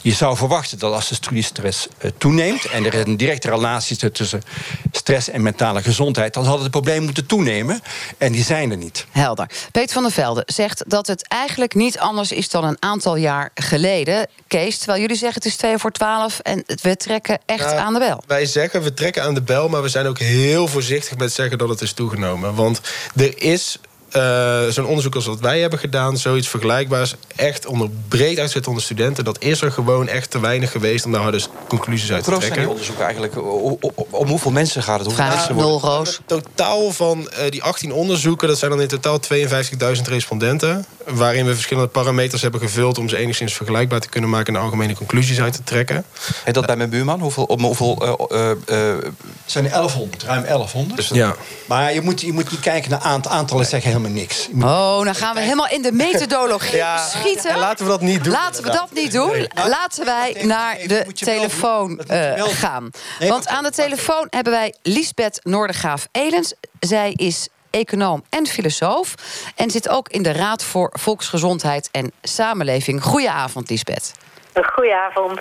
Je 0.02 0.14
zou 0.14 0.38
verwachten 0.38 0.80
dat 0.80 0.94
als 0.94 1.08
de 1.08 1.16
studiestress 1.16 1.88
toeneemt 2.18 2.66
en 2.66 2.86
er 2.86 3.08
een 3.08 3.18
directe 3.18 3.50
relatie 3.50 4.12
tussen 4.12 4.44
stress 5.08 5.30
en 5.30 5.42
mentale 5.42 5.82
gezondheid, 5.82 6.34
dan 6.34 6.46
had 6.46 6.60
het 6.60 6.72
probleem 6.72 7.04
moeten 7.04 7.26
toenemen. 7.26 7.82
En 8.18 8.32
die 8.32 8.44
zijn 8.44 8.72
er 8.72 8.78
niet. 8.78 9.06
Helder. 9.12 9.50
Peter 9.72 9.94
van 9.94 10.04
der 10.04 10.12
Velde 10.12 10.44
zegt 10.46 10.84
dat 10.88 11.08
het 11.08 11.28
eigenlijk 11.28 11.74
niet 11.76 12.00
anders 12.00 12.32
is 12.32 12.50
dan 12.50 12.64
een 12.64 12.78
aantal 12.80 13.16
jaar 13.16 13.50
geleden. 13.56 14.28
Kees, 14.48 14.78
terwijl 14.78 15.00
jullie 15.00 15.16
zeggen 15.16 15.42
het 15.42 15.52
is 15.52 15.56
2 15.56 15.78
voor 15.78 15.92
12 15.92 16.40
en 16.40 16.64
we 16.82 16.98
trekken 16.98 17.40
echt 17.46 17.66
Nou, 17.66 17.78
aan 17.78 17.94
de 17.94 18.00
bel. 18.00 18.24
Wij 18.28 18.46
zeggen 18.46 18.82
we 18.82 18.94
trekken 18.94 19.24
aan 19.24 19.34
de 19.34 19.42
bel, 19.42 19.70
maar 19.70 19.82
we 19.82 19.90
zijn 19.90 20.06
ook 20.06 20.20
heel 20.20 20.68
voorzichtig 20.68 21.18
met 21.18 21.34
zeggen 21.34 21.58
dat 21.58 21.70
het 21.70 21.82
is 21.82 21.94
toegenomen. 21.94 22.56
Want 22.56 22.82
er 23.16 23.42
is 23.42 23.80
eh, 24.12 24.68
zo'n 24.70 24.86
onderzoek 24.86 25.16
als 25.16 25.26
wat 25.26 25.40
wij 25.40 25.60
hebben 25.60 25.80
gedaan, 25.80 26.18
zoiets 26.18 26.48
vergelijkbaars, 26.48 27.16
echt 27.36 27.66
onder 27.66 27.90
breed 28.08 28.40
uitzet 28.40 28.68
onder 28.68 28.84
studenten, 28.84 29.24
dat 29.24 29.38
is 29.44 29.62
er 29.62 29.72
gewoon 29.72 30.08
echt 30.08 30.32
te 30.32 30.40
weinig 30.40 30.72
geweest 30.72 31.06
om 31.06 31.12
daar 31.12 31.22
harde 31.22 31.42
conclusies 31.68 32.12
uit 32.12 32.24
te 32.24 32.30
Hoe 32.32 32.40
groot 32.40 32.56
zijn 32.56 32.68
die 32.68 32.76
trekken. 32.78 32.98
onderzoeken 33.04 33.06
eigenlijk? 33.06 33.38
O- 33.38 34.06
Om 34.10 34.28
hoeveel 34.28 34.52
mensen 34.52 34.84
gaat 34.84 34.98
het? 35.00 35.06
Hoeveel 35.08 35.26
Vraag 35.26 35.36
mensen 35.36 35.56
is 35.56 35.62
worden- 35.64 35.82
nul 35.82 35.96
roos. 35.98 36.20
Totaal 36.26 36.92
van 36.92 37.30
eh, 37.30 37.52
die 37.52 37.64
18 37.64 37.92
onderzoeken, 37.94 38.48
dat 38.48 38.58
zijn 38.58 38.72
dan 38.72 38.82
in 38.82 38.88
totaal 38.88 39.20
52.000 39.20 40.02
respondenten. 40.08 40.86
Waarin 41.08 41.46
we 41.46 41.54
verschillende 41.54 41.90
parameters 41.90 42.42
hebben 42.42 42.60
gevuld 42.62 42.98
om 42.98 43.10
ze 43.10 43.18
enigszins 43.18 43.54
vergelijkbaar 43.54 44.00
te 44.00 44.10
kunnen 44.10 44.30
maken 44.30 44.56
en 44.56 44.62
algemene 44.62 44.94
conclusies 44.96 45.40
uit 45.42 45.54
te 45.54 45.64
trekken. 45.64 46.06
En 46.46 46.54
dat 46.54 46.66
bij 46.66 46.76
mijn 46.76 46.90
buurman? 46.90 47.20
Hoeveel, 47.20 47.44
om 47.44 47.64
hoeveel 47.64 48.28
eh, 48.30 48.40
eh, 48.40 48.52
eh, 48.52 48.98
Het 49.04 49.14
zijn 49.46 49.66
er 49.66 49.72
1100, 49.72 50.24
ruim 50.24 50.44
1100. 50.44 50.96
Dus 50.96 51.08
Ja. 51.18 51.36
Maar 51.66 51.94
je 51.94 52.02
moet, 52.02 52.22
je 52.22 52.34
moet 52.34 52.52
niet 52.52 52.60
kijken 52.60 52.90
naar 52.92 53.00
aant 53.00 53.28
aantallen, 53.28 53.66
zeggen 53.66 53.92
helemaal 53.98 54.18
niks. 54.22 54.48
Moet- 54.52 54.64
Oh, 54.64 55.04
dan 55.04 55.16
gaan 55.16 55.36
we 55.36 55.42
helemaal 55.42 55.68
in 55.70 55.82
de 55.82 55.92
methodologie 55.92 56.84
schieten. 57.10 57.50
En 57.52 57.60
laten 57.60 57.86
we 57.86 57.92
dat 57.92 58.02
niet 58.02 58.24
doen. 58.24 58.34
Laten 58.34 58.64
we 58.64 58.70
dat 58.72 58.92
niet 58.94 59.12
doen. 59.12 59.48
Laten 59.68 60.06
wij 60.06 60.34
even- 60.36 60.48
naar 60.48 60.78
de 60.88 61.06
telefoon 61.14 62.00
eh, 62.00 62.44
gaan. 62.48 62.90
Nee, 63.20 63.30
Want 63.30 63.48
aan 63.48 63.64
de 63.64 63.72
telefoon 63.72 64.28
hebben 64.30 64.54
wij 64.54 64.74
Lisbeth 64.82 65.40
Noordergaaf-Elens. 65.44 66.54
Zij 66.80 67.12
is 67.16 67.48
econoom 67.70 68.24
en 68.30 68.48
filosoof. 68.48 69.14
En 69.56 69.72
zit 69.72 69.90
ook 69.90 70.10
in 70.10 70.24
de 70.24 70.32
Raad 70.32 70.64
voor 70.64 70.90
Volksgezondheid 71.00 71.90
en 71.92 72.12
Samenleving. 72.22 73.04
Goedenavond, 73.04 73.70
Lisbeth. 73.70 74.12
Goedenavond. 74.74 75.40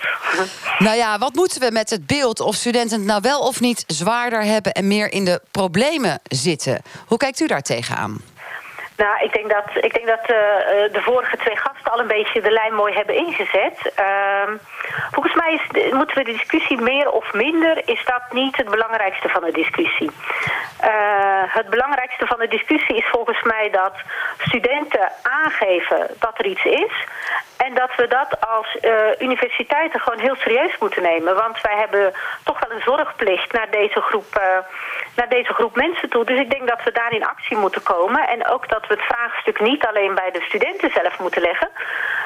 Nou 0.79 0.95
ja, 0.97 1.17
wat 1.17 1.33
moeten 1.35 1.59
we 1.61 1.71
met 1.71 1.89
het 1.89 2.05
beeld 2.07 2.39
of 2.39 2.55
studenten 2.55 2.97
het 2.97 3.07
nou 3.07 3.21
wel 3.21 3.39
of 3.39 3.59
niet 3.59 3.83
zwaarder 3.87 4.43
hebben 4.43 4.71
en 4.73 4.87
meer 4.87 5.11
in 5.11 5.25
de 5.25 5.41
problemen 5.51 6.19
zitten? 6.23 6.81
Hoe 7.07 7.17
kijkt 7.17 7.39
u 7.39 7.47
daar 7.47 7.61
tegenaan? 7.61 8.21
Nou, 8.97 9.23
ik 9.23 9.33
denk 9.33 9.49
dat, 9.49 9.83
ik 9.83 9.93
denk 9.93 10.07
dat 10.07 10.25
eh, 10.25 10.37
eh, 10.37 10.93
de 10.93 11.01
vorige 11.01 11.37
twee 11.37 11.57
gasten 11.57 11.91
al 11.91 11.99
een 11.99 12.07
beetje 12.07 12.41
de 12.41 12.51
lijn 12.51 12.73
mooi 12.73 12.93
hebben 12.93 13.15
ingezet. 13.15 13.91
Ehm, 13.95 14.57
volgens 15.11 15.35
mij 15.35 15.61
moeten 15.91 16.17
we 16.17 16.23
de 16.23 16.31
discussie 16.31 16.81
meer 16.81 17.11
of 17.11 17.33
minder, 17.33 17.89
is 17.89 18.05
dat 18.05 18.21
niet 18.31 18.57
het 18.57 18.69
belangrijkste 18.69 19.29
van 19.29 19.43
de 19.43 19.51
discussie. 19.51 20.11
Eh, 20.79 21.43
het 21.47 21.69
belangrijkste 21.69 22.25
van 22.25 22.39
de 22.39 22.47
discussie 22.47 22.95
is 22.95 23.07
volgens 23.11 23.43
mij 23.43 23.69
dat 23.69 23.93
studenten 24.37 25.11
aangeven 25.21 26.07
dat 26.19 26.33
er 26.37 26.45
iets 26.45 26.65
is. 26.65 27.05
En 27.57 27.73
dat 27.73 27.95
we 27.95 28.07
dat 28.07 28.47
als 28.47 28.79
eh, 28.79 28.91
universiteiten 29.19 29.99
gewoon 29.99 30.19
heel 30.19 30.35
serieus 30.35 30.77
moeten 30.79 31.01
nemen. 31.01 31.35
Want 31.35 31.61
wij 31.61 31.77
hebben 31.77 32.13
toch 32.43 32.59
wel 32.59 32.77
een 32.77 32.83
zorgplicht 32.83 33.51
naar 33.51 33.69
deze 33.71 34.01
groep, 34.01 34.35
eh, 34.35 34.57
naar 35.15 35.29
deze 35.29 35.53
groep 35.53 35.75
mensen 35.75 36.09
toe. 36.09 36.25
Dus 36.25 36.39
ik 36.39 36.49
denk 36.49 36.67
dat 36.67 36.83
we 36.83 36.91
daar 36.91 37.13
in 37.13 37.25
actie 37.25 37.57
moeten 37.57 37.83
komen. 37.83 38.27
En 38.27 38.47
ook 38.47 38.69
dat 38.69 38.87
we 38.87 38.93
het 38.93 39.03
vraagstuk 39.03 39.59
niet 39.59 39.85
alleen 39.85 40.15
bij 40.15 40.31
de 40.31 40.41
studenten 40.41 40.91
zelf 40.91 41.19
moeten 41.19 41.41
leggen. 41.41 41.69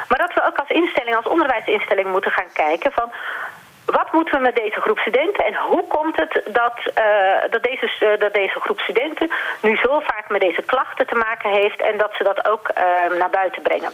Maar 0.08 0.18
dat 0.18 0.34
we 0.34 0.46
ook 0.46 0.58
als 0.58 0.70
instelling, 0.70 1.16
als 1.16 1.28
onderwijsinstelling 1.28 2.08
moeten 2.08 2.32
gaan 2.32 2.52
kijken 2.54 2.92
van... 2.92 3.12
Wat 3.86 4.12
moeten 4.14 4.38
we 4.38 4.44
met 4.44 4.56
deze 4.56 4.82
groep 4.82 4.98
studenten 5.00 5.46
en 5.46 5.56
hoe 5.56 5.88
komt 5.88 6.16
het 6.16 6.42
dat, 6.54 6.78
eh, 6.94 7.52
dat, 7.52 7.64
deze, 7.64 7.92
eh, 8.00 8.20
dat 8.20 8.34
deze 8.34 8.60
groep 8.60 8.80
studenten 8.80 9.32
nu 9.62 9.78
zo 9.78 10.00
vaak 10.00 10.30
met 10.30 10.42
deze 10.42 10.62
klachten 10.62 11.08
te 11.08 11.16
maken 11.16 11.52
heeft 11.52 11.82
en 11.82 11.98
dat 11.98 12.12
ze 12.18 12.24
dat 12.24 12.46
ook 12.48 12.68
eh, 12.68 12.84
naar 13.18 13.30
buiten 13.30 13.62
brengen? 13.62 13.92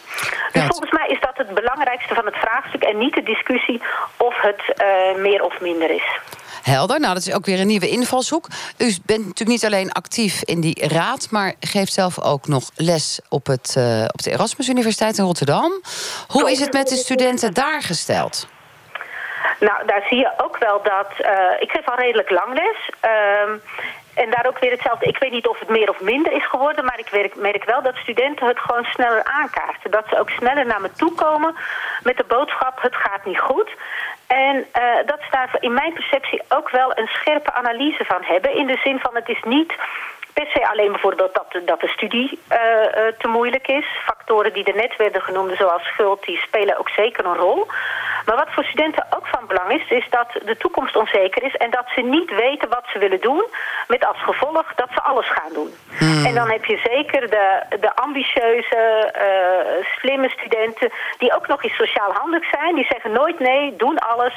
Dus 0.51 0.61
Ja. 0.61 0.67
volgens 0.67 0.91
mij 0.91 1.07
is 1.07 1.19
dat 1.19 1.37
het 1.37 1.53
belangrijkste 1.53 2.13
van 2.13 2.25
het 2.25 2.35
vraagstuk 2.35 2.83
en 2.83 2.97
niet 2.97 3.13
de 3.13 3.23
discussie 3.23 3.81
of 4.17 4.35
het 4.41 4.61
meer 5.17 5.43
of 5.43 5.59
minder 5.61 5.89
is. 5.89 6.19
Helder, 6.63 6.99
nou 6.99 7.13
dat 7.13 7.27
is 7.27 7.33
ook 7.33 7.45
weer 7.45 7.59
een 7.59 7.67
nieuwe 7.67 7.89
invalshoek. 7.89 8.47
U 8.77 8.95
bent 9.05 9.19
natuurlijk 9.25 9.49
niet 9.49 9.65
alleen 9.65 9.91
actief 9.91 10.43
in 10.43 10.61
die 10.61 10.87
raad, 10.87 11.27
maar 11.31 11.53
geeft 11.59 11.93
zelf 11.93 12.21
ook 12.21 12.47
nog 12.47 12.69
les 12.75 13.19
op, 13.29 13.45
het, 13.45 13.75
op 14.13 14.21
de 14.23 14.31
Erasmus 14.31 14.69
Universiteit 14.69 15.17
in 15.17 15.23
Rotterdam. 15.25 15.81
Hoe 16.27 16.51
is 16.51 16.59
het 16.59 16.73
met 16.73 16.87
de 16.87 16.95
studenten 16.95 17.53
daar 17.53 17.81
gesteld? 17.81 18.47
Nou, 19.59 19.85
daar 19.85 20.03
zie 20.09 20.17
je 20.17 20.31
ook 20.37 20.57
wel 20.57 20.81
dat. 20.83 21.11
eh, 21.17 21.33
ik 21.59 21.71
geef 21.71 21.89
al 21.89 21.95
redelijk 21.95 22.29
lang 22.29 22.53
les. 22.53 22.89
ehm, 22.99 23.57
en 24.13 24.29
daar 24.29 24.45
ook 24.47 24.59
weer 24.59 24.71
hetzelfde. 24.71 25.05
Ik 25.05 25.17
weet 25.17 25.31
niet 25.31 25.47
of 25.47 25.59
het 25.59 25.69
meer 25.69 25.89
of 25.89 25.99
minder 25.99 26.31
is 26.31 26.49
geworden, 26.49 26.85
maar 26.85 26.99
ik 26.99 27.35
merk, 27.35 27.63
wel 27.63 27.81
dat 27.81 27.95
studenten 27.95 28.47
het 28.47 28.59
gewoon 28.59 28.83
sneller 28.83 29.23
aankaarten. 29.23 29.91
Dat 29.91 30.05
ze 30.09 30.19
ook 30.19 30.29
sneller 30.29 30.65
naar 30.65 30.81
me 30.81 30.91
toe 30.91 31.13
komen 31.13 31.55
met 32.03 32.17
de 32.17 32.23
boodschap: 32.27 32.81
het 32.81 32.95
gaat 32.95 33.25
niet 33.25 33.39
goed. 33.39 33.69
En 34.27 34.65
eh, 34.71 34.81
dat 35.05 35.19
ze 35.21 35.27
daar 35.31 35.49
in 35.59 35.73
mijn 35.73 35.93
perceptie 35.93 36.41
ook 36.49 36.69
wel 36.69 36.97
een 36.97 37.07
scherpe 37.07 37.53
analyse 37.53 38.05
van 38.05 38.23
hebben. 38.23 38.55
In 38.55 38.67
de 38.67 38.79
zin 38.83 38.99
van: 38.99 39.15
het 39.15 39.29
is 39.29 39.41
niet 39.43 39.73
per 40.37 40.47
se 40.53 40.67
alleen 40.67 40.91
bijvoorbeeld 40.91 41.33
dat 41.33 41.51
de, 41.51 41.63
dat 41.63 41.79
de 41.79 41.87
studie 41.87 42.39
eh, 42.47 42.59
eh, 42.85 43.13
te 43.17 43.27
moeilijk 43.27 43.67
is. 43.67 43.85
Factoren 44.05 44.53
die 44.53 44.63
er 44.63 44.75
net 44.75 44.95
werden 44.95 45.21
genoemd, 45.21 45.57
zoals 45.57 45.83
schuld, 45.83 46.25
die 46.25 46.37
spelen 46.37 46.77
ook 46.77 46.89
zeker 46.89 47.25
een 47.25 47.35
rol. 47.35 47.67
Maar 48.25 48.35
wat 48.35 48.53
voor 48.53 48.63
studenten 48.63 49.05
ook 49.15 49.27
van 49.27 49.47
belang 49.47 49.71
is, 49.71 49.89
is 49.89 50.07
dat 50.09 50.29
de 50.45 50.57
toekomst 50.57 50.95
onzeker 50.95 51.43
is 51.43 51.55
en 51.55 51.71
dat 51.71 51.85
ze 51.95 52.01
niet 52.01 52.29
weten 52.29 52.69
wat 52.69 52.85
ze 52.93 52.99
willen 52.99 53.21
doen, 53.21 53.43
met 53.87 54.05
als 54.05 54.17
gevolg 54.23 54.73
dat 54.75 54.89
ze 54.93 55.01
alles 55.01 55.29
gaan 55.29 55.53
doen. 55.53 55.71
En 56.25 56.33
dan 56.33 56.49
heb 56.49 56.65
je 56.65 56.77
zeker 56.83 57.29
de, 57.29 57.61
de 57.79 57.95
ambitieuze, 57.95 58.81
eh, 59.13 59.85
slimme 59.97 60.29
studenten, 60.29 60.91
die 61.17 61.35
ook 61.35 61.47
nog 61.47 61.63
eens 61.63 61.75
sociaal 61.75 62.13
handig 62.13 62.43
zijn, 62.49 62.75
die 62.75 62.87
zeggen 62.89 63.11
nooit 63.11 63.39
nee, 63.39 63.75
doen 63.75 63.97
alles 63.97 64.33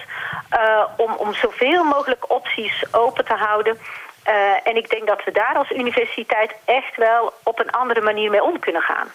om, 0.96 1.12
om 1.16 1.34
zoveel 1.34 1.84
mogelijk 1.84 2.30
opties 2.30 2.84
open 2.92 3.24
te 3.24 3.34
houden. 3.34 3.78
Eh, 4.22 4.34
en 4.64 4.76
ik 4.76 4.90
denk 4.90 5.06
dat 5.06 5.24
we 5.24 5.30
daar 5.30 5.54
als 5.54 5.70
universiteit 5.70 6.54
echt 6.64 6.96
wel 6.96 7.32
op 7.42 7.58
een 7.58 7.70
andere 7.70 8.00
manier 8.00 8.30
mee 8.30 8.42
om 8.42 8.58
kunnen 8.58 8.82
gaan. 8.82 9.08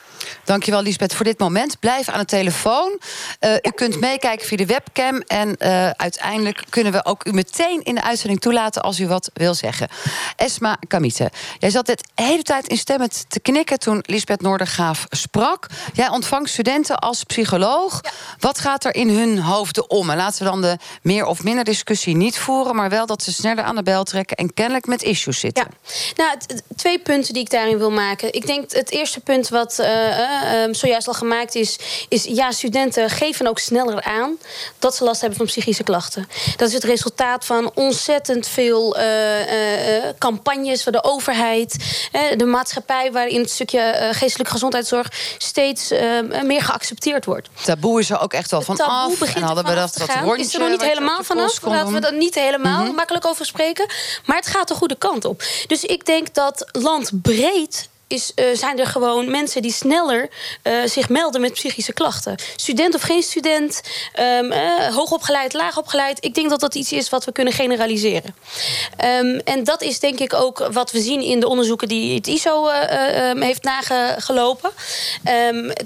Dankjewel 0.43 0.81
Lisbeth 0.81 1.15
voor 1.15 1.25
dit 1.25 1.39
moment. 1.39 1.79
Blijf 1.79 2.09
aan 2.09 2.19
de 2.19 2.25
telefoon. 2.25 2.99
Eh, 3.39 3.53
u 3.53 3.69
kunt 3.75 3.99
meekijken 3.99 4.47
via 4.47 4.57
de 4.57 4.65
webcam. 4.65 5.21
En 5.27 5.57
eh, 5.57 5.89
uiteindelijk 5.89 6.63
kunnen 6.69 6.91
we 6.91 7.05
ook 7.05 7.25
u 7.25 7.31
meteen 7.31 7.83
in 7.83 7.95
de 7.95 8.03
uitzending 8.03 8.41
toelaten 8.41 8.81
als 8.81 8.99
u 8.99 9.07
wat 9.07 9.29
wil 9.33 9.53
zeggen. 9.53 9.87
Esma 10.35 10.77
Kamite, 10.87 11.31
jij 11.59 11.69
zat 11.69 11.85
de 11.85 11.97
hele 12.15 12.43
tijd 12.43 12.67
in 12.67 12.77
stemmen 12.77 13.09
te 13.27 13.39
knikken 13.39 13.79
toen 13.79 14.03
Lisbeth 14.05 14.41
Noordergaaf 14.41 15.05
sprak. 15.09 15.67
Jij 15.93 16.09
ontvangt 16.09 16.49
studenten 16.49 16.99
als 16.99 17.23
psycholoog. 17.23 18.01
Wat 18.39 18.59
gaat 18.59 18.85
er 18.85 18.95
in 18.95 19.09
hun 19.09 19.39
hoofden 19.39 19.89
om? 19.89 20.09
En 20.09 20.17
laten 20.17 20.43
we 20.43 20.49
dan 20.49 20.61
de 20.61 20.77
meer 21.01 21.25
of 21.25 21.43
minder 21.43 21.63
discussie 21.63 22.15
niet 22.15 22.37
voeren, 22.37 22.75
maar 22.75 22.89
wel 22.89 23.05
dat 23.05 23.23
ze 23.23 23.33
sneller 23.33 23.63
aan 23.63 23.75
de 23.75 23.83
bel 23.83 24.03
trekken 24.03 24.37
en 24.37 24.53
kennelijk 24.53 24.85
met 24.85 25.03
issues 25.03 25.39
zitten. 25.39 25.67
Ja, 26.15 26.23
nou, 26.23 26.37
twee 26.75 26.99
punten 26.99 27.33
die 27.33 27.43
ik 27.43 27.49
daarin 27.49 27.77
wil 27.77 27.91
maken. 27.91 28.33
Ik 28.33 28.45
denk 28.45 28.71
het 28.71 28.91
eerste 28.91 29.19
punt 29.19 29.49
wat 29.49 29.79
eh, 29.79 29.87
eh, 30.25 30.63
eh, 30.63 30.73
zojuist 30.73 31.07
al 31.07 31.13
gemaakt 31.13 31.55
is, 31.55 31.77
is 32.09 32.23
ja, 32.23 32.51
studenten 32.51 33.09
geven 33.09 33.47
ook 33.47 33.59
sneller 33.59 34.03
aan 34.03 34.37
dat 34.79 34.95
ze 34.95 35.03
last 35.03 35.19
hebben 35.19 35.37
van 35.37 35.45
psychische 35.47 35.83
klachten. 35.83 36.27
Dat 36.57 36.67
is 36.67 36.73
het 36.73 36.83
resultaat 36.83 37.45
van 37.45 37.71
ontzettend 37.75 38.47
veel 38.47 38.95
eh, 38.97 39.41
eh, 39.41 39.97
eh, 39.97 40.13
campagnes 40.19 40.83
van 40.83 40.91
de 40.91 41.03
overheid, 41.03 41.75
de 42.37 42.45
maatschappij, 42.45 43.11
waarin 43.11 43.41
het 43.41 43.49
stukje 43.51 44.09
geestelijke 44.11 44.51
gezondheidszorg 44.51 45.11
steeds 45.37 45.91
eh, 45.91 46.01
meer 46.43 46.61
geaccepteerd 46.61 47.25
wordt. 47.25 47.49
Taboe 47.63 47.99
is 47.99 48.09
er 48.09 48.19
ook 48.19 48.33
echt 48.33 48.51
wel 48.51 48.61
van 48.61 48.75
taboe 48.75 48.93
af. 48.93 49.17
begint 49.17 49.35
en 49.37 49.43
hadden 49.43 49.65
we 49.65 49.73
dat, 49.75 49.93
dat 49.97 50.09
rondje 50.23 50.45
is 50.45 50.53
er 50.53 50.59
nog 50.59 50.69
niet 50.69 50.81
helemaal 50.81 51.23
vanaf. 51.23 51.61
Laten 51.61 51.93
we 51.93 51.99
er 51.99 52.13
niet 52.13 52.35
helemaal 52.35 52.83
Mhm. 52.83 52.95
makkelijk 52.95 53.25
over 53.25 53.45
spreken. 53.45 53.85
Maar 54.25 54.37
het 54.37 54.47
gaat 54.47 54.67
de 54.67 54.73
goede 54.73 54.95
kant 54.95 55.25
op. 55.25 55.43
Dus 55.67 55.83
ik 55.83 56.05
denk 56.05 56.33
dat 56.33 56.65
landbreed 56.71 57.89
is, 58.07 58.31
eh, 58.35 58.45
zijn 58.53 58.79
er 58.79 58.87
gewoon 58.87 59.31
mensen 59.31 59.61
die 59.61 59.71
sneller 59.71 60.29
eh, 60.61 60.73
zich 60.85 61.09
melden 61.09 61.41
met 61.41 61.53
psychische 61.53 61.93
klachten. 61.93 62.35
Student 62.55 62.95
of 62.95 63.01
geen 63.01 63.23
student, 63.23 63.81
ehm, 64.13 64.51
eh, 64.51 64.95
hoogopgeleid, 64.95 65.53
laagopgeleid. 65.53 66.17
Ik 66.25 66.33
denk 66.33 66.49
dat 66.49 66.59
dat 66.59 66.75
iets 66.75 66.91
is 66.91 67.09
wat 67.09 67.25
we 67.25 67.31
kunnen 67.31 67.53
generaliseren. 67.53 68.35
Ehm, 68.97 69.39
en 69.43 69.63
dat 69.63 69.81
is 69.81 69.99
denk 69.99 70.19
ik 70.19 70.33
ook 70.33 70.67
wat 70.71 70.91
we 70.91 70.99
zien 71.01 71.21
in 71.21 71.39
de 71.39 71.47
onderzoeken 71.47 71.87
die 71.87 72.15
het 72.15 72.27
ISO 72.27 72.67
eh, 72.67 72.83
eh, 72.83 73.29
ehm, 73.29 73.41
heeft 73.41 73.63
nagelopen. 73.63 74.71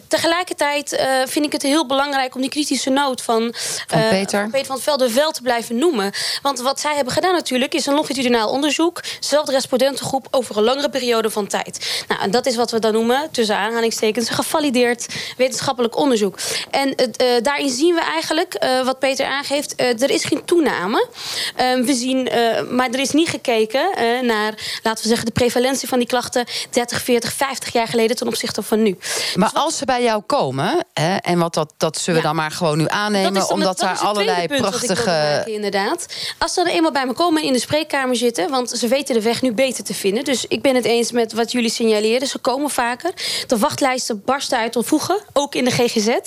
Tegelijkertijd 0.07 1.01
vind 1.25 1.45
ik 1.45 1.51
het 1.51 1.61
heel 1.61 1.85
belangrijk 1.85 2.35
om 2.35 2.41
die 2.41 2.49
kritische 2.49 2.89
noot 2.89 3.21
van, 3.21 3.53
Van 3.87 4.09
Peter. 4.09 4.41
van 4.41 4.51
Peter 4.51 4.65
van 4.65 4.75
het 4.75 4.83
Velde 4.83 5.13
wel 5.13 5.31
te 5.31 5.41
blijven 5.41 5.77
noemen. 5.77 6.11
Want 6.41 6.59
wat 6.59 6.79
zij 6.79 6.95
hebben 6.95 7.13
gedaan 7.13 7.33
natuurlijk 7.33 7.73
is 7.73 7.85
een 7.85 7.93
longitudinaal 7.93 8.49
onderzoek, 8.49 9.03
zelfde 9.19 9.51
respondentengroep 9.51 10.27
over 10.31 10.57
een 10.57 10.63
langere 10.63 10.89
periode 10.89 11.29
van 11.29 11.47
tijd. 11.47 12.05
Nou, 12.17 12.29
dat 12.29 12.45
is 12.45 12.55
wat 12.55 12.71
we 12.71 12.79
dan 12.79 12.93
noemen, 12.93 13.27
tussen 13.31 13.55
aanhalingstekens, 13.55 14.29
gevalideerd 14.29 15.05
wetenschappelijk 15.37 15.97
onderzoek. 15.97 16.37
En 16.71 16.87
uh, 16.87 17.27
daarin 17.41 17.69
zien 17.69 17.95
we 17.95 18.01
eigenlijk, 18.01 18.63
uh, 18.63 18.85
wat 18.85 18.99
Peter 18.99 19.25
aangeeft, 19.25 19.81
uh, 19.81 20.01
er 20.01 20.09
is 20.09 20.23
geen 20.23 20.45
toename. 20.45 21.07
Ehm, 21.55 21.83
we 21.83 21.93
zien, 21.93 22.29
maar 22.69 22.89
er 22.89 22.99
is 22.99 23.11
niet 23.11 23.29
gekeken 23.29 23.89
naar, 24.25 24.79
laten 24.83 25.03
we 25.03 25.07
zeggen, 25.07 25.25
de 25.25 25.31
prevalentie 25.31 25.87
van 25.87 25.97
die 25.97 26.07
klachten 26.07 26.45
30, 26.69 27.01
40, 27.01 27.33
50 27.33 27.73
jaar 27.73 27.87
geleden 27.87 28.15
ten 28.15 28.27
opzichte 28.27 28.61
van 28.61 28.81
nu. 28.83 28.97
Maar 29.35 29.51
dus 29.53 29.61
als 29.61 29.77
ze 29.77 29.85
bij 29.85 30.03
jou 30.03 30.21
komen, 30.21 30.85
hè, 30.93 31.15
en 31.15 31.39
wat 31.39 31.53
dat, 31.53 31.73
dat 31.77 31.97
zullen 31.97 32.21
we 32.21 32.27
dan 32.27 32.35
maar 32.35 32.51
gewoon 32.51 32.77
nu 32.77 32.85
aannemen, 32.87 33.49
omdat 33.49 33.79
daar 33.79 33.97
allerlei 33.97 34.47
prachtige. 34.47 35.05
Maken, 35.05 35.53
inderdaad. 35.53 36.05
Als 36.37 36.53
ze 36.53 36.61
er 36.61 36.67
eenmaal 36.67 36.91
bij 36.91 37.05
me 37.05 37.13
komen 37.13 37.41
en 37.41 37.47
in 37.47 37.53
de 37.53 37.59
spreekkamer 37.59 38.15
zitten, 38.15 38.49
want 38.49 38.69
ze 38.69 38.87
weten 38.87 39.15
de 39.15 39.21
weg 39.21 39.41
nu 39.41 39.51
beter 39.51 39.83
te 39.83 39.93
vinden. 39.93 40.23
Dus 40.23 40.45
ik 40.47 40.61
ben 40.61 40.75
het 40.75 40.85
eens 40.85 41.11
met 41.11 41.33
wat 41.33 41.51
jullie 41.51 41.69
Ze 41.99 42.37
komen 42.37 42.69
vaker. 42.69 43.11
De 43.47 43.57
wachtlijsten 43.57 44.21
barsten 44.25 44.57
uit 44.57 44.71
tot 44.71 44.85
voegen, 44.85 45.17
ook 45.33 45.55
in 45.55 45.65
de 45.65 45.71
GGZ. 45.71 46.17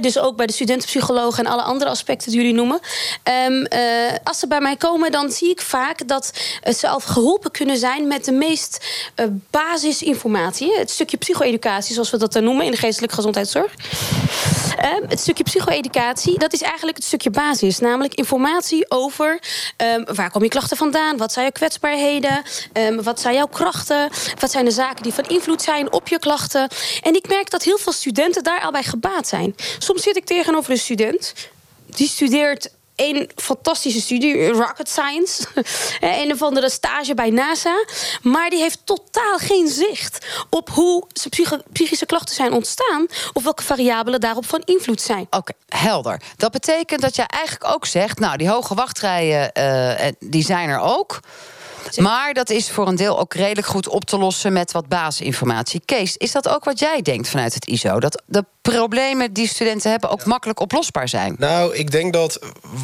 dus 0.00 0.18
ook 0.18 0.36
bij 0.36 0.46
de 0.46 0.52
studentenpsychologen 0.52 1.44
en 1.44 1.50
alle 1.52 1.62
andere 1.62 1.90
aspecten 1.90 2.30
die 2.30 2.40
jullie 2.40 2.54
noemen. 2.54 2.80
Um, 3.46 3.66
uh, 3.72 3.78
als 4.24 4.38
ze 4.38 4.46
bij 4.46 4.60
mij 4.60 4.76
komen, 4.76 5.10
dan 5.10 5.30
zie 5.30 5.50
ik 5.50 5.60
vaak 5.60 6.08
dat 6.08 6.32
ze 6.76 6.88
al 6.88 7.00
geholpen 7.00 7.50
kunnen 7.50 7.76
zijn 7.76 8.06
met 8.06 8.24
de 8.24 8.32
meest 8.32 8.86
uh, 9.16 9.26
basisinformatie. 9.50 10.78
Het 10.78 10.90
stukje 10.90 11.16
psycho-educatie, 11.16 11.92
zoals 11.92 12.10
we 12.10 12.16
dat 12.16 12.32
dan 12.32 12.44
noemen 12.44 12.64
in 12.64 12.70
de 12.70 12.76
geestelijke 12.76 13.14
gezondheidszorg. 13.14 13.74
Um, 14.84 15.08
het 15.08 15.20
stukje 15.20 15.44
psycho-educatie, 15.44 16.38
dat 16.38 16.52
is 16.52 16.62
eigenlijk 16.62 16.96
het 16.96 17.06
stukje 17.06 17.30
basis. 17.30 17.78
Namelijk 17.78 18.14
informatie 18.14 18.90
over 18.90 19.40
um, 19.76 20.04
waar 20.14 20.30
komen 20.30 20.42
je 20.42 20.48
klachten 20.48 20.76
vandaan? 20.76 21.16
Wat 21.16 21.32
zijn 21.32 21.46
je 21.46 21.52
kwetsbaarheden? 21.52 22.42
Wat 23.02 23.20
zijn 23.20 23.34
jouw 23.34 23.46
krachten? 23.46 24.08
Wat 24.38 24.50
zijn 24.50 24.64
de 24.64 24.70
zaken 24.70 25.02
die 25.06 25.14
van 25.14 25.36
invloed 25.36 25.62
zijn 25.62 25.92
op 25.92 26.08
je 26.08 26.18
klachten? 26.18 26.68
En 27.02 27.14
ik 27.14 27.28
merk 27.28 27.50
dat 27.50 27.62
heel 27.62 27.78
veel 27.78 27.92
studenten 27.92 28.42
daar 28.42 28.60
al 28.60 28.70
bij 28.70 28.82
gebaat 28.82 29.28
zijn. 29.28 29.54
Soms 29.78 30.02
zit 30.02 30.16
ik 30.16 30.24
tegenover 30.24 30.70
een 30.70 30.78
student. 30.78 31.34
Die 31.86 32.08
studeert 32.08 32.70
een 32.96 33.30
fantastische 33.36 34.00
studie, 34.00 34.48
rocket 34.48 34.88
science. 34.88 35.46
een 36.00 36.32
of 36.32 36.42
andere 36.42 36.70
stage 36.70 37.14
bij 37.14 37.30
NASA. 37.30 37.84
Maar 38.22 38.50
die 38.50 38.58
heeft 38.58 38.80
totaal 38.84 39.38
geen 39.38 39.68
zicht 39.68 40.26
op 40.50 40.70
hoe 40.70 41.04
zijn 41.12 41.62
psychische 41.72 42.06
klachten 42.06 42.34
zijn 42.34 42.52
ontstaan. 42.52 43.06
Of 43.32 43.42
welke 43.42 43.62
variabelen 43.62 44.20
daarop 44.20 44.46
van 44.46 44.62
invloed 44.64 45.00
zijn. 45.00 45.26
Oké, 45.30 45.52
helder. 45.68 46.20
Dat 46.36 46.52
betekent 46.52 47.00
dat 47.00 47.16
je 47.16 47.22
eigenlijk 47.22 47.74
ook 47.74 47.86
zegt, 47.86 48.18
nou, 48.18 48.36
die 48.36 48.48
hoge 48.48 48.74
wachtrijen, 48.74 49.50
uh, 49.58 50.08
die 50.18 50.44
zijn 50.44 50.68
er 50.68 50.80
ook. 50.80 51.20
Maar 51.96 52.34
dat 52.34 52.50
is 52.50 52.70
voor 52.70 52.88
een 52.88 52.96
deel 52.96 53.18
ook 53.18 53.34
redelijk 53.34 53.66
goed 53.66 53.88
op 53.88 54.04
te 54.04 54.18
lossen 54.18 54.52
met 54.52 54.72
wat 54.72 54.88
basisinformatie. 54.88 55.82
Kees, 55.84 56.16
is 56.16 56.32
dat 56.32 56.48
ook 56.48 56.64
wat 56.64 56.78
jij 56.78 57.02
denkt 57.02 57.28
vanuit 57.28 57.54
het 57.54 57.66
ISO? 57.66 58.00
Dat 58.00 58.22
de 58.26 58.44
problemen 58.72 59.32
die 59.32 59.48
studenten 59.48 59.90
hebben 59.90 60.10
ook 60.10 60.24
makkelijk 60.24 60.60
oplosbaar 60.60 61.08
zijn? 61.08 61.34
Nou, 61.38 61.74
ik 61.74 61.90
denk 61.90 62.12
dat 62.12 62.38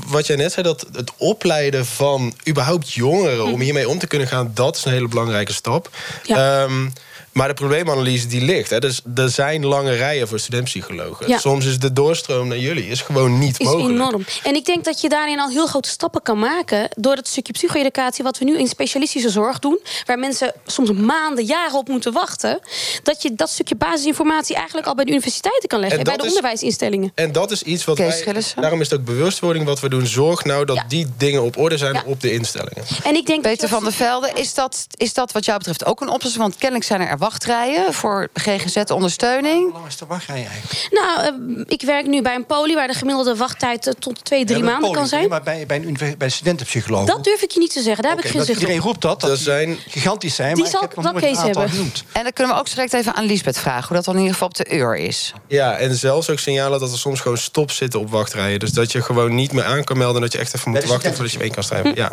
wat 0.06 0.26
jij 0.26 0.36
net 0.36 0.52
zei, 0.52 0.66
dat 0.66 0.86
het 0.92 1.12
opleiden 1.16 1.86
van 1.86 2.34
überhaupt 2.48 2.92
jongeren 2.92 3.44
om 3.44 3.54
hm. 3.54 3.60
hiermee 3.60 3.88
om 3.88 3.98
te 3.98 4.06
kunnen 4.06 4.28
gaan, 4.28 4.50
dat 4.54 4.76
is 4.76 4.84
een 4.84 4.92
hele 4.92 5.08
belangrijke 5.08 5.52
stap. 5.52 5.90
Ja. 6.22 6.62
Ehm, 6.62 6.88
maar 7.32 7.48
de 7.48 7.54
probleemanalyse 7.54 8.26
die 8.26 8.40
ligt. 8.40 8.70
Hè, 8.70 8.78
dus 8.78 9.00
er 9.14 9.30
zijn 9.30 9.66
lange 9.66 9.92
rijen 9.92 10.28
voor 10.28 10.38
studentpsychologen. 10.38 11.40
Soms 11.40 11.66
is 11.66 11.78
de 11.78 11.92
doorstroom 11.92 12.48
naar 12.48 12.58
jullie 12.58 12.86
is 12.86 13.00
gewoon 13.00 13.38
niet 13.38 13.60
is 13.60 13.66
mogelijk. 13.66 13.94
enorm. 13.94 14.24
En 14.42 14.54
ik 14.54 14.64
denk 14.64 14.84
dat 14.84 15.00
je 15.00 15.08
daarin 15.08 15.40
al 15.40 15.48
heel 15.48 15.66
grote 15.66 15.88
stappen 15.88 16.22
kan 16.22 16.38
maken... 16.38 16.88
door 16.96 17.14
het 17.14 17.28
stukje 17.28 17.52
psycho-educatie 17.52 18.24
wat 18.24 18.38
we 18.38 18.44
nu 18.44 18.58
in 18.58 18.66
specialistische 18.66 19.30
zorg 19.30 19.58
doen... 19.58 19.80
waar 20.06 20.18
mensen 20.18 20.52
soms 20.66 20.92
maanden, 20.92 21.44
jaren 21.44 21.78
op 21.78 21.88
moeten 21.88 22.12
wachten... 22.12 22.60
dat 23.02 23.22
je 23.22 23.34
dat 23.34 23.50
stukje 23.50 23.74
basisinformatie 23.74 24.56
eigenlijk 24.56 24.86
al 24.86 24.94
bij 24.94 25.04
de 25.04 25.10
universiteiten 25.10 25.68
kan 25.72 25.80
leggen... 25.80 25.98
en 25.98 26.04
bij 26.04 26.16
de 26.16 26.22
onderwijsinstellingen. 26.22 27.12
En 27.14 27.32
dat 27.32 27.50
is 27.50 27.62
iets 27.62 27.84
wat 27.84 27.98
wij... 27.98 28.42
Daarom 28.54 28.80
is 28.80 28.90
het 28.90 29.00
ook 29.00 29.06
bewustwording 29.06 29.64
wat 29.64 29.80
we 29.80 29.88
doen. 29.88 30.06
Zorg 30.06 30.44
nou 30.44 30.64
dat 30.64 30.84
die 30.88 31.06
dingen 31.16 31.42
op 31.42 31.56
orde 31.56 31.78
zijn 31.78 32.04
op 32.04 32.20
de 32.20 32.32
instellingen. 32.32 32.84
En 33.04 33.14
ik 33.14 33.26
denk 33.26 33.42
Peter 33.42 33.68
van 33.68 33.84
der 33.84 33.92
Velde, 33.92 34.30
is 34.34 34.54
dat, 34.54 34.86
is 34.96 35.14
dat 35.14 35.32
wat 35.32 35.44
jou 35.44 35.58
betreft 35.58 35.84
ook 35.84 36.00
een 36.00 36.08
oplossing? 36.08 36.42
Want 36.42 36.56
kennelijk 36.56 36.86
zijn 36.86 37.00
er 37.00 37.18
wachtrijen 37.18 37.94
voor 37.94 38.28
GGZ-ondersteuning. 38.34 39.62
Hoe 39.62 39.72
lang 39.72 39.86
is 39.86 39.96
de 39.96 40.06
wachtrij 40.06 40.46
eigenlijk? 40.46 40.88
Nou, 40.90 41.36
uh, 41.56 41.64
ik 41.68 41.82
werk 41.82 42.06
nu 42.06 42.22
bij 42.22 42.34
een 42.34 42.46
poli 42.46 42.74
waar 42.74 42.88
de 42.88 42.94
gemiddelde 42.94 43.36
wachttijd 43.36 43.86
uh, 43.86 43.92
tot 43.98 44.24
twee, 44.24 44.44
drie 44.44 44.58
ja, 44.58 44.64
maanden 44.64 44.82
poli, 44.82 44.94
kan 44.94 45.06
zijn. 45.06 45.28
Maar 45.28 45.42
bij, 45.42 45.66
bij, 45.66 45.76
een, 45.76 45.96
bij 45.98 46.14
een 46.18 46.30
studentenpsycholoog? 46.30 47.06
Dat 47.06 47.24
durf 47.24 47.42
ik 47.42 47.50
je 47.50 47.58
niet 47.58 47.72
te 47.72 47.82
zeggen. 47.82 48.02
Daar 48.02 48.12
okay, 48.12 48.24
heb 48.24 48.32
ik 48.32 48.38
geen 48.38 48.46
zicht 48.46 48.60
Iedereen 48.60 48.82
roept 48.82 49.00
dat, 49.00 49.20
dat 49.20 49.38
zijn 49.38 49.78
gigantisch 49.88 50.34
zijn. 50.34 50.54
Die 50.54 50.62
maar 50.62 50.72
zal 50.72 50.82
ik 50.82 50.92
heb 50.94 51.04
dat 51.04 51.22
case 51.22 51.40
hebben. 51.40 51.68
Genoemd. 51.68 52.04
En 52.12 52.22
dan 52.22 52.32
kunnen 52.32 52.54
we 52.54 52.60
ook 52.60 52.68
direct 52.68 52.92
even 52.92 53.14
aan 53.14 53.24
Lisbeth 53.24 53.58
vragen... 53.58 53.86
hoe 53.86 53.96
dat 53.96 54.04
dan 54.04 54.14
in 54.14 54.20
ieder 54.20 54.34
geval 54.34 54.48
op 54.48 54.54
de 54.54 54.76
uur 54.76 54.96
is. 54.96 55.32
Ja, 55.48 55.61
en 55.70 55.94
zelfs 55.94 56.30
ook 56.30 56.38
signalen 56.38 56.80
dat 56.80 56.92
er 56.92 56.98
soms 56.98 57.20
gewoon 57.20 57.38
stop 57.38 57.70
zitten 57.70 58.00
op 58.00 58.10
wachtrijen. 58.10 58.58
Dus 58.58 58.72
dat 58.72 58.92
je 58.92 59.02
gewoon 59.02 59.34
niet 59.34 59.52
meer 59.52 59.64
aan 59.64 59.84
kan 59.84 59.98
melden... 59.98 60.20
dat 60.20 60.32
je 60.32 60.38
echt 60.38 60.54
even 60.54 60.70
moet 60.70 60.84
wachten 60.84 61.14
voordat 61.14 61.32
je 61.32 61.38
mee 61.38 61.50
kan 61.50 61.62
schrijven. 61.62 61.94
Ja. 61.94 62.12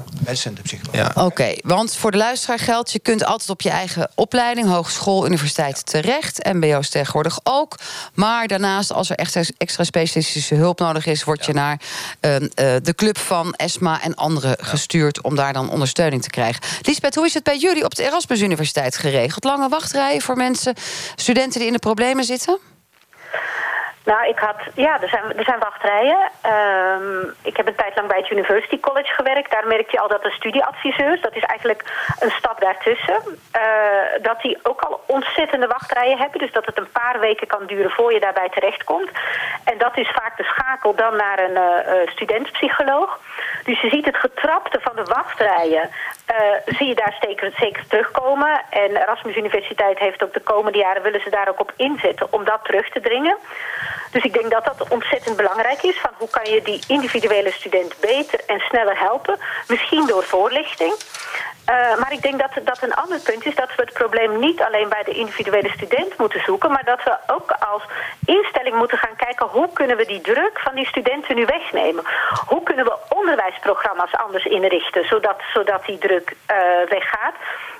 Ja. 0.91 1.07
Oké, 1.07 1.25
okay, 1.25 1.59
want 1.61 1.95
voor 1.95 2.11
de 2.11 2.17
luisteraar 2.17 2.59
geldt... 2.59 2.91
je 2.91 2.99
kunt 2.99 3.25
altijd 3.25 3.49
op 3.49 3.61
je 3.61 3.69
eigen 3.69 4.11
opleiding, 4.15 4.67
hogeschool, 4.67 5.25
universiteit 5.25 5.85
terecht. 5.85 6.53
MBO's 6.53 6.89
tegenwoordig 6.89 7.39
ook. 7.43 7.75
Maar 8.13 8.47
daarnaast, 8.47 8.93
als 8.93 9.09
er 9.09 9.15
echt 9.15 9.53
extra 9.57 9.83
specialistische 9.83 10.55
hulp 10.55 10.79
nodig 10.79 11.05
is, 11.05 11.23
word 11.23 11.45
je 11.45 11.53
naar 11.53 11.81
uh, 12.21 12.35
uh, 12.35 12.47
de 12.55 12.93
club 12.95 13.17
van 13.17 13.53
ESMA 13.53 14.01
en 14.01 14.15
anderen 14.15 14.55
ja. 14.59 14.65
gestuurd 14.65 15.21
om 15.21 15.35
daar 15.35 15.53
dan 15.53 15.69
ondersteuning 15.69 16.21
te 16.21 16.29
krijgen. 16.29 16.61
Lisbeth, 16.81 17.15
hoe 17.15 17.25
is 17.25 17.33
het 17.33 17.43
bij 17.43 17.57
jullie 17.57 17.85
op 17.85 17.95
de 17.95 18.03
Erasmus 18.03 18.41
Universiteit 18.41 18.97
geregeld? 18.97 19.43
Lange 19.43 19.69
wachtrijen 19.69 20.21
voor 20.21 20.35
mensen, 20.35 20.73
studenten 21.15 21.59
die 21.59 21.67
in 21.67 21.73
de 21.73 21.79
problemen 21.79 22.23
zitten? 22.23 22.59
Nou, 24.03 24.27
ik 24.27 24.39
had, 24.39 24.55
ja, 24.75 25.01
er 25.01 25.09
zijn, 25.09 25.37
er 25.37 25.43
zijn 25.43 25.59
wachtrijen. 25.59 26.19
Um, 26.45 27.35
ik 27.41 27.57
heb 27.57 27.67
een 27.67 27.75
tijd 27.75 27.95
lang 27.95 28.07
bij 28.07 28.17
het 28.17 28.29
University 28.29 28.79
College 28.79 29.13
gewerkt. 29.13 29.51
Daar 29.51 29.67
merk 29.67 29.91
je 29.91 29.99
al 29.99 30.07
dat 30.07 30.23
de 30.23 30.31
studieadviseurs, 30.31 31.21
dat 31.21 31.35
is 31.35 31.43
eigenlijk 31.43 31.83
een 32.19 32.31
stap 32.31 32.61
daartussen, 32.61 33.19
uh, 33.25 34.21
dat 34.21 34.41
die 34.41 34.57
ook 34.63 34.81
al 34.81 35.03
ontzettende 35.05 35.67
wachtrijen 35.67 36.17
hebben. 36.17 36.39
Dus 36.39 36.51
dat 36.51 36.65
het 36.65 36.77
een 36.77 36.91
paar 36.91 37.19
weken 37.19 37.47
kan 37.47 37.65
duren 37.65 37.91
voor 37.91 38.13
je 38.13 38.19
daarbij 38.19 38.49
terechtkomt. 38.49 39.09
En 39.63 39.77
dat 39.77 39.97
is 39.97 40.09
vaak 40.09 40.37
de 40.37 40.43
schakel 40.43 40.95
dan 40.95 41.15
naar 41.15 41.39
een 41.39 41.57
uh, 41.57 42.07
studentpsycholoog. 42.07 43.19
Dus 43.63 43.81
je 43.81 43.89
ziet 43.89 44.05
het 44.05 44.17
getrapte 44.17 44.79
van 44.81 44.95
de 44.95 45.03
wachtrijen, 45.03 45.89
uh, 46.31 46.75
zie 46.77 46.87
je 46.87 46.95
daar 46.95 47.17
zeker, 47.19 47.51
zeker 47.57 47.87
terugkomen. 47.87 48.61
En 48.69 48.95
Erasmus 48.95 49.35
Universiteit 49.35 49.99
heeft 49.99 50.23
ook 50.23 50.33
de 50.33 50.39
komende 50.39 50.77
jaren, 50.77 51.01
willen 51.01 51.21
ze 51.21 51.29
daar 51.29 51.49
ook 51.49 51.59
op 51.59 51.73
inzetten 51.75 52.27
om 52.33 52.43
dat 52.43 52.63
terug 52.63 52.89
te 52.89 52.99
dringen. 52.99 53.37
Dus 54.11 54.23
ik 54.23 54.33
denk 54.33 54.51
dat 54.51 54.65
dat 54.65 54.89
ontzettend 54.89 55.35
belangrijk 55.35 55.83
is. 55.83 55.99
Van 55.99 56.11
hoe 56.17 56.29
kan 56.29 56.51
je 56.51 56.61
die 56.61 56.83
individuele 56.87 57.51
student 57.51 57.95
beter 57.99 58.39
en 58.47 58.59
sneller 58.59 58.99
helpen? 58.99 59.37
Misschien 59.67 60.07
door 60.07 60.23
voorlichting. 60.23 60.93
Uh, 61.69 61.99
maar 61.99 62.11
ik 62.11 62.21
denk 62.21 62.39
dat 62.39 62.65
dat 62.65 62.81
een 62.81 62.93
ander 62.93 63.19
punt 63.19 63.45
is 63.45 63.55
dat 63.55 63.75
we 63.75 63.81
het 63.81 63.93
probleem 63.93 64.39
niet 64.39 64.61
alleen 64.61 64.89
bij 64.89 65.03
de 65.03 65.11
individuele 65.11 65.69
student 65.69 66.17
moeten 66.17 66.41
zoeken, 66.45 66.71
maar 66.71 66.85
dat 66.85 67.03
we 67.03 67.17
ook 67.27 67.51
als 67.51 67.83
instelling 68.25 68.75
moeten 68.75 68.97
gaan 68.97 69.15
kijken 69.15 69.45
hoe 69.45 69.69
kunnen 69.73 69.97
we 69.97 70.05
die 70.05 70.21
druk 70.21 70.59
van 70.59 70.75
die 70.75 70.85
studenten 70.85 71.35
nu 71.35 71.45
wegnemen. 71.45 72.03
Hoe 72.45 72.63
kunnen 72.63 72.85
we 72.85 72.97
onderwijsprogramma's 73.09 74.13
anders 74.13 74.45
inrichten 74.45 75.07
zodat, 75.07 75.41
zodat 75.53 75.85
die 75.85 75.97
druk 75.97 76.35
uh, 76.51 76.55
weggaat. 76.89 77.33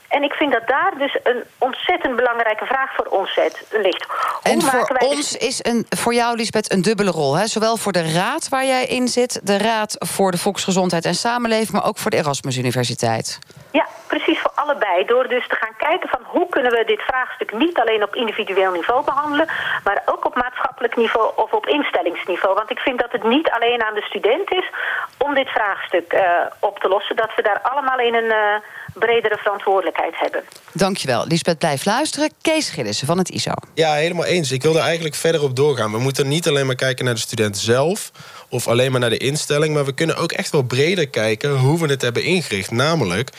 En 0.10 0.24
ik 0.24 0.34
vind 0.34 0.52
dat 0.52 0.68
daar 0.68 0.94
dus 0.98 1.18
een 1.24 1.44
ontzettend 1.58 2.16
belangrijke 2.16 2.66
vraag 2.66 2.96
voor 2.96 3.06
ons 3.06 3.34
zet, 3.34 3.66
ligt. 3.72 4.06
Hoe 4.08 4.54
en 4.54 4.62
voor 4.62 4.98
ons 5.00 5.38
is 5.38 5.60
een, 5.62 5.86
voor 5.90 6.14
jou, 6.14 6.36
Lisbeth, 6.36 6.72
een 6.72 6.82
dubbele 6.82 7.12
rol. 7.12 7.36
Hè? 7.36 7.48
Zowel 7.48 7.78
voor 7.78 7.92
de 7.92 8.12
raad 8.14 8.50
waar 8.50 8.66
jij 8.66 8.86
in 8.86 9.08
zit, 9.08 9.40
de 9.44 9.58
Raad 9.58 9.96
voor 10.00 10.32
de 10.32 10.38
Volksgezondheid 10.38 11.06
en 11.06 11.16
Samenleving, 11.16 11.72
maar 11.72 11.86
ook 11.86 11.98
voor 11.98 12.12
de 12.12 12.18
Erasmus 12.18 12.58
Universiteit. 12.58 13.40
Ja, 13.72 13.88
precies 14.08 14.40
voor 14.40 14.52
allebei. 14.56 15.06
Door 15.06 15.28
dus 15.28 15.48
te 15.48 15.56
gaan 15.56 15.76
kijken 15.78 16.10
van 16.10 16.22
hoe 16.24 16.50
kunnen 16.50 16.72
we 16.72 16.84
dit 16.86 17.02
vraagstuk 17.02 17.54
niet 17.54 17.80
alleen 17.80 18.04
op 18.04 18.16
individueel 18.16 18.72
niveau 18.72 19.04
behandelen, 19.06 19.48
maar 19.84 20.02
ook 20.06 20.26
op 20.26 20.36
maatschappelijk 20.36 20.96
niveau 20.96 21.32
of 21.36 21.52
op 21.52 21.68
instellingsniveau. 21.68 22.56
Want 22.56 22.72
ik 22.72 22.80
vind 22.80 23.00
dat 23.00 23.12
het 23.12 23.24
niet 23.24 23.50
alleen 23.50 23.84
aan 23.84 23.94
de 23.94 24.02
student 24.02 24.52
is 24.52 24.70
om 25.18 25.34
dit 25.34 25.50
vraagstuk 25.50 26.14
uh, 26.14 26.22
op 26.60 26.80
te 26.80 26.88
lossen. 26.88 27.16
Dat 27.16 27.36
we 27.36 27.42
daar 27.42 27.60
allemaal 27.62 28.00
in 28.00 28.14
een 28.14 28.32
uh, 28.32 28.56
bredere 28.94 29.38
verantwoordelijkheid 29.38 30.20
hebben. 30.20 30.44
Dankjewel. 30.74 31.28
Lisbeth, 31.28 31.58
blijf 31.58 31.86
luisteren. 31.86 32.32
Kees 32.42 32.70
Gillissen 32.70 33.08
van 33.08 33.18
het 33.18 33.30
ISO. 33.30 33.52
Ja, 33.74 33.94
helemaal 33.94 34.26
eens. 34.26 34.52
Ik 34.52 34.62
wil 34.62 34.76
er 34.76 34.84
eigenlijk 34.84 35.16
verder 35.16 35.44
op 35.44 35.56
doorgaan. 35.56 35.92
We 35.92 36.00
moeten 36.00 36.28
niet 36.28 36.48
alleen 36.48 36.66
maar 36.66 36.76
kijken 36.76 37.06
naar 37.06 37.14
de 37.14 37.20
student 37.20 37.58
zelf 37.58 38.12
of 38.50 38.68
alleen 38.68 38.92
maar 38.92 39.00
naar 39.00 39.10
de 39.10 39.18
instelling, 39.18 39.74
maar 39.74 39.86
we 39.86 39.94
kunnen 39.94 40.16
ook 40.16 40.32
echt 40.32 40.52
wel 40.52 40.64
breder 40.64 41.10
kijken 41.10 41.58
hoe 41.58 41.80
we 41.80 41.88
het 41.88 42.02
hebben 42.02 42.24
ingericht. 42.24 42.72
Namelijk, 42.72 43.30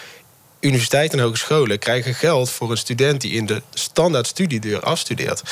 universiteiten 0.61 1.19
en 1.19 1.25
hogescholen 1.25 1.79
krijgen 1.79 2.15
geld 2.15 2.51
voor 2.51 2.71
een 2.71 2.77
student 2.77 3.21
die 3.21 3.33
in 3.33 3.47
de 3.47 3.63
standaard 3.75 4.27
studiedeur 4.27 4.81
afstudeert. 4.81 5.43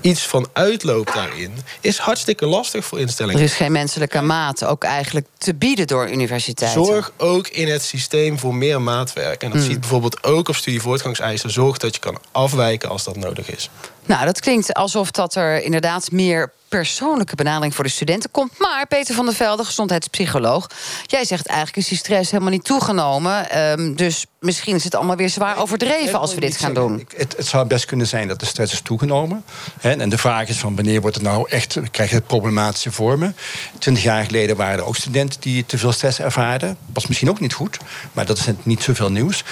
Iets 0.00 0.22
van 0.22 0.48
uitloop 0.52 1.12
daarin 1.14 1.52
is 1.80 1.98
hartstikke 1.98 2.46
lastig 2.46 2.84
voor 2.84 2.98
Er 2.98 3.04
instellingen. 3.04 3.42
is 3.42 3.54
geen 3.54 3.72
menselijke 3.72 4.20
maat 4.20 4.64
ook 4.64 4.84
eigenlijk 4.84 5.26
te 5.38 5.54
bieden 5.54 5.86
door 5.86 6.10
universiteiten. 6.10 6.84
Zorg 6.84 7.12
ook 7.16 7.48
in 7.48 7.68
het 7.68 7.82
systeem 7.82 8.38
voor 8.38 8.54
meer 8.54 8.82
maatwerk. 8.82 9.42
En 9.42 9.50
dat 9.50 9.60
Hmm. 9.60 9.68
ziet 9.70 9.80
bijvoorbeeld 9.80 10.24
ook 10.24 10.48
op 10.48 10.56
studievoortgangseisen. 10.56 11.50
Zorg 11.50 11.78
dat 11.78 11.94
je 11.94 12.00
kan 12.00 12.18
afwijken 12.32 12.88
als 12.88 13.04
dat 13.04 13.16
nodig 13.16 13.50
is. 13.50 13.70
Nou, 14.06 14.24
dat 14.24 14.40
klinkt 14.40 14.74
alsof 14.74 15.10
dat 15.10 15.34
er 15.34 15.62
inderdaad 15.62 16.10
meer 16.10 16.52
persoonlijke 16.70 17.34
benadering 17.34 17.74
voor 17.74 17.84
de 17.84 17.90
studenten 17.90 18.30
komt. 18.30 18.58
Maar 18.58 18.86
Peter 18.86 19.14
van 19.14 19.24
der 19.24 19.34
Velde, 19.34 19.64
gezondheidspsycholoog, 19.64 20.66
jij 21.06 21.24
zegt 21.24 21.46
eigenlijk 21.46 21.76
is 21.76 21.88
die 21.88 21.98
stress 21.98 22.30
helemaal 22.30 22.52
niet 22.52 22.64
toegenomen. 22.64 23.50
Ehm, 23.50 23.94
dus 23.94 24.26
misschien 24.40 24.74
is 24.74 24.84
het 24.84 24.94
allemaal 24.94 25.16
weer 25.16 25.28
zwaar 25.28 25.58
overdreven 25.58 26.18
als 26.18 26.34
we 26.34 26.40
dit 26.40 26.56
gaan 26.56 26.74
doen. 26.74 27.06
Het, 27.16 27.36
het 27.36 27.46
zou 27.46 27.66
best 27.66 27.84
kunnen 27.84 28.06
zijn 28.06 28.28
dat 28.28 28.40
de 28.40 28.46
stress 28.46 28.72
is 28.72 28.80
toegenomen. 28.80 29.44
En 29.80 30.08
de 30.08 30.18
vraag 30.18 30.48
is 30.48 30.58
van 30.58 30.74
wanneer 30.76 31.00
wordt 31.00 31.16
het 31.16 31.24
nou 31.24 31.48
echt, 31.48 31.78
krijgt 31.90 32.12
het 32.12 32.26
problematische 32.26 32.92
vormen. 32.92 33.36
Twintig 33.78 34.02
jaar 34.02 34.24
geleden 34.24 34.56
waren 34.56 34.78
er 34.78 34.84
ook 34.84 34.96
studenten 34.96 35.40
die 35.40 35.66
te 35.66 35.78
veel 35.78 35.92
stress 35.92 36.20
ervaarden. 36.20 36.76
Was 36.92 37.06
misschien 37.06 37.30
ook 37.30 37.40
niet 37.40 37.52
goed, 37.52 37.78
maar 38.12 38.26
dat 38.26 38.38
is 38.38 38.44
niet 38.62 38.82
zoveel 38.82 39.10
nieuws. 39.10 39.44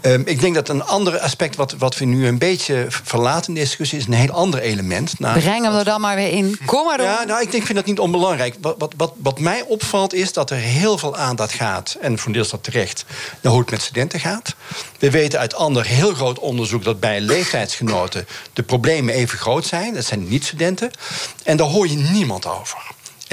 Ehm, 0.00 0.22
ik 0.24 0.40
denk 0.40 0.54
dat 0.54 0.68
een 0.68 0.84
ander 0.84 1.18
aspect 1.18 1.56
wat, 1.56 1.74
wat 1.78 1.98
we 1.98 2.04
nu 2.04 2.26
een 2.26 2.38
beetje 2.38 2.86
verlaten 2.88 3.48
in 3.48 3.54
de 3.54 3.60
discussie 3.60 3.98
is 3.98 4.06
een 4.06 4.12
heel 4.12 4.30
ander 4.30 4.60
element. 4.60 5.18
namelijk 5.18 5.46
Breng 5.46 5.64
hem 5.64 5.74
er 5.74 5.84
dan 5.84 6.00
maar 6.00 6.16
weer 6.16 6.30
in. 6.30 6.58
Kom 6.64 6.84
maar 6.84 7.02
ja, 7.02 7.24
nou, 7.24 7.42
ik 7.42 7.50
denk, 7.50 7.64
vind 7.64 7.78
dat 7.78 7.86
niet 7.86 7.98
onbelangrijk. 7.98 8.56
Wat, 8.60 8.74
wat, 8.78 8.94
wat, 8.96 9.12
wat 9.16 9.40
mij 9.40 9.62
opvalt 9.62 10.12
is 10.14 10.32
dat 10.32 10.50
er 10.50 10.56
heel 10.56 10.98
veel 10.98 11.16
aandacht 11.16 11.52
gaat... 11.52 11.96
en 12.00 12.18
voor 12.18 12.26
een 12.26 12.32
deel 12.32 12.42
is 12.42 12.50
dat 12.50 12.64
terecht, 12.64 13.04
naar 13.40 13.52
hoe 13.52 13.60
het 13.60 13.70
met 13.70 13.82
studenten 13.82 14.20
gaat. 14.20 14.54
We 14.98 15.10
weten 15.10 15.38
uit 15.38 15.54
ander 15.54 15.86
heel 15.86 16.14
groot 16.14 16.38
onderzoek... 16.38 16.84
dat 16.84 17.00
bij 17.00 17.20
leeftijdsgenoten 17.20 18.26
de 18.52 18.62
problemen 18.62 19.14
even 19.14 19.38
groot 19.38 19.66
zijn. 19.66 19.94
Dat 19.94 20.04
zijn 20.04 20.28
niet-studenten. 20.28 20.90
En 21.42 21.56
daar 21.56 21.66
hoor 21.66 21.88
je 21.88 21.96
niemand 21.96 22.46
over. 22.46 22.78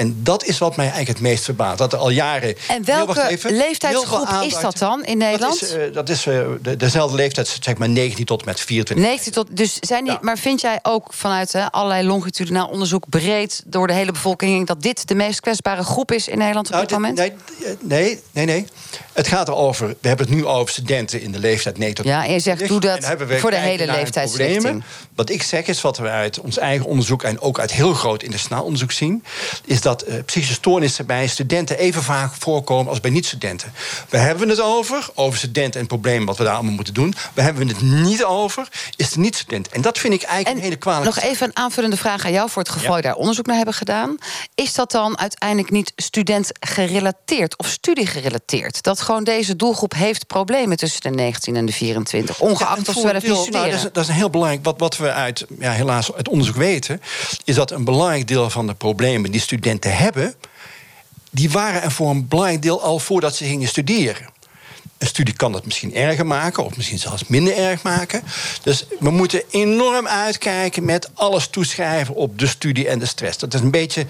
En 0.00 0.16
dat 0.22 0.44
is 0.44 0.58
wat 0.58 0.76
mij 0.76 0.84
eigenlijk 0.86 1.18
het 1.18 1.28
meest 1.28 1.44
verbaast. 1.44 1.78
Dat 1.78 1.92
er 1.92 1.98
al 1.98 2.10
jaren... 2.10 2.54
En 2.68 2.84
welke 2.84 3.28
even, 3.28 3.56
leeftijdsgroep 3.56 4.28
is 4.42 4.60
dat 4.60 4.78
dan 4.78 5.04
in 5.04 5.18
Nederland? 5.18 5.60
Dat 5.60 5.68
is, 5.68 5.74
eh, 5.74 5.92
dat 5.92 6.08
is 6.08 6.26
eh, 6.26 6.46
de, 6.62 6.76
dezelfde 6.76 7.16
leeftijd, 7.16 7.58
zeg 7.60 7.76
maar 7.76 7.88
19 7.88 8.24
tot 8.24 8.44
met 8.44 8.60
24. 8.60 9.06
19 9.06 9.32
tot, 9.32 9.56
dus 9.56 9.76
zijn 9.80 10.04
die, 10.04 10.18
Maar 10.20 10.38
vind 10.38 10.60
jij 10.60 10.78
ook 10.82 11.12
vanuit 11.12 11.52
hè, 11.52 11.72
allerlei 11.72 12.06
longitudinaal 12.06 12.68
onderzoek 12.68 13.08
breed 13.08 13.62
door 13.66 13.86
de 13.86 13.92
hele 13.92 14.12
bevolking 14.12 14.66
dat 14.66 14.82
dit 14.82 15.08
de 15.08 15.14
meest 15.14 15.40
kwetsbare 15.40 15.82
groep 15.82 16.12
is 16.12 16.28
in 16.28 16.38
Nederland 16.38 16.66
op 16.66 16.72
Nou, 16.72 16.86
dit 16.86 16.96
moment? 16.98 17.16
nee, 17.16 17.32
nee, 17.80 18.20
nee, 18.32 18.44
nee. 18.44 18.66
Het 19.12 19.28
gaat 19.28 19.48
erover. 19.48 19.88
We 20.00 20.08
hebben 20.08 20.26
het 20.26 20.34
nu 20.34 20.46
over 20.46 20.72
studenten 20.72 21.20
in 21.22 21.32
de 21.32 21.38
leeftijd 21.38 21.78
9 21.78 21.94
tot 21.94 22.04
Ja, 22.04 22.24
en 22.26 22.32
je 22.32 22.40
zegt, 22.40 22.68
doe 22.68 22.80
dat 22.80 23.14
voor 23.28 23.50
de 23.50 23.56
hele 23.56 23.86
leeftijdsrichting. 23.86 24.62
problemen. 24.62 24.84
Wat 25.14 25.30
ik 25.30 25.42
zeg 25.42 25.66
is 25.66 25.80
wat 25.80 25.98
we 25.98 26.08
uit 26.08 26.40
ons 26.40 26.58
eigen 26.58 26.86
onderzoek 26.86 27.22
en 27.22 27.40
ook 27.40 27.58
uit 27.60 27.72
heel 27.72 27.92
groot 27.94 28.22
internationaal 28.22 28.62
onderzoek 28.64 28.92
zien, 28.92 29.24
is 29.64 29.80
dat 29.80 29.89
eh, 29.96 30.14
psychische 30.24 30.54
stoornissen 30.54 31.06
bij 31.06 31.26
studenten 31.26 31.78
even 31.78 32.02
vaak 32.02 32.32
voorkomen 32.38 32.88
als 32.88 33.00
bij 33.00 33.10
niet-studenten. 33.10 33.72
We 34.08 34.16
hebben 34.16 34.48
het 34.48 34.60
over, 34.60 35.08
over 35.14 35.38
studenten 35.38 35.80
en 35.80 35.86
problemen 35.86 36.26
wat 36.26 36.36
we 36.36 36.44
daar 36.44 36.54
allemaal 36.54 36.72
moeten 36.72 36.94
doen. 36.94 37.14
We 37.34 37.42
hebben 37.42 37.68
het 37.68 37.82
niet 37.82 38.24
over, 38.24 38.68
is 38.96 39.10
de 39.10 39.20
niet-student. 39.20 39.68
En 39.68 39.80
dat 39.80 39.98
vind 39.98 40.14
ik 40.14 40.22
eigenlijk 40.22 40.56
een 40.56 40.62
hele 40.62 40.76
kwalijke 40.76 41.06
Nog 41.14 41.24
even 41.24 41.46
een 41.46 41.56
aanvullende 41.56 41.96
vraag 41.96 42.24
aan 42.24 42.32
jou 42.32 42.50
voor 42.50 42.62
het 42.62 42.70
geval 42.70 42.96
je 42.96 43.02
daar 43.02 43.14
onderzoek 43.14 43.46
naar 43.46 43.56
hebben 43.56 43.74
gedaan. 43.74 44.16
Is 44.54 44.74
dat 44.74 44.90
dan 44.90 45.18
uiteindelijk 45.18 45.70
niet 45.70 45.92
student 45.96 46.50
gerelateerd 46.60 47.58
of 47.58 47.66
studiegerelateerd? 47.66 48.82
Dat 48.82 49.00
gewoon 49.00 49.24
deze 49.24 49.56
doelgroep 49.56 49.94
heeft 49.94 50.26
problemen 50.26 50.76
tussen 50.76 51.00
de 51.00 51.10
19 51.10 51.56
en 51.56 51.66
de 51.66 51.72
24, 51.72 52.40
ongeacht 52.40 52.88
of 52.88 52.94
ze 52.94 53.02
wel 53.02 53.14
of 53.14 53.22
niet 53.22 53.22
voordeel- 53.22 53.36
studeren. 53.36 53.68
nou, 53.68 53.70
dat, 53.70 53.86
is, 53.86 53.92
dat 53.92 54.02
is 54.02 54.08
een 54.08 54.14
heel 54.14 54.30
belangrijk. 54.30 54.64
Wat, 54.64 54.78
wat 54.78 54.96
we 54.96 55.12
uit, 55.12 55.46
ja, 55.58 55.72
helaas 55.72 56.12
uit 56.12 56.28
onderzoek 56.28 56.56
weten, 56.56 57.00
is 57.44 57.54
dat 57.54 57.70
een 57.70 57.84
belangrijk 57.84 58.28
deel 58.28 58.50
van 58.50 58.66
de 58.66 58.74
problemen 58.74 59.30
die 59.30 59.40
studenten 59.40 59.79
hebben, 59.88 60.34
die 61.30 61.50
waren 61.50 61.82
er 61.82 61.90
voor 61.90 62.10
een 62.10 62.28
belangrijk 62.28 62.62
deel 62.62 62.82
al 62.82 62.98
voordat 62.98 63.36
ze 63.36 63.44
gingen 63.44 63.68
studeren. 63.68 64.28
Een 65.00 65.06
studie 65.06 65.34
kan 65.34 65.52
dat 65.52 65.64
misschien 65.64 65.94
erger 65.94 66.26
maken, 66.26 66.64
of 66.64 66.76
misschien 66.76 66.98
zelfs 66.98 67.26
minder 67.26 67.56
erg 67.56 67.82
maken. 67.82 68.22
Dus 68.62 68.86
we 68.98 69.10
moeten 69.10 69.42
enorm 69.50 70.06
uitkijken 70.06 70.84
met 70.84 71.10
alles 71.14 71.48
toeschrijven 71.48 72.14
op 72.14 72.38
de 72.38 72.46
studie 72.46 72.88
en 72.88 72.98
de 72.98 73.06
stress. 73.06 73.38
Dat 73.38 73.54
is 73.54 73.60
een 73.60 73.70
beetje 73.70 74.06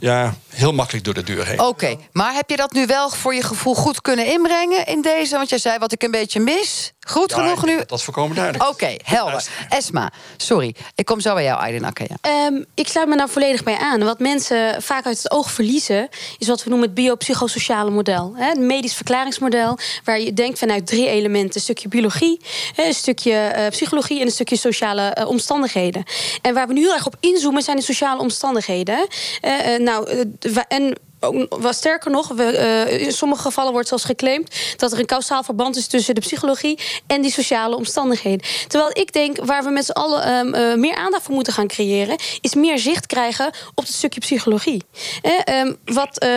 ja, 0.00 0.34
heel 0.48 0.72
makkelijk 0.72 1.04
door 1.04 1.14
de 1.14 1.22
deur 1.22 1.46
heen. 1.46 1.60
Oké, 1.60 1.96
maar 2.12 2.34
heb 2.34 2.50
je 2.50 2.56
dat 2.56 2.72
nu 2.72 2.86
wel 2.86 3.10
voor 3.10 3.34
je 3.34 3.42
gevoel 3.42 3.74
goed 3.74 4.00
kunnen 4.00 4.26
inbrengen 4.26 4.86
in 4.86 5.02
deze? 5.02 5.36
Want 5.36 5.48
jij 5.48 5.58
zei 5.58 5.78
wat 5.78 5.92
ik 5.92 6.02
een 6.02 6.10
beetje 6.10 6.40
mis. 6.40 6.92
Goed 7.04 7.30
Ja, 7.30 7.36
genoeg 7.36 7.64
nu? 7.64 7.76
Dat 7.86 7.98
is 7.98 8.04
volkomen 8.04 8.36
duidelijk. 8.36 8.70
Oké, 8.70 8.96
helder. 9.04 9.48
Esma, 9.68 10.12
sorry. 10.36 10.74
Ik 10.94 11.04
kom 11.04 11.20
zo 11.20 11.34
bij 11.34 11.44
jou, 11.44 11.60
Aiden 11.60 11.84
Akkaya. 11.84 12.16
Ehm, 12.20 12.62
ik 12.74 12.88
sluit 12.88 13.08
me 13.08 13.16
daar 13.16 13.28
volledig 13.28 13.62
bij 13.62 13.78
aan. 13.78 14.04
Wat 14.04 14.18
mensen 14.18 14.82
vaak 14.82 15.06
uit 15.06 15.16
het 15.16 15.30
oog 15.30 15.50
verliezen, 15.50 16.08
is 16.38 16.48
wat 16.48 16.62
we 16.64 16.68
noemen 16.70 16.86
het 16.86 16.96
biopsychosociale 16.96 17.90
model. 17.90 18.32
Hè, 18.36 18.48
Het 18.48 18.58
medisch 18.58 18.94
verklaringsmodel, 18.94 19.78
waar 20.04 20.20
je 20.20 20.32
denkt 20.32 20.58
vanuit 20.58 20.86
drie 20.86 21.08
elementen: 21.08 21.54
een 21.54 21.60
stukje 21.60 21.88
biologie, 21.88 22.40
hè, 22.74 22.84
een 22.84 22.94
stukje 22.94 23.32
eh, 23.32 23.68
psychologie 23.68 24.20
en 24.20 24.26
een 24.26 24.32
stukje 24.32 24.56
sociale 24.56 25.02
eh, 25.02 25.28
omstandigheden. 25.28 26.02
En 26.42 26.54
waar 26.54 26.66
we 26.66 26.72
nu 26.72 26.80
heel 26.80 26.94
erg 26.94 27.06
op 27.06 27.16
inzoomen, 27.20 27.62
zijn 27.62 27.76
de 27.76 27.82
sociale 27.82 28.20
omstandigheden. 28.20 29.06
Eh, 29.40 29.78
nou, 29.78 30.26
en 30.68 30.98
ook- 31.24 31.56
wat 31.60 31.74
sterker 31.74 32.10
nog, 32.10 32.28
we, 32.28 32.44
eh, 32.44 33.00
in 33.00 33.12
sommige 33.12 33.42
gevallen 33.42 33.72
wordt 33.72 33.88
zelfs 33.88 34.04
geclaimd 34.04 34.54
dat 34.76 34.92
er 34.92 34.98
een 34.98 35.06
kausaal 35.06 35.42
verband 35.42 35.76
is 35.76 35.86
tussen 35.86 36.14
de 36.14 36.20
psychologie 36.20 36.78
en 37.06 37.22
die 37.22 37.30
sociale 37.30 37.76
omstandigheden. 37.76 38.46
Terwijl 38.68 38.90
ik 38.92 39.12
denk, 39.12 39.44
waar 39.44 39.64
we 39.64 39.70
met 39.70 39.84
z'n 39.84 39.90
allen 39.90 40.22
ehm, 40.22 40.54
eh, 40.54 40.74
meer 40.74 40.94
aandacht 40.96 41.22
voor 41.22 41.34
moeten 41.34 41.52
gaan 41.52 41.66
creëren, 41.66 42.16
is 42.40 42.54
meer 42.54 42.78
zicht 42.78 43.06
krijgen 43.06 43.46
op 43.74 43.84
het 43.84 43.94
stukje 43.94 44.20
psychologie. 44.20 44.82
Eh, 45.22 45.32
ehm, 45.44 45.72
wat 45.84 46.18
eh, 46.18 46.28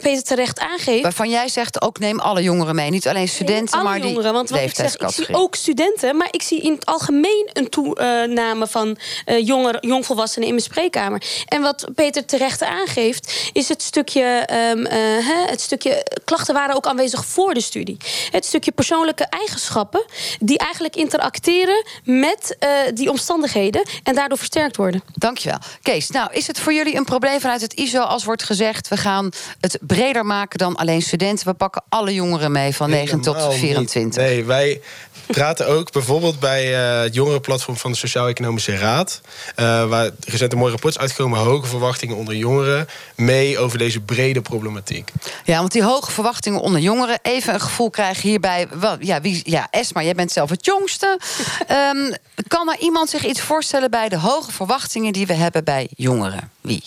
Peter 0.00 0.22
terecht 0.22 0.58
aangeeft. 0.60 1.02
Waarvan 1.02 1.30
jij 1.30 1.48
zegt 1.48 1.82
ook 1.82 1.98
neem 1.98 2.20
alle 2.20 2.42
jongeren 2.42 2.74
mee. 2.74 2.90
Niet 2.90 3.08
alleen 3.08 3.28
studenten, 3.28 3.74
Alle 3.74 3.84
maar 3.88 4.00
die 4.00 4.10
jongeren, 4.10 4.32
want 4.32 4.50
wat 4.50 4.60
ik 4.60 4.74
zeg, 4.74 4.96
ik 4.96 5.08
zie 5.10 5.34
ook 5.34 5.54
studenten, 5.54 6.16
maar 6.16 6.28
ik 6.30 6.42
zie 6.42 6.60
in 6.60 6.72
het 6.72 6.86
algemeen 6.86 7.50
een 7.52 7.68
toename 7.68 8.66
van 8.66 8.96
jongeren, 9.40 9.86
jongvolwassenen 9.86 10.48
in 10.48 10.54
mijn 10.54 10.66
spreekkamer. 10.66 11.22
En 11.48 11.62
wat 11.62 11.84
Peter 11.94 12.24
terecht 12.24 12.62
aangeeft, 12.62 13.50
is 13.52 13.68
het 13.68 13.82
stukje, 13.82 14.35
ehm, 14.44 14.84
eh, 14.84 15.26
hè, 15.26 15.44
het 15.46 15.60
stukje 15.60 16.06
klachten 16.24 16.54
waren 16.54 16.76
ook 16.76 16.86
aanwezig 16.86 17.24
voor 17.24 17.54
de 17.54 17.60
studie. 17.60 17.96
Het 18.30 18.44
stukje 18.44 18.72
persoonlijke 18.72 19.24
eigenschappen 19.24 20.04
die 20.40 20.58
eigenlijk 20.58 20.96
interacteren 20.96 21.84
met 22.04 22.56
eh, 22.58 22.68
die 22.94 23.10
omstandigheden 23.10 23.88
en 24.02 24.14
daardoor 24.14 24.38
versterkt 24.38 24.76
worden. 24.76 25.02
Dankjewel. 25.14 25.58
Kees, 25.82 26.10
nou 26.10 26.32
is 26.32 26.46
het 26.46 26.60
voor 26.60 26.72
jullie 26.72 26.96
een 26.96 27.04
probleem 27.04 27.40
vanuit 27.40 27.60
het 27.60 27.74
ISO 27.74 28.00
als 28.00 28.24
wordt 28.24 28.42
gezegd... 28.42 28.88
we 28.88 28.96
gaan 28.96 29.30
het 29.60 29.78
breder 29.80 30.26
maken 30.26 30.58
dan 30.58 30.76
alleen 30.76 31.02
studenten. 31.02 31.46
We 31.46 31.54
pakken 31.54 31.82
alle 31.88 32.14
jongeren 32.14 32.52
mee 32.52 32.74
van 32.74 32.90
9 32.90 33.20
tot 33.20 33.34
Helemaal 33.34 33.52
niet. 33.52 33.60
24. 33.60 34.22
Nee, 34.22 34.44
wij 34.44 34.80
praten 35.26 35.68
ook 35.68 35.92
bijvoorbeeld 35.92 36.40
bij 36.40 36.74
eh, 36.74 37.00
het 37.00 37.14
jongerenplatform 37.14 37.76
van 37.76 37.90
de 37.90 37.96
Sociaal-Economische 37.96 38.76
Raad. 38.76 39.20
eh, 39.54 39.88
waar 39.88 40.10
recent 40.26 40.52
een 40.52 40.58
mooi 40.58 40.70
rapport 40.70 40.94
is 40.94 41.00
uitgekomen, 41.00 41.38
hoge 41.38 41.66
verwachtingen 41.66 42.16
onder 42.16 42.34
jongeren, 42.34 42.88
mee 43.16 43.58
over 43.58 43.78
deze 43.78 44.00
brede 44.00 44.40
problematiek. 44.40 45.12
Ja, 45.44 45.58
want 45.58 45.72
die 45.72 45.82
hoge 45.82 46.10
verwachtingen 46.10 46.60
onder 46.60 46.80
jongeren... 46.80 47.18
even 47.22 47.54
een 47.54 47.60
gevoel 47.60 47.90
krijgen 47.90 48.28
hierbij... 48.28 48.68
Wel, 48.80 48.96
ja, 49.00 49.20
wie, 49.20 49.40
ja, 49.44 49.68
Esma, 49.70 50.02
jij 50.02 50.14
bent 50.14 50.32
zelf 50.32 50.50
het 50.50 50.64
jongste. 50.64 51.18
Ehm, 51.66 52.12
kan 52.48 52.70
er 52.70 52.78
iemand 52.78 53.10
zich 53.10 53.24
iets 53.24 53.40
voorstellen 53.40 53.90
bij 53.90 54.08
de 54.08 54.18
hoge 54.18 54.52
verwachtingen... 54.52 55.12
die 55.12 55.26
we 55.26 55.34
hebben 55.34 55.64
bij 55.64 55.88
jongeren? 55.96 56.50
Wie? 56.60 56.82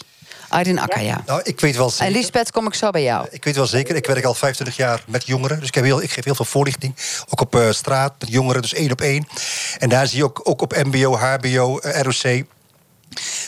Aydin 0.49 0.79
Akkaya. 0.79 1.23
Nou, 1.25 1.41
ik 1.43 1.59
weet 1.59 1.75
wel 1.75 1.89
zeker. 1.89 2.05
En 2.05 2.11
Lisbeth, 2.11 2.51
kom 2.51 2.67
ik 2.67 2.73
zo 2.73 2.89
bij 2.89 3.03
jou. 3.03 3.27
Ik 3.31 3.43
weet 3.43 3.55
wel 3.55 3.67
zeker, 3.67 3.95
ik 3.95 4.05
werk 4.05 4.25
al 4.25 4.33
25 4.33 4.75
jaar 4.75 5.03
met 5.07 5.25
jongeren. 5.27 5.59
Dus 5.59 5.67
ik, 5.67 5.75
heb 5.75 5.83
heel, 5.83 6.01
ik 6.01 6.11
geef 6.11 6.23
heel 6.23 6.35
veel 6.35 6.45
voorlichting. 6.45 6.95
Ook 7.29 7.41
op 7.41 7.55
eh, 7.55 7.71
straat 7.71 8.13
met 8.19 8.29
jongeren, 8.29 8.61
dus 8.61 8.73
één 8.73 8.91
op 8.91 9.01
één. 9.01 9.27
En 9.77 9.89
daar 9.89 10.07
zie 10.07 10.17
je 10.17 10.23
ook, 10.23 10.41
ook 10.43 10.61
op 10.61 10.83
MBO, 10.83 11.15
HBO, 11.17 11.79
eh, 11.79 12.01
ROC. 12.01 12.45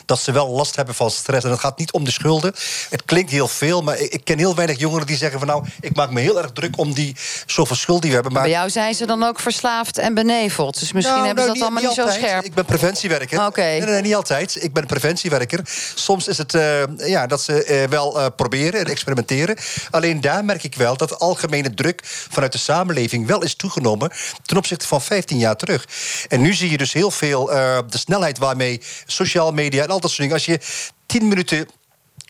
Dat 0.06 0.20
ze 0.20 0.32
wel 0.32 0.50
last 0.50 0.76
hebben 0.76 0.96
van 0.96 1.12
stress. 1.12 1.46
En 1.46 1.52
het 1.52 1.60
gaat 1.60 1.78
niet 1.78 1.92
om 1.92 2.04
de 2.04 2.12
schulden. 2.12 2.54
Het 2.90 3.06
klinkt 3.06 3.32
heel 3.32 3.48
veel, 3.48 3.82
maar 3.82 4.00
ik, 4.00 4.14
ik 4.14 4.24
ken 4.24 4.38
heel 4.38 4.56
weinig 4.56 4.80
jongeren 4.80 5.08
die 5.08 5.18
zeggen 5.18 5.40
van 5.40 5.48
nou, 5.48 5.66
ik 5.80 5.96
maak 5.96 6.12
me 6.12 6.20
heel 6.20 6.42
erg 6.42 6.52
druk 6.52 6.78
om 6.78 6.94
die 6.94 7.16
zoveel 7.46 7.76
schuld 7.76 8.02
die 8.02 8.10
we 8.10 8.16
hebben. 8.16 8.34
Maar 8.34 8.42
Bij 8.44 8.52
jou 8.52 8.70
zijn 8.70 8.94
ze 8.94 9.06
dan 9.06 9.24
ook 9.24 9.40
verslaafd 9.40 9.98
en 9.98 10.14
beneveld. 10.14 10.80
Dus 10.80 10.92
misschien 10.92 11.16
Nou, 11.16 11.26
hebben 11.26 11.44
ze 11.44 11.50
nou, 11.50 11.60
dat 11.60 11.70
allemaal 11.70 12.06
niet, 12.06 12.16
zo 12.16 12.20
scherp. 12.26 12.44
Ik 12.44 12.54
ben 12.54 12.66
preventiewerker. 12.66 13.40
Nee, 13.56 13.80
nee, 13.80 13.90
nee, 13.90 14.02
niet 14.02 14.16
altijd. 14.16 14.64
Ik 14.64 14.74
ben 14.74 14.86
preventiewerker. 14.86 15.60
Soms 15.96 16.28
is 16.28 16.38
het 16.38 16.54
eh, 16.54 16.84
ja, 16.98 17.28
dat 17.28 17.42
ze 17.42 17.64
eh, 17.64 17.90
wel 17.90 18.20
eh, 18.20 18.26
proberen 18.36 18.80
en 18.80 18.86
experimenteren. 18.86 19.58
Alleen 19.90 20.22
daar 20.22 20.46
merk 20.46 20.64
ik 20.64 20.76
wel 20.76 20.98
dat 20.98 21.10
de 21.10 21.18
algemene 21.18 21.74
druk 21.74 22.02
vanuit 22.04 22.52
de 22.52 22.58
samenleving 22.58 23.28
wel 23.28 23.44
is 23.44 23.56
toegenomen 23.56 24.12
ten 24.46 24.58
opzichte 24.58 24.88
van 24.88 25.02
15 25.02 25.38
jaar 25.38 25.56
terug. 25.56 25.88
En 26.28 26.42
nu 26.42 26.54
zie 26.54 26.70
je 26.70 26.78
dus 26.78 26.94
heel 26.94 27.12
veel 27.12 27.46
de 27.46 27.98
snelheid 27.98 28.38
waarmee 28.38 28.82
sociale 29.06 29.51
media 29.54 29.84
en 29.84 29.90
al 29.90 30.00
dat 30.00 30.10
soort 30.10 30.22
dingen. 30.22 30.34
Als 30.34 30.46
je 30.46 30.60
10 31.06 31.28
minuten 31.28 31.68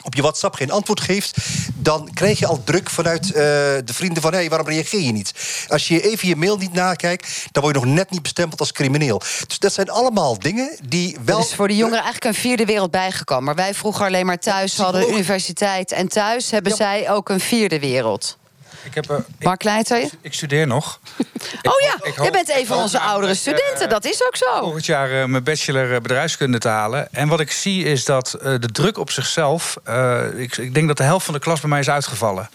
op 0.04 0.16
je 0.16 0.22
WhatsApp 0.22 0.56
geen 0.56 0.72
antwoord 0.72 1.02
geeft, 1.02 1.38
dan 1.76 2.10
krijg 2.14 2.40
je 2.40 2.48
al 2.48 2.64
druk 2.64 2.90
vanuit 2.90 3.26
eh, 3.26 3.34
de 3.34 3.94
vrienden 3.94 4.22
van 4.22 4.32
hé, 4.32 4.38
hey, 4.38 4.50
waarom 4.50 4.68
reageer 4.68 5.02
je 5.02 5.12
niet? 5.12 5.34
Als 5.68 5.88
je 5.88 6.02
even 6.02 6.28
je 6.28 6.36
mail 6.36 6.58
niet 6.58 6.74
nakijkt, 6.74 7.46
dan 7.52 7.64
word 7.64 7.76
je 7.76 7.82
nog 7.82 7.94
net 7.94 8.10
niet 8.10 8.22
bestempeld 8.22 8.60
als 8.60 8.72
crimineel. 8.72 9.22
Dus 9.48 9.60
dat 9.60 9.74
zijn 9.74 9.90
allemaal 9.90 10.40
dingen 10.40 10.78
die 10.88 11.18
wel. 11.26 11.40
Is 11.40 11.54
voor 11.54 11.68
de 11.68 11.76
jongeren 11.76 12.04
eigenlijk 12.04 12.36
een 12.36 12.42
vierde 12.42 12.66
wereld 12.66 12.92
bijgekomen. 12.92 13.44
Maar 13.44 13.56
wij 13.56 13.74
vroeger 13.74 14.06
alleen 14.06 14.26
maar 14.26 14.40
thuis 14.40 14.78
hadden 14.78 15.02
de 15.02 15.12
universiteit. 15.12 15.92
En 15.92 16.08
thuis 16.08 16.52
hebben 16.52 16.76
zij 16.76 17.12
ook 17.12 17.30
een 17.30 17.40
vierde 17.40 17.80
wereld. 17.80 18.40
Ik 18.84 18.94
heb, 18.96 19.10
eh, 19.10 19.16
Mark 19.40 19.64
Leijter? 19.64 20.10
Ik 20.22 20.34
studeer 20.34 20.68
nog. 20.68 21.00
Oh 21.64 21.80
ja, 21.88 22.08
ik 22.08 22.16
hoop- 22.16 22.32
bent 22.32 22.50
een 22.58 22.66
van 22.66 22.78
onze 22.78 22.98
oudere 23.00 23.16
namelijk, 23.34 23.40
studenten. 23.40 23.84
eh, 23.86 23.90
Dat 23.90 24.06
is 24.06 24.26
ook 24.26 24.36
zo. 24.36 24.60
Volgend 24.60 24.86
jaar 24.86 25.12
eh, 25.22 25.26
mijn 25.26 25.44
bachelor 25.44 25.94
eh, 25.94 26.00
bedrijfskunde 26.02 26.58
te 26.58 26.68
halen. 26.68 27.08
En 27.14 27.28
wat 27.28 27.40
ik 27.40 27.52
zie 27.52 27.84
is 27.84 28.06
dat 28.06 28.34
eh, 28.34 28.54
de 28.60 28.72
druk 28.72 28.98
op 28.98 29.12
zichzelf. 29.12 29.78
eh, 29.84 30.20
ik, 30.36 30.58
ik 30.58 30.74
denk 30.74 30.88
dat 30.88 30.98
de 30.98 31.04
helft 31.04 31.26
van 31.26 31.34
de 31.34 31.40
klas 31.40 31.60
bij 31.60 31.70
mij 31.70 31.80
is 31.80 31.90
uitgevallen. 31.90 32.50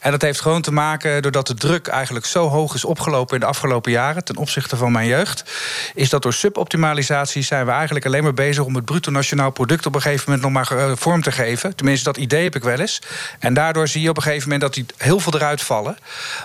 En 0.00 0.10
dat 0.10 0.22
heeft 0.22 0.40
gewoon 0.40 0.62
te 0.62 0.72
maken 0.72 1.22
doordat 1.22 1.46
de 1.46 1.54
druk 1.54 1.86
eigenlijk 1.86 2.26
zo 2.26 2.48
hoog 2.48 2.74
is 2.74 2.84
opgelopen 2.84 3.34
in 3.34 3.40
de 3.40 3.46
afgelopen 3.46 3.92
jaren. 3.92 4.24
ten 4.24 4.36
opzichte 4.36 4.76
van 4.76 4.92
mijn 4.92 5.06
jeugd. 5.06 5.44
Is 5.94 6.08
dat 6.10 6.22
door 6.22 6.32
suboptimalisatie 6.32 7.42
zijn 7.42 7.66
we 7.66 7.72
eigenlijk 7.72 8.06
alleen 8.06 8.22
maar 8.22 8.34
bezig 8.34 8.64
om 8.64 8.74
het 8.74 8.84
bruto 8.84 9.10
nationaal 9.10 9.50
product 9.50 9.86
op 9.86 9.94
een 9.94 10.00
gegeven 10.02 10.24
moment 10.32 10.42
nog 10.42 10.52
maar 10.68 10.78
eh, 10.88 10.96
vorm 10.96 11.22
te 11.22 11.32
geven. 11.32 11.76
Tenminste, 11.76 12.04
dat 12.04 12.16
idee 12.16 12.42
heb 12.42 12.54
ik 12.54 12.62
wel 12.62 12.78
eens. 12.80 13.00
En 13.38 13.54
daardoor 13.54 13.88
zie 13.88 14.02
je 14.02 14.08
op 14.08 14.16
een 14.16 14.22
gegeven 14.22 14.42
moment 14.50 14.60
dat 14.60 14.74
die 14.74 14.86
heel 14.96 15.20
veel 15.20 15.34
eruit 15.34 15.62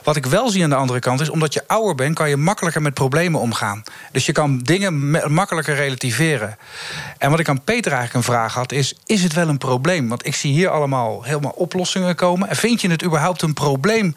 Wat 0.03 0.15
ik 0.15 0.25
wel 0.25 0.49
zie 0.49 0.63
aan 0.63 0.69
de 0.69 0.75
andere 0.75 0.99
kant 0.99 1.21
is, 1.21 1.29
omdat 1.29 1.53
je 1.53 1.63
ouder 1.67 1.95
bent, 1.95 2.15
kan 2.15 2.29
je 2.29 2.37
makkelijker 2.37 2.81
met 2.81 2.93
problemen 2.93 3.39
omgaan. 3.39 3.83
Dus 4.11 4.25
je 4.25 4.31
kan 4.31 4.57
dingen 4.57 5.09
makkelijker 5.33 5.75
relativeren. 5.75 6.57
En 7.17 7.29
wat 7.29 7.39
ik 7.39 7.49
aan 7.49 7.63
Peter 7.63 7.91
eigenlijk 7.91 8.25
een 8.25 8.33
vraag 8.33 8.53
had, 8.53 8.71
is: 8.71 8.93
is 9.05 9.23
het 9.23 9.33
wel 9.33 9.47
een 9.47 9.57
probleem? 9.57 10.09
Want 10.09 10.25
ik 10.25 10.35
zie 10.35 10.51
hier 10.51 10.69
allemaal 10.69 11.23
helemaal 11.23 11.51
oplossingen 11.55 12.15
komen. 12.15 12.49
En 12.49 12.55
vind 12.55 12.81
je 12.81 12.89
het 12.89 13.03
überhaupt 13.03 13.41
een 13.41 13.53
probleem? 13.53 14.15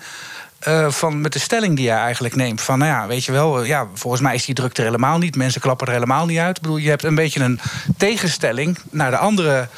eh, 0.61 0.91
van, 0.91 1.21
met 1.21 1.33
de 1.33 1.39
stelling 1.39 1.77
die 1.77 1.85
jij 1.85 1.99
eigenlijk 1.99 2.37
neemt. 2.37 2.61
Van, 2.61 2.79
nou 2.79 2.91
ja, 2.91 3.07
weet 3.07 3.25
je 3.25 3.33
wel, 3.33 3.61
eh, 3.61 3.69
ja, 3.69 3.87
volgens 3.95 4.23
mij 4.23 4.35
is 4.35 4.45
die 4.45 4.55
druk 4.55 4.77
er 4.77 4.85
helemaal 4.85 5.19
niet. 5.19 5.37
Mensen 5.37 5.61
klappen 5.61 5.87
er 5.87 5.93
helemaal 5.93 6.27
niet 6.27 6.39
uit. 6.39 6.57
Ik 6.57 6.63
bedoel, 6.63 6.77
je 6.77 6.89
hebt 6.89 7.05
een 7.05 7.15
beetje 7.15 7.41
een 7.41 7.61
tegenstelling 7.97 8.79
naar 8.91 9.11
de 9.11 9.17
andere 9.17 9.69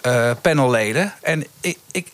eh, 0.00 0.30
panelleden. 0.42 1.12
En 1.22 1.46
ik, 1.60 1.78
ik, 1.90 2.06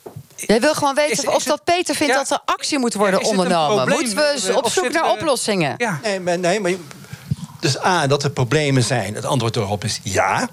Jij 0.47 0.61
wil 0.61 0.75
gewoon 0.75 0.95
weten 0.95 1.13
Is- 1.23 1.27
of 1.27 1.37
is 1.37 1.45
dat 1.45 1.65
Peter 1.65 1.95
vindt 1.95 2.13
Ja. 2.13 2.19
dat 2.19 2.31
er 2.31 2.41
actie 2.45 2.79
moet 2.79 2.95
worden 2.95 3.23
ondernomen. 3.25 3.77
probleem? 3.87 4.15
Moeten 4.15 4.47
we 4.53 4.57
op 4.57 4.69
zoek 4.69 4.93
naar 4.93 5.11
oplossingen? 5.11 5.75
ja. 5.79 6.01
Nee, 6.03 6.21
maar, 6.21 6.39
nee, 6.39 6.61
maar 6.61 6.73
dus 7.61 7.79
A, 7.85 8.07
dat 8.07 8.23
er 8.25 8.31
problemen 8.31 8.83
zijn. 8.83 9.15
Het 9.15 9.25
antwoord 9.25 9.57
erop 9.57 9.85
is 9.85 10.01
ja. 10.03 10.49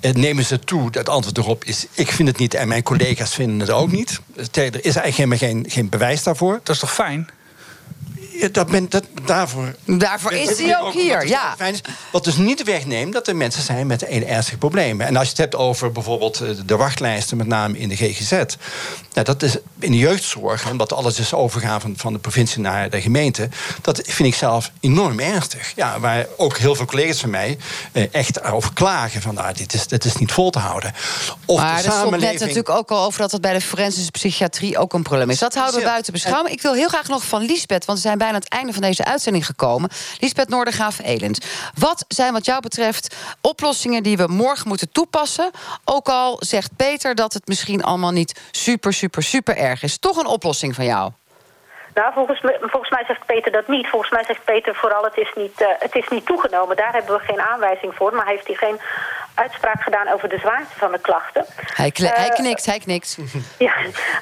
En 0.00 0.20
nemen 0.20 0.44
ze 0.44 0.58
toe, 0.58 0.88
het 0.90 1.08
antwoord 1.08 1.38
erop 1.38 1.64
is... 1.64 1.86
ik 1.92 2.10
vind 2.12 2.28
het 2.28 2.38
niet 2.38 2.54
en 2.54 2.68
mijn 2.68 2.82
collega's 2.82 3.34
vinden 3.34 3.60
het 3.60 3.70
ook 3.70 3.90
niet. 3.92 4.20
Dus 4.34 4.46
Er 4.52 4.64
is 4.64 4.96
eigenlijk 4.96 5.14
helemaal 5.16 5.38
geen, 5.38 5.64
geen 5.68 5.88
bewijs 5.88 6.22
daarvoor. 6.22 6.60
Dat 6.62 6.74
is 6.74 6.80
toch 6.80 6.92
fijn? 6.94 7.28
Dat 8.88 9.04
daarvoor 9.24 9.74
Daarvoor 9.84 10.32
is 10.32 10.58
hij 10.58 10.80
ook 10.80 10.92
hier, 10.92 11.16
wat 11.16 11.28
ja. 11.28 11.54
fijn 11.56 11.74
is. 11.74 11.80
Wat 12.12 12.24
dus 12.24 12.36
niet 12.36 12.62
wegneemt 12.62 13.12
dat 13.12 13.28
er 13.28 13.36
mensen 13.36 13.62
zijn 13.62 13.86
met 13.86 14.08
een 14.08 14.26
ernstig 14.26 14.58
probleem. 14.58 15.00
En 15.00 15.16
als 15.16 15.24
je 15.24 15.30
het 15.30 15.38
hebt 15.38 15.56
over 15.56 15.92
bijvoorbeeld 15.92 16.40
eh, 16.40 16.48
de 16.66 16.76
wachtlijsten, 16.76 17.36
met 17.36 17.46
name 17.46 17.78
in 17.78 17.88
de 17.88 17.96
GGZ. 17.96 18.30
Nou, 19.12 19.26
dat 19.26 19.42
is 19.42 19.56
in 19.78 19.90
de 19.90 19.98
jeugdzorg, 19.98 20.70
omdat 20.70 20.92
alles 20.92 21.18
is 21.18 21.34
overgaan 21.34 21.80
van, 21.80 21.94
van 21.96 22.12
de 22.12 22.18
provincie 22.18 22.60
naar 22.60 22.90
de 22.90 23.00
gemeente. 23.00 23.48
Dat 23.80 24.00
vind 24.04 24.28
ik 24.28 24.34
zelf 24.34 24.70
enorm 24.80 25.20
ernstig. 25.20 25.72
Ja, 25.76 26.00
waar 26.00 26.26
ook 26.36 26.56
heel 26.56 26.74
veel 26.74 26.86
collega's 26.86 27.20
van 27.20 27.30
mij 27.30 27.58
eh, 27.92 28.14
echt 28.14 28.42
over 28.42 28.72
klagen: 28.72 29.22
van 29.22 29.34
nou, 29.34 29.54
dit, 29.54 29.74
is, 29.74 29.86
dit 29.86 30.04
is 30.04 30.16
niet 30.16 30.32
vol 30.32 30.50
te 30.50 30.58
houden. 30.58 30.92
Of 31.44 31.60
Maar 31.60 31.66
de 31.66 31.74
er 31.74 31.78
stond 31.78 31.94
net 31.94 32.02
samenleving. 32.02 32.40
natuurlijk 32.40 32.70
ook 32.70 32.90
al 32.90 33.04
over 33.04 33.20
dat 33.20 33.32
het 33.32 33.40
bij 33.40 33.52
de 33.52 33.60
forensische 33.60 34.10
psychiatrie 34.10 34.78
ook 34.78 34.92
een 34.92 35.02
probleem 35.02 35.30
is. 35.30 35.38
Dat 35.38 35.54
houden 35.54 35.80
we 35.80 35.86
buiten 35.86 36.12
beschouwing. 36.12 36.54
Ik 36.54 36.62
wil 36.62 36.74
heel 36.74 36.88
graag 36.88 37.08
nog 37.08 37.24
van 37.24 37.42
Liesbeth, 37.42 37.84
want 37.84 37.98
we 37.98 38.04
zijn 38.04 38.18
bijna 38.24 38.38
het 38.38 38.48
einde 38.48 38.72
van 38.72 38.82
deze 38.82 39.04
uitzending 39.04 39.46
gekomen. 39.46 39.90
Liesbeth 40.20 40.48
Noordergraaf 40.48 40.98
Elend. 40.98 41.38
Wat 41.74 42.04
zijn 42.08 42.32
wat 42.32 42.44
jou 42.44 42.60
betreft 42.60 43.14
oplossingen 43.40 44.02
die 44.02 44.16
we 44.16 44.26
morgen 44.26 44.68
moeten 44.68 44.92
toepassen? 44.92 45.50
Ook 45.84 46.08
al 46.08 46.36
zegt 46.40 46.76
Peter 46.76 47.14
dat 47.14 47.32
het 47.32 47.46
misschien 47.46 47.82
allemaal 47.82 48.10
niet 48.10 48.40
super, 48.50 48.92
super, 48.92 49.22
super 49.22 49.56
erg 49.56 49.82
is. 49.82 49.98
Toch 49.98 50.16
een 50.16 50.26
oplossing 50.26 50.74
van 50.74 50.84
jou. 50.84 51.12
Nou, 51.94 52.12
volgens, 52.12 52.40
me- 52.40 52.58
volgens 52.60 52.90
mij 52.90 53.04
zegt 53.06 53.26
Peter 53.26 53.52
dat 53.52 53.68
niet. 53.68 53.88
Volgens 53.88 54.10
mij 54.10 54.24
zegt 54.24 54.44
Peter 54.44 54.74
vooral 54.74 55.04
het 55.04 55.16
is, 55.16 55.32
niet, 55.34 55.60
eh, 55.60 55.68
het 55.78 55.94
is 55.94 56.08
niet 56.08 56.26
toegenomen. 56.26 56.76
Daar 56.76 56.92
hebben 56.92 57.16
we 57.18 57.24
geen 57.24 57.40
aanwijzing 57.40 57.94
voor. 57.94 58.14
Maar 58.14 58.26
heeft 58.26 58.46
hij 58.46 58.56
geen 58.56 58.80
uitspraak 59.34 59.82
gedaan 59.82 60.08
over 60.08 60.28
de 60.28 60.38
zwaarte 60.38 60.76
van 60.78 60.92
de 60.92 60.98
klachten. 60.98 61.44
Hij, 61.74 61.90
kle- 61.90 62.06
hij 62.14 62.28
Eh, 62.28 62.34
knikt, 62.34 62.66
hij 62.66 62.78
knikt. 62.78 63.18
Ja, 63.58 63.72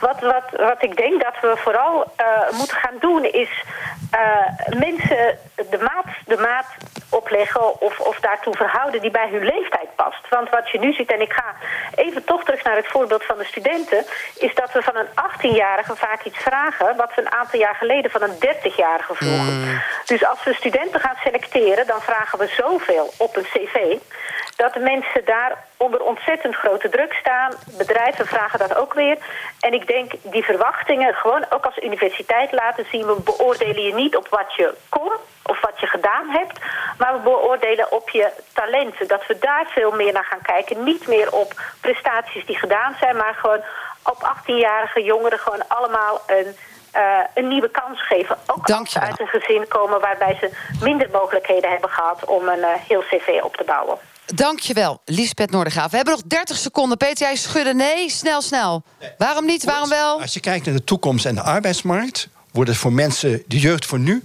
wat, 0.00 0.20
wat, 0.20 0.42
wat 0.50 0.82
ik 0.82 0.96
denk 0.96 1.22
dat 1.22 1.34
we 1.40 1.56
vooral 1.56 2.12
eh, 2.16 2.26
moeten 2.58 2.76
gaan 2.76 2.96
doen 3.00 3.24
is 3.24 3.62
mensen 4.78 5.38
de 5.70 5.78
maat, 5.78 6.06
de 6.26 6.36
maat 6.36 6.66
opleggen 7.10 7.80
of, 7.80 8.00
of 8.00 8.20
daartoe 8.20 8.56
verhouden 8.56 9.00
die 9.00 9.10
bij 9.10 9.28
hun 9.30 9.44
leeftijd 9.44 9.94
past. 9.96 10.28
Want 10.28 10.50
wat 10.50 10.70
je 10.70 10.78
nu 10.78 10.92
ziet, 10.92 11.10
en 11.12 11.20
ik 11.20 11.32
ga 11.32 11.54
even 11.94 12.24
toch 12.24 12.44
terug 12.44 12.62
naar 12.64 12.76
het 12.76 12.86
voorbeeld 12.86 13.24
van 13.24 13.38
de 13.38 13.44
studenten, 13.44 14.04
is 14.38 14.54
dat 14.54 14.72
we 14.72 14.82
van 14.82 14.96
een 14.96 15.06
18-jarige 15.08 15.96
vaak 15.96 16.22
iets 16.24 16.38
vragen 16.38 16.96
wat 16.96 17.14
we 17.14 17.20
een 17.20 17.32
aantal 17.32 17.58
jaar 17.62 17.74
geleden 17.74 18.10
van 18.10 18.22
een 18.22 18.34
30-jarige 18.34 19.14
vroegen. 19.14 19.82
Dus 20.04 20.24
als 20.24 20.44
we 20.44 20.54
studenten 20.54 21.00
gaan 21.00 21.16
selecteren, 21.24 21.86
dan 21.86 22.00
vragen 22.00 22.38
we 22.38 22.46
zoveel 22.56 23.12
op 23.18 23.36
een 23.36 23.46
cv 23.54 23.96
dat 24.56 24.72
de 24.72 24.80
mensen 24.80 25.24
daar 25.24 25.64
onder 25.76 26.02
ontzettend 26.02 26.54
grote 26.54 26.88
druk 26.88 27.12
staan. 27.12 27.52
Bedrijven 27.78 28.26
vragen 28.26 28.58
dat 28.58 28.74
ook 28.74 28.94
weer. 28.94 29.18
En 29.60 29.72
ik 29.72 29.86
denk 29.86 30.12
die 30.22 30.44
verwachtingen 30.44 31.14
gewoon 31.14 31.44
ook 31.50 31.64
als 31.64 31.78
universiteit 31.78 32.52
laten 32.52 32.86
zien. 32.90 33.06
We 33.06 33.20
beoordelen 33.24 33.82
je 33.82 33.94
niet 33.94 34.16
op 34.16 34.28
wat 34.28 34.54
je 34.56 34.74
kon 34.88 35.12
of 35.42 35.60
wat 35.60 35.80
je 35.80 35.86
gedaan 35.86 36.28
hebt. 36.28 36.58
Maar 36.98 37.12
we 37.12 37.18
beoordelen 37.18 37.92
op 37.92 38.10
je 38.10 38.28
talenten. 38.52 39.08
Dat 39.08 39.26
we 39.26 39.38
daar 39.38 39.66
veel 39.68 39.90
meer 39.90 40.12
naar 40.12 40.24
gaan 40.30 40.42
kijken. 40.42 40.84
Niet 40.84 41.06
meer 41.06 41.32
op 41.32 41.60
prestaties 41.80 42.46
die 42.46 42.58
gedaan 42.58 42.96
zijn. 43.00 43.16
Maar 43.16 43.34
gewoon 43.34 43.62
op 44.02 44.34
18-jarige 44.36 45.02
jongeren 45.02 45.38
gewoon 45.38 45.68
allemaal 45.68 46.20
een... 46.26 46.56
eh, 46.92 47.02
een 47.34 47.48
nieuwe 47.48 47.70
kans 47.70 48.06
geven. 48.06 48.36
Ook 48.46 48.70
als 48.70 48.90
ze 48.90 49.00
uit 49.00 49.20
een 49.20 49.26
gezin 49.26 49.68
komen 49.68 50.00
waarbij 50.00 50.36
ze 50.40 50.50
minder 50.80 51.08
mogelijkheden 51.12 51.70
hebben 51.70 51.90
gehad 51.90 52.24
om 52.24 52.48
een 52.48 52.62
eh, 52.62 52.68
heel 52.88 53.00
cv 53.00 53.40
op 53.42 53.56
te 53.56 53.64
bouwen. 53.64 53.98
Dankjewel, 54.26 55.00
Liesbeth 55.04 55.50
Noordergraaf. 55.50 55.90
We 55.90 55.96
hebben 55.96 56.14
nog 56.14 56.22
30 56.26 56.56
seconden. 56.56 56.96
Peter, 56.96 57.26
jij 57.26 57.36
schudde 57.36 57.74
nee. 57.74 58.10
Snel, 58.10 58.42
snel. 58.42 58.82
Waarom 59.18 59.44
niet? 59.44 59.64
Waarom 59.64 59.88
wel? 59.88 60.20
Als 60.20 60.34
je 60.34 60.40
kijkt 60.40 60.66
naar 60.66 60.74
de 60.74 60.84
toekomst 60.84 61.26
en 61.26 61.34
de 61.34 61.42
arbeidsmarkt, 61.42 62.28
wordt 62.52 62.70
het 62.70 62.78
voor 62.78 62.92
mensen, 62.92 63.42
de 63.46 63.58
jeugd 63.58 63.86
voor 63.86 63.98
nu, 63.98 64.24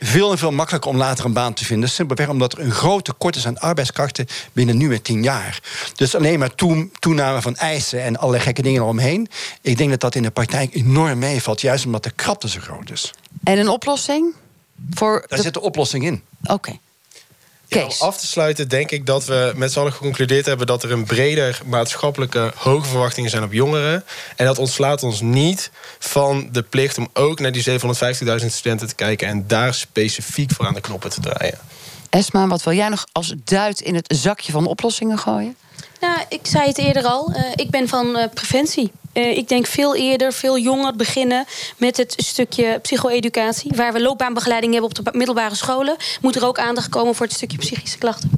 veel 0.00 0.30
en 0.30 0.38
veel 0.38 0.50
makkelijker 0.50 0.90
om 0.90 0.96
later 0.96 1.24
een 1.24 1.32
baan 1.32 1.54
te 1.54 1.64
vinden. 1.64 1.88
Simpelweg 1.88 2.28
omdat 2.28 2.52
er 2.52 2.60
een 2.60 2.70
groot 2.70 3.04
tekort 3.04 3.36
is 3.36 3.46
aan 3.46 3.58
arbeidskrachten 3.58 4.26
binnen 4.52 4.76
nu 4.76 4.94
en 4.94 5.02
tien 5.02 5.22
jaar. 5.22 5.60
Dus 5.94 6.14
alleen 6.14 6.38
maar 6.38 6.54
toe- 6.54 6.88
toename 6.98 7.42
van 7.42 7.56
eisen 7.56 8.02
en 8.02 8.16
allerlei 8.16 8.42
gekke 8.42 8.62
dingen 8.62 8.82
eromheen. 8.82 9.28
Ik 9.60 9.76
denk 9.76 9.90
dat 9.90 10.00
dat 10.00 10.14
in 10.14 10.22
de 10.22 10.30
praktijk 10.30 10.74
enorm 10.74 11.18
meevalt, 11.18 11.60
juist 11.60 11.84
omdat 11.86 12.02
de 12.02 12.10
krapte 12.10 12.48
zo 12.48 12.60
groot 12.60 12.90
is. 12.90 13.10
En 13.44 13.58
een 13.58 13.68
oplossing? 13.68 14.34
Voor 14.90 15.24
Daar 15.28 15.38
de- 15.38 15.44
zit 15.44 15.54
de 15.54 15.60
oplossing 15.60 16.04
in. 16.04 16.22
Oké. 16.44 16.78
Ja, 17.68 17.84
om 17.84 17.90
af 17.98 18.18
te 18.18 18.26
sluiten 18.26 18.68
denk 18.68 18.90
ik 18.90 19.06
dat 19.06 19.24
we 19.24 19.52
met 19.56 19.72
z'n 19.72 19.78
allen 19.78 19.92
geconcludeerd 19.92 20.46
hebben... 20.46 20.66
dat 20.66 20.82
er 20.82 20.92
een 20.92 21.04
breder 21.04 21.60
maatschappelijke 21.64 22.52
hoge 22.54 22.88
verwachtingen 22.88 23.30
zijn 23.30 23.42
op 23.42 23.52
jongeren. 23.52 24.04
En 24.36 24.46
dat 24.46 24.58
ontslaat 24.58 25.02
ons 25.02 25.20
niet 25.20 25.70
van 25.98 26.48
de 26.52 26.62
plicht 26.62 26.98
om 26.98 27.08
ook 27.12 27.40
naar 27.40 27.52
die 27.52 27.64
750.000 27.70 27.76
studenten 28.46 28.88
te 28.88 28.94
kijken... 28.94 29.28
en 29.28 29.46
daar 29.46 29.74
specifiek 29.74 30.50
voor 30.50 30.66
aan 30.66 30.74
de 30.74 30.80
knoppen 30.80 31.10
te 31.10 31.20
draaien. 31.20 31.58
Esma, 32.10 32.46
wat 32.46 32.62
wil 32.62 32.72
jij 32.72 32.88
nog 32.88 33.06
als 33.12 33.34
duit 33.44 33.80
in 33.80 33.94
het 33.94 34.14
zakje 34.16 34.52
van 34.52 34.66
oplossingen 34.66 35.18
gooien? 35.18 35.56
Nou, 36.00 36.18
ik 36.28 36.40
zei 36.42 36.68
het 36.68 36.78
eerder 36.78 37.04
al. 37.04 37.32
eh, 37.32 37.42
ik 37.54 37.70
ben 37.70 37.88
van 37.88 38.16
eh, 38.16 38.28
preventie. 38.34 38.92
Eh, 39.12 39.36
ik 39.36 39.48
denk 39.48 39.66
veel 39.66 39.94
eerder, 39.96 40.32
veel 40.32 40.58
jonger 40.58 40.96
beginnen 40.96 41.44
met 41.76 41.96
het 41.96 42.14
stukje 42.16 42.78
psycho-educatie. 42.82 43.72
Waar 43.76 43.92
we 43.92 44.00
loopbaanbegeleiding 44.00 44.72
hebben 44.72 44.90
op 44.90 44.96
de 44.96 45.02
ba- 45.02 45.10
middelbare 45.14 45.54
scholen, 45.54 45.96
moet 46.20 46.36
er 46.36 46.46
ook 46.46 46.58
aandacht 46.58 46.88
komen 46.88 47.14
voor 47.14 47.26
het 47.26 47.34
stukje 47.34 47.58
psychische 47.58 47.98
klachten. 47.98 48.30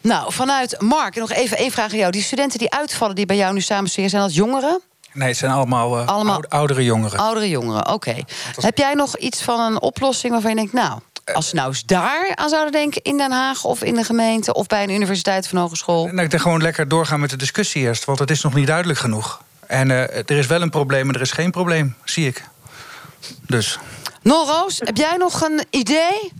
Nou, 0.00 0.32
vanuit 0.32 0.80
Mark, 0.80 1.14
nog 1.16 1.30
even 1.32 1.56
één 1.56 1.70
vraag 1.70 1.92
aan 1.92 1.98
jou. 1.98 2.10
Die 2.12 2.22
studenten 2.22 2.58
die 2.58 2.70
uitvallen, 2.70 3.14
die 3.14 3.26
bij 3.26 3.36
jou 3.36 3.54
nu 3.54 3.60
samenstuderen, 3.60 4.10
zijn 4.10 4.22
dat 4.22 4.34
jongeren? 4.34 4.80
Nee, 5.12 5.28
het 5.28 5.36
zijn 5.36 5.50
allemaal, 5.52 5.98
eh, 6.00 6.06
Allemaal- 6.08 6.32
oude- 6.34 6.48
oudere 6.48 6.84
jongeren. 6.84 7.18
Oudere 7.18 7.48
jongeren, 7.48 7.92
oké. 7.92 8.14
Heb 8.60 8.78
jij 8.78 8.94
nog 8.94 9.16
iets 9.16 9.42
van 9.42 9.60
een 9.60 9.80
oplossing 9.80 10.32
waarvan 10.32 10.50
je 10.50 10.56
denkt... 10.56 10.72
nou, 10.72 11.00
als 11.32 11.48
ze 11.48 11.54
nou 11.54 11.68
eens 11.68 11.84
daar 11.84 12.32
aan 12.34 12.48
zouden 12.48 12.72
denken... 12.72 13.02
in 13.02 13.16
Den 13.16 13.32
Haag 13.32 13.64
of 13.64 13.82
in 13.82 13.94
de 13.94 14.04
gemeente 14.04 14.54
of 14.54 14.66
bij 14.66 14.82
een 14.82 14.90
universiteit 14.90 15.44
of 15.44 15.52
een 15.52 15.58
hogeschool... 15.58 16.06
Nou, 16.06 16.22
ik 16.22 16.30
denk 16.30 16.42
gewoon 16.42 16.62
lekker 16.62 16.88
doorgaan 16.88 17.20
met 17.20 17.30
de 17.30 17.36
discussie 17.36 17.82
eerst, 17.82 18.04
want 18.04 18.18
het 18.18 18.30
is 18.30 18.42
nog 18.42 18.54
niet 18.54 18.66
duidelijk 18.66 18.98
genoeg. 18.98 19.42
En 19.66 19.90
eh, 19.90 20.18
er 20.18 20.38
is 20.38 20.46
wel 20.46 20.62
een 20.62 20.70
probleem, 20.70 21.06
maar 21.06 21.14
er 21.14 21.20
is 21.20 21.32
geen 21.32 21.50
probleem, 21.50 21.94
zie 22.04 22.26
ik. 22.26 22.44
Dus. 23.46 23.78
Nol 24.22 24.46
Roos, 24.46 24.80
heb 24.84 24.96
jij 24.96 25.16
nog 25.16 25.42
een 25.42 25.64
idee? 25.70 26.32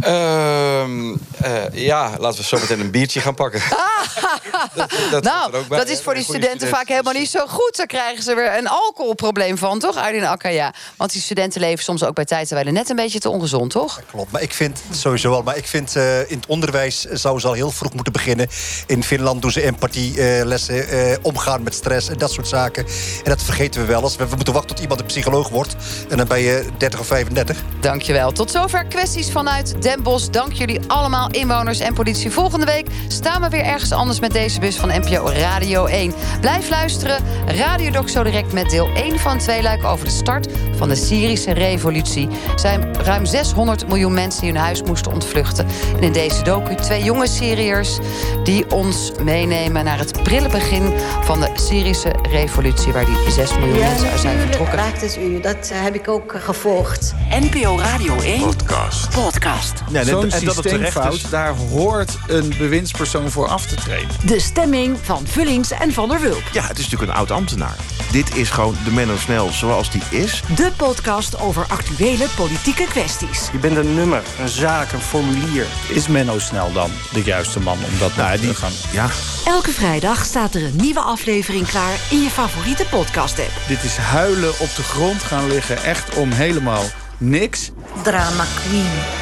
Ehm, 0.00 1.16
eh, 1.40 1.62
ja, 1.72 2.10
laten 2.18 2.38
we 2.38 2.44
zo 2.44 2.58
meteen 2.58 2.80
een 2.80 2.90
biertje 2.90 3.20
gaan 3.20 3.34
pakken. 3.34 3.60
Ah, 3.60 4.76
dat 5.10 5.22
nou, 5.22 5.42
hoort 5.42 5.54
ook 5.54 5.68
bij, 5.68 5.78
dat 5.78 5.88
is 5.88 6.00
voor 6.00 6.14
die 6.14 6.24
studenten 6.24 6.68
vaak 6.68 6.88
helemaal 6.88 7.12
niet 7.12 7.30
zo 7.30 7.46
goed. 7.46 7.76
Dan 7.76 7.86
krijgen 7.86 8.22
ze 8.22 8.34
weer 8.34 8.58
een 8.58 8.68
alcoholprobleem 8.68 9.58
van, 9.58 9.78
toch, 9.78 9.96
Arjen 9.96 10.24
Akkaya? 10.24 10.74
Want 10.96 11.12
die 11.12 11.22
studenten 11.22 11.60
leven 11.60 11.84
soms 11.84 12.04
ook 12.04 12.14
bij 12.14 12.24
tijd 12.24 12.48
terwijl 12.48 12.72
net 12.72 12.90
een 12.90 12.96
beetje 12.96 13.18
te 13.18 13.28
ongezond, 13.28 13.70
toch? 13.70 14.00
Klopt, 14.10 14.32
maar 14.32 14.42
ik 14.42 14.52
vind 14.52 14.82
sowieso 14.90 15.30
wel. 15.30 15.42
Maar 15.42 15.56
ik 15.56 15.66
vind 15.66 15.96
eh, 15.96 16.30
in 16.30 16.36
het 16.36 16.46
onderwijs 16.46 17.04
zouden 17.04 17.42
ze 17.42 17.48
al 17.48 17.54
heel 17.54 17.70
vroeg 17.70 17.92
moeten 17.94 18.12
beginnen. 18.12 18.48
In 18.86 19.04
Finland 19.04 19.42
doen 19.42 19.50
ze 19.50 19.60
empathielessen, 19.60 20.88
eh 20.88 21.16
omgaan 21.22 21.62
met 21.62 21.74
stress 21.74 22.08
en 22.08 22.18
dat 22.18 22.32
soort 22.32 22.48
zaken. 22.48 22.84
En 23.24 23.30
dat 23.30 23.42
vergeten 23.42 23.80
we 23.80 23.86
wel 23.86 24.02
eens. 24.02 24.16
We, 24.16 24.28
we 24.28 24.34
moeten 24.34 24.54
wachten 24.54 24.74
tot 24.74 24.82
iemand 24.82 25.00
een 25.00 25.06
psycholoog 25.06 25.48
wordt. 25.48 25.76
En 26.08 26.16
dan 26.16 26.26
ben 26.26 26.40
je 26.40 26.66
30 26.78 27.00
of 27.00 27.06
35. 27.06 27.62
Dankjewel. 27.80 28.32
Tot 28.32 28.50
zover 28.50 28.84
kwesties 28.86 29.30
vanuit 29.30 29.82
Den 29.86 30.02
Bosch. 30.02 30.30
Dank 30.30 30.52
jullie 30.52 30.80
allemaal, 30.86 31.30
inwoners 31.30 31.80
en 31.80 31.94
politie. 31.94 32.30
Volgende 32.30 32.66
week 32.66 32.86
staan 33.08 33.42
we 33.42 33.48
weer 33.48 33.64
ergens 33.64 33.92
anders 33.92 34.20
met 34.20 34.32
deze 34.32 34.60
bus 34.60 34.76
van 34.76 34.88
NPO 34.88 35.24
Radio 35.24 35.84
1. 35.84 36.12
Blijf 36.40 36.68
luisteren. 36.68 37.24
Radiodoc 37.46 38.08
zo 38.08 38.22
direct 38.22 38.52
met 38.52 38.70
deel 38.70 38.88
1 38.94 39.18
van 39.18 39.38
twee 39.38 39.62
luik 39.62 39.84
over 39.84 40.04
de 40.04 40.10
start 40.10 40.48
van 40.76 40.88
de 40.88 40.94
Syrische 40.94 41.52
revolutie. 41.52 42.28
Er 42.28 42.60
zijn 42.60 42.94
ruim 42.94 43.26
600 43.26 43.88
miljoen 43.88 44.14
mensen 44.14 44.40
die 44.40 44.50
hun 44.50 44.60
huis 44.60 44.82
moesten 44.82 45.12
ontvluchten. 45.12 45.66
En 45.96 46.02
in 46.02 46.12
deze 46.12 46.42
docu 46.42 46.74
twee 46.74 47.02
jonge 47.02 47.26
Syriërs 47.26 47.98
die 48.44 48.70
ons 48.70 49.12
meenemen 49.22 49.84
naar 49.84 49.98
het 49.98 50.22
prille 50.22 50.48
begin 50.48 50.92
van 51.22 51.40
de 51.40 51.50
Syrische 51.54 52.14
revolutie, 52.30 52.92
waar 52.92 53.04
die 53.04 53.30
6 53.30 53.58
miljoen 53.58 53.78
mensen 53.78 54.10
uit 54.10 54.20
zijn 54.20 54.38
vertrokken. 54.38 54.78
Raakt 54.78 55.00
het 55.00 55.18
u? 55.18 55.40
Dat 55.40 55.70
eh, 55.72 55.82
heb 55.82 55.94
ik 55.94 56.08
ook 56.08 56.34
gevolgd. 56.38 57.14
NPO 57.30 57.78
Radio 57.78 58.20
1 58.20 58.40
Podcast. 58.40 59.10
podcast. 59.10 59.75
Ja, 59.90 60.00
en- 60.00 60.06
Zo'n 60.06 60.30
en 60.30 60.44
dat 60.44 60.54
het 60.54 60.68
terecht 60.68 60.92
systeemfout, 60.92 61.14
is. 61.14 61.30
daar 61.30 61.54
hoort 61.54 62.18
een 62.28 62.54
bewindspersoon 62.58 63.30
voor 63.30 63.48
af 63.48 63.66
te 63.66 63.74
treden. 63.74 64.08
De 64.24 64.40
stemming 64.40 64.96
van 65.02 65.26
Vullings 65.26 65.70
en 65.70 65.92
Van 65.92 66.08
der 66.08 66.20
Wulp. 66.20 66.42
Ja, 66.52 66.62
het 66.66 66.78
is 66.78 66.84
natuurlijk 66.84 67.10
een 67.12 67.18
oud 67.18 67.30
ambtenaar. 67.30 67.76
Dit 68.12 68.36
is 68.36 68.50
gewoon 68.50 68.76
de 68.84 68.90
Menno 68.90 69.16
Snel 69.16 69.48
zoals 69.52 69.90
die 69.90 70.02
is. 70.10 70.42
De 70.56 70.70
podcast 70.76 71.40
over 71.40 71.64
actuele 71.68 72.26
politieke 72.36 72.84
kwesties. 72.88 73.48
Je 73.52 73.58
bent 73.58 73.76
een 73.76 73.94
nummer, 73.94 74.22
een 74.40 74.48
zaak, 74.48 74.92
een 74.92 75.00
formulier. 75.00 75.66
Is 75.88 76.06
Menno 76.08 76.38
Snel 76.38 76.72
dan 76.72 76.90
de 77.12 77.22
juiste 77.22 77.60
man 77.60 77.78
om 77.92 77.98
dat 77.98 78.16
nou, 78.16 78.38
te 78.38 78.54
gaan... 78.54 78.72
Ja, 78.92 79.08
Elke 79.44 79.70
vrijdag 79.70 80.24
staat 80.24 80.54
er 80.54 80.64
een 80.64 80.76
nieuwe 80.76 81.00
aflevering 81.00 81.66
klaar 81.68 81.94
in 82.10 82.22
je 82.22 82.30
favoriete 82.30 82.84
podcast-app. 82.90 83.50
Dit 83.68 83.82
is 83.84 83.96
huilen 83.96 84.50
op 84.58 84.74
de 84.76 84.82
grond 84.82 85.22
gaan 85.22 85.46
liggen, 85.48 85.82
echt 85.82 86.14
om 86.14 86.30
helemaal 86.32 86.82
niks. 87.18 87.70
Drama 88.02 88.44
queen. 88.66 89.15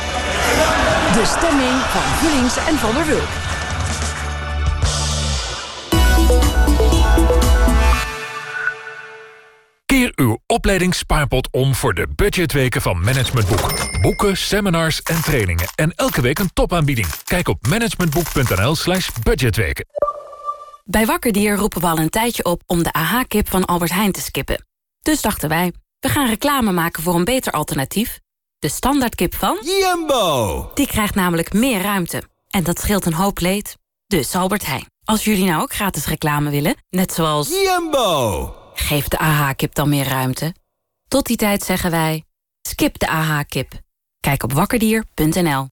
De 1.15 1.25
stemming 1.25 1.81
van 1.81 2.03
Vullings 2.03 2.57
en 2.57 2.79
Van 2.79 2.95
der 2.95 3.07
Wulp. 3.07 3.29
Keer 9.87 10.13
uw 10.15 10.39
opleidingsspaarpot 10.47 11.49
om 11.51 11.75
voor 11.75 11.95
de 11.95 12.09
budgetweken 12.15 12.83
van 12.83 13.01
Management 13.01 13.49
Boek. 13.49 14.01
Boeken, 14.01 14.37
seminars 14.37 15.03
en 15.03 15.23
trainingen. 15.23 15.67
En 15.75 15.93
elke 15.95 16.21
week 16.21 16.39
een 16.39 16.51
topaanbieding. 16.53 17.07
Kijk 17.25 17.49
op 17.49 17.67
managementboek.nl 17.67 18.75
slash 18.75 19.09
budgetweken. 19.23 19.87
Bij 20.85 21.07
Wakkerdier 21.07 21.57
roepen 21.57 21.81
we 21.81 21.87
al 21.87 21.99
een 21.99 22.11
tijdje 22.11 22.45
op 22.45 22.63
om 22.67 22.83
de 22.83 22.93
AH-kip 22.93 23.49
van 23.49 23.65
Albert 23.65 23.93
Heijn 23.93 24.13
te 24.13 24.21
skippen. 24.21 24.67
Dus 25.01 25.23
dachten 25.23 25.49
wij, 25.49 25.73
we 26.01 26.09
gaan 26.09 26.29
reclame 26.29 26.73
maken 26.73 27.03
voor 27.03 27.15
een 27.15 27.25
beter 27.25 27.53
alternatief. 27.53 28.23
De 28.65 28.71
standaardkip 28.71 29.35
van... 29.35 29.59
Jumbo! 29.63 30.71
Die 30.75 30.87
krijgt 30.87 31.15
namelijk 31.15 31.53
meer 31.53 31.81
ruimte. 31.83 32.23
En 32.51 32.65
dat 32.65 32.81
scheelt 32.81 33.07
een 33.07 33.15
hoop 33.15 33.41
leed. 33.41 33.77
Dus 34.07 34.35
Albert 34.35 34.67
Heijn, 34.67 34.87
als 35.05 35.25
jullie 35.25 35.45
nou 35.45 35.63
ook 35.63 35.73
gratis 35.73 36.07
reclame 36.07 36.51
willen... 36.51 36.77
net 36.91 37.13
zoals... 37.13 37.49
Jumbo! 37.49 38.55
Geef 38.75 39.09
de 39.09 39.19
AH-kip 39.19 39.75
dan 39.75 39.89
meer 39.89 40.09
ruimte. 40.09 40.55
Tot 41.09 41.27
die 41.27 41.37
tijd 41.37 41.63
zeggen 41.63 41.91
wij... 41.91 42.25
Skip 42.69 42.99
de 42.99 43.09
AH-kip. 43.09 43.73
Kijk 44.21 44.43
op 44.43 44.53
wakkerdier.nl 44.53 45.69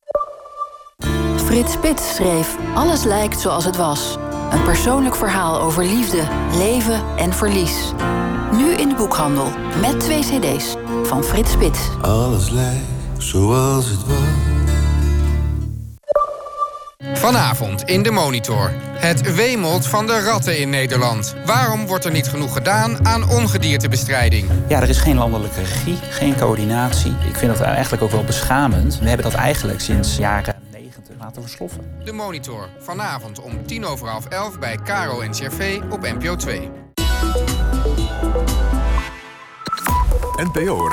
Frits 1.36 1.72
Spits 1.72 2.14
schreef 2.14 2.56
Alles 2.74 3.02
lijkt 3.02 3.40
zoals 3.40 3.64
het 3.64 3.76
was. 3.76 4.16
Een 4.50 4.62
persoonlijk 4.62 5.14
verhaal 5.14 5.60
over 5.60 5.84
liefde, 5.84 6.28
leven 6.56 7.16
en 7.16 7.32
verlies. 7.32 7.92
Nu 8.52 8.70
in 8.70 8.88
de 8.88 8.94
boekhandel 8.94 9.50
met 9.80 10.00
twee 10.00 10.20
cd's 10.20 10.74
van 11.06 11.24
Frits 11.24 11.50
Spits. 11.50 11.80
Alles 12.00 12.50
lijkt 12.50 12.84
zoals 13.18 13.88
het 13.88 14.06
was. 14.06 14.16
Vanavond 17.22 17.82
in 17.82 18.02
de 18.02 18.10
Monitor. 18.10 18.70
Het 18.94 19.34
wemelt 19.34 19.86
van 19.86 20.06
de 20.06 20.20
ratten 20.20 20.58
in 20.58 20.70
Nederland. 20.70 21.34
Waarom 21.46 21.86
wordt 21.86 22.04
er 22.04 22.10
niet 22.10 22.28
genoeg 22.28 22.52
gedaan 22.52 23.06
aan 23.06 23.30
ongediertebestrijding? 23.30 24.48
Ja, 24.68 24.82
er 24.82 24.88
is 24.88 24.98
geen 24.98 25.16
landelijke 25.16 25.60
regie, 25.60 25.96
geen 26.10 26.36
coördinatie. 26.36 27.12
Ik 27.28 27.36
vind 27.36 27.56
dat 27.56 27.66
eigenlijk 27.66 28.02
ook 28.02 28.10
wel 28.10 28.24
beschamend. 28.24 28.98
We 28.98 29.08
hebben 29.08 29.30
dat 29.30 29.40
eigenlijk 29.40 29.80
sinds 29.80 30.16
jaren 30.16 30.54
90 30.70 31.14
laten 31.18 31.42
versloffen. 31.42 31.80
De 32.04 32.12
Monitor. 32.12 32.68
Vanavond 32.78 33.40
om 33.40 33.66
tien 33.66 33.84
over 33.84 34.08
half 34.08 34.26
elf 34.26 34.58
bij 34.58 34.78
Caro 34.84 35.20
en 35.20 35.30
CRV 35.30 35.80
op 35.90 36.00
NPO 36.00 36.36
2. 36.36 36.70
NPO 40.36 40.88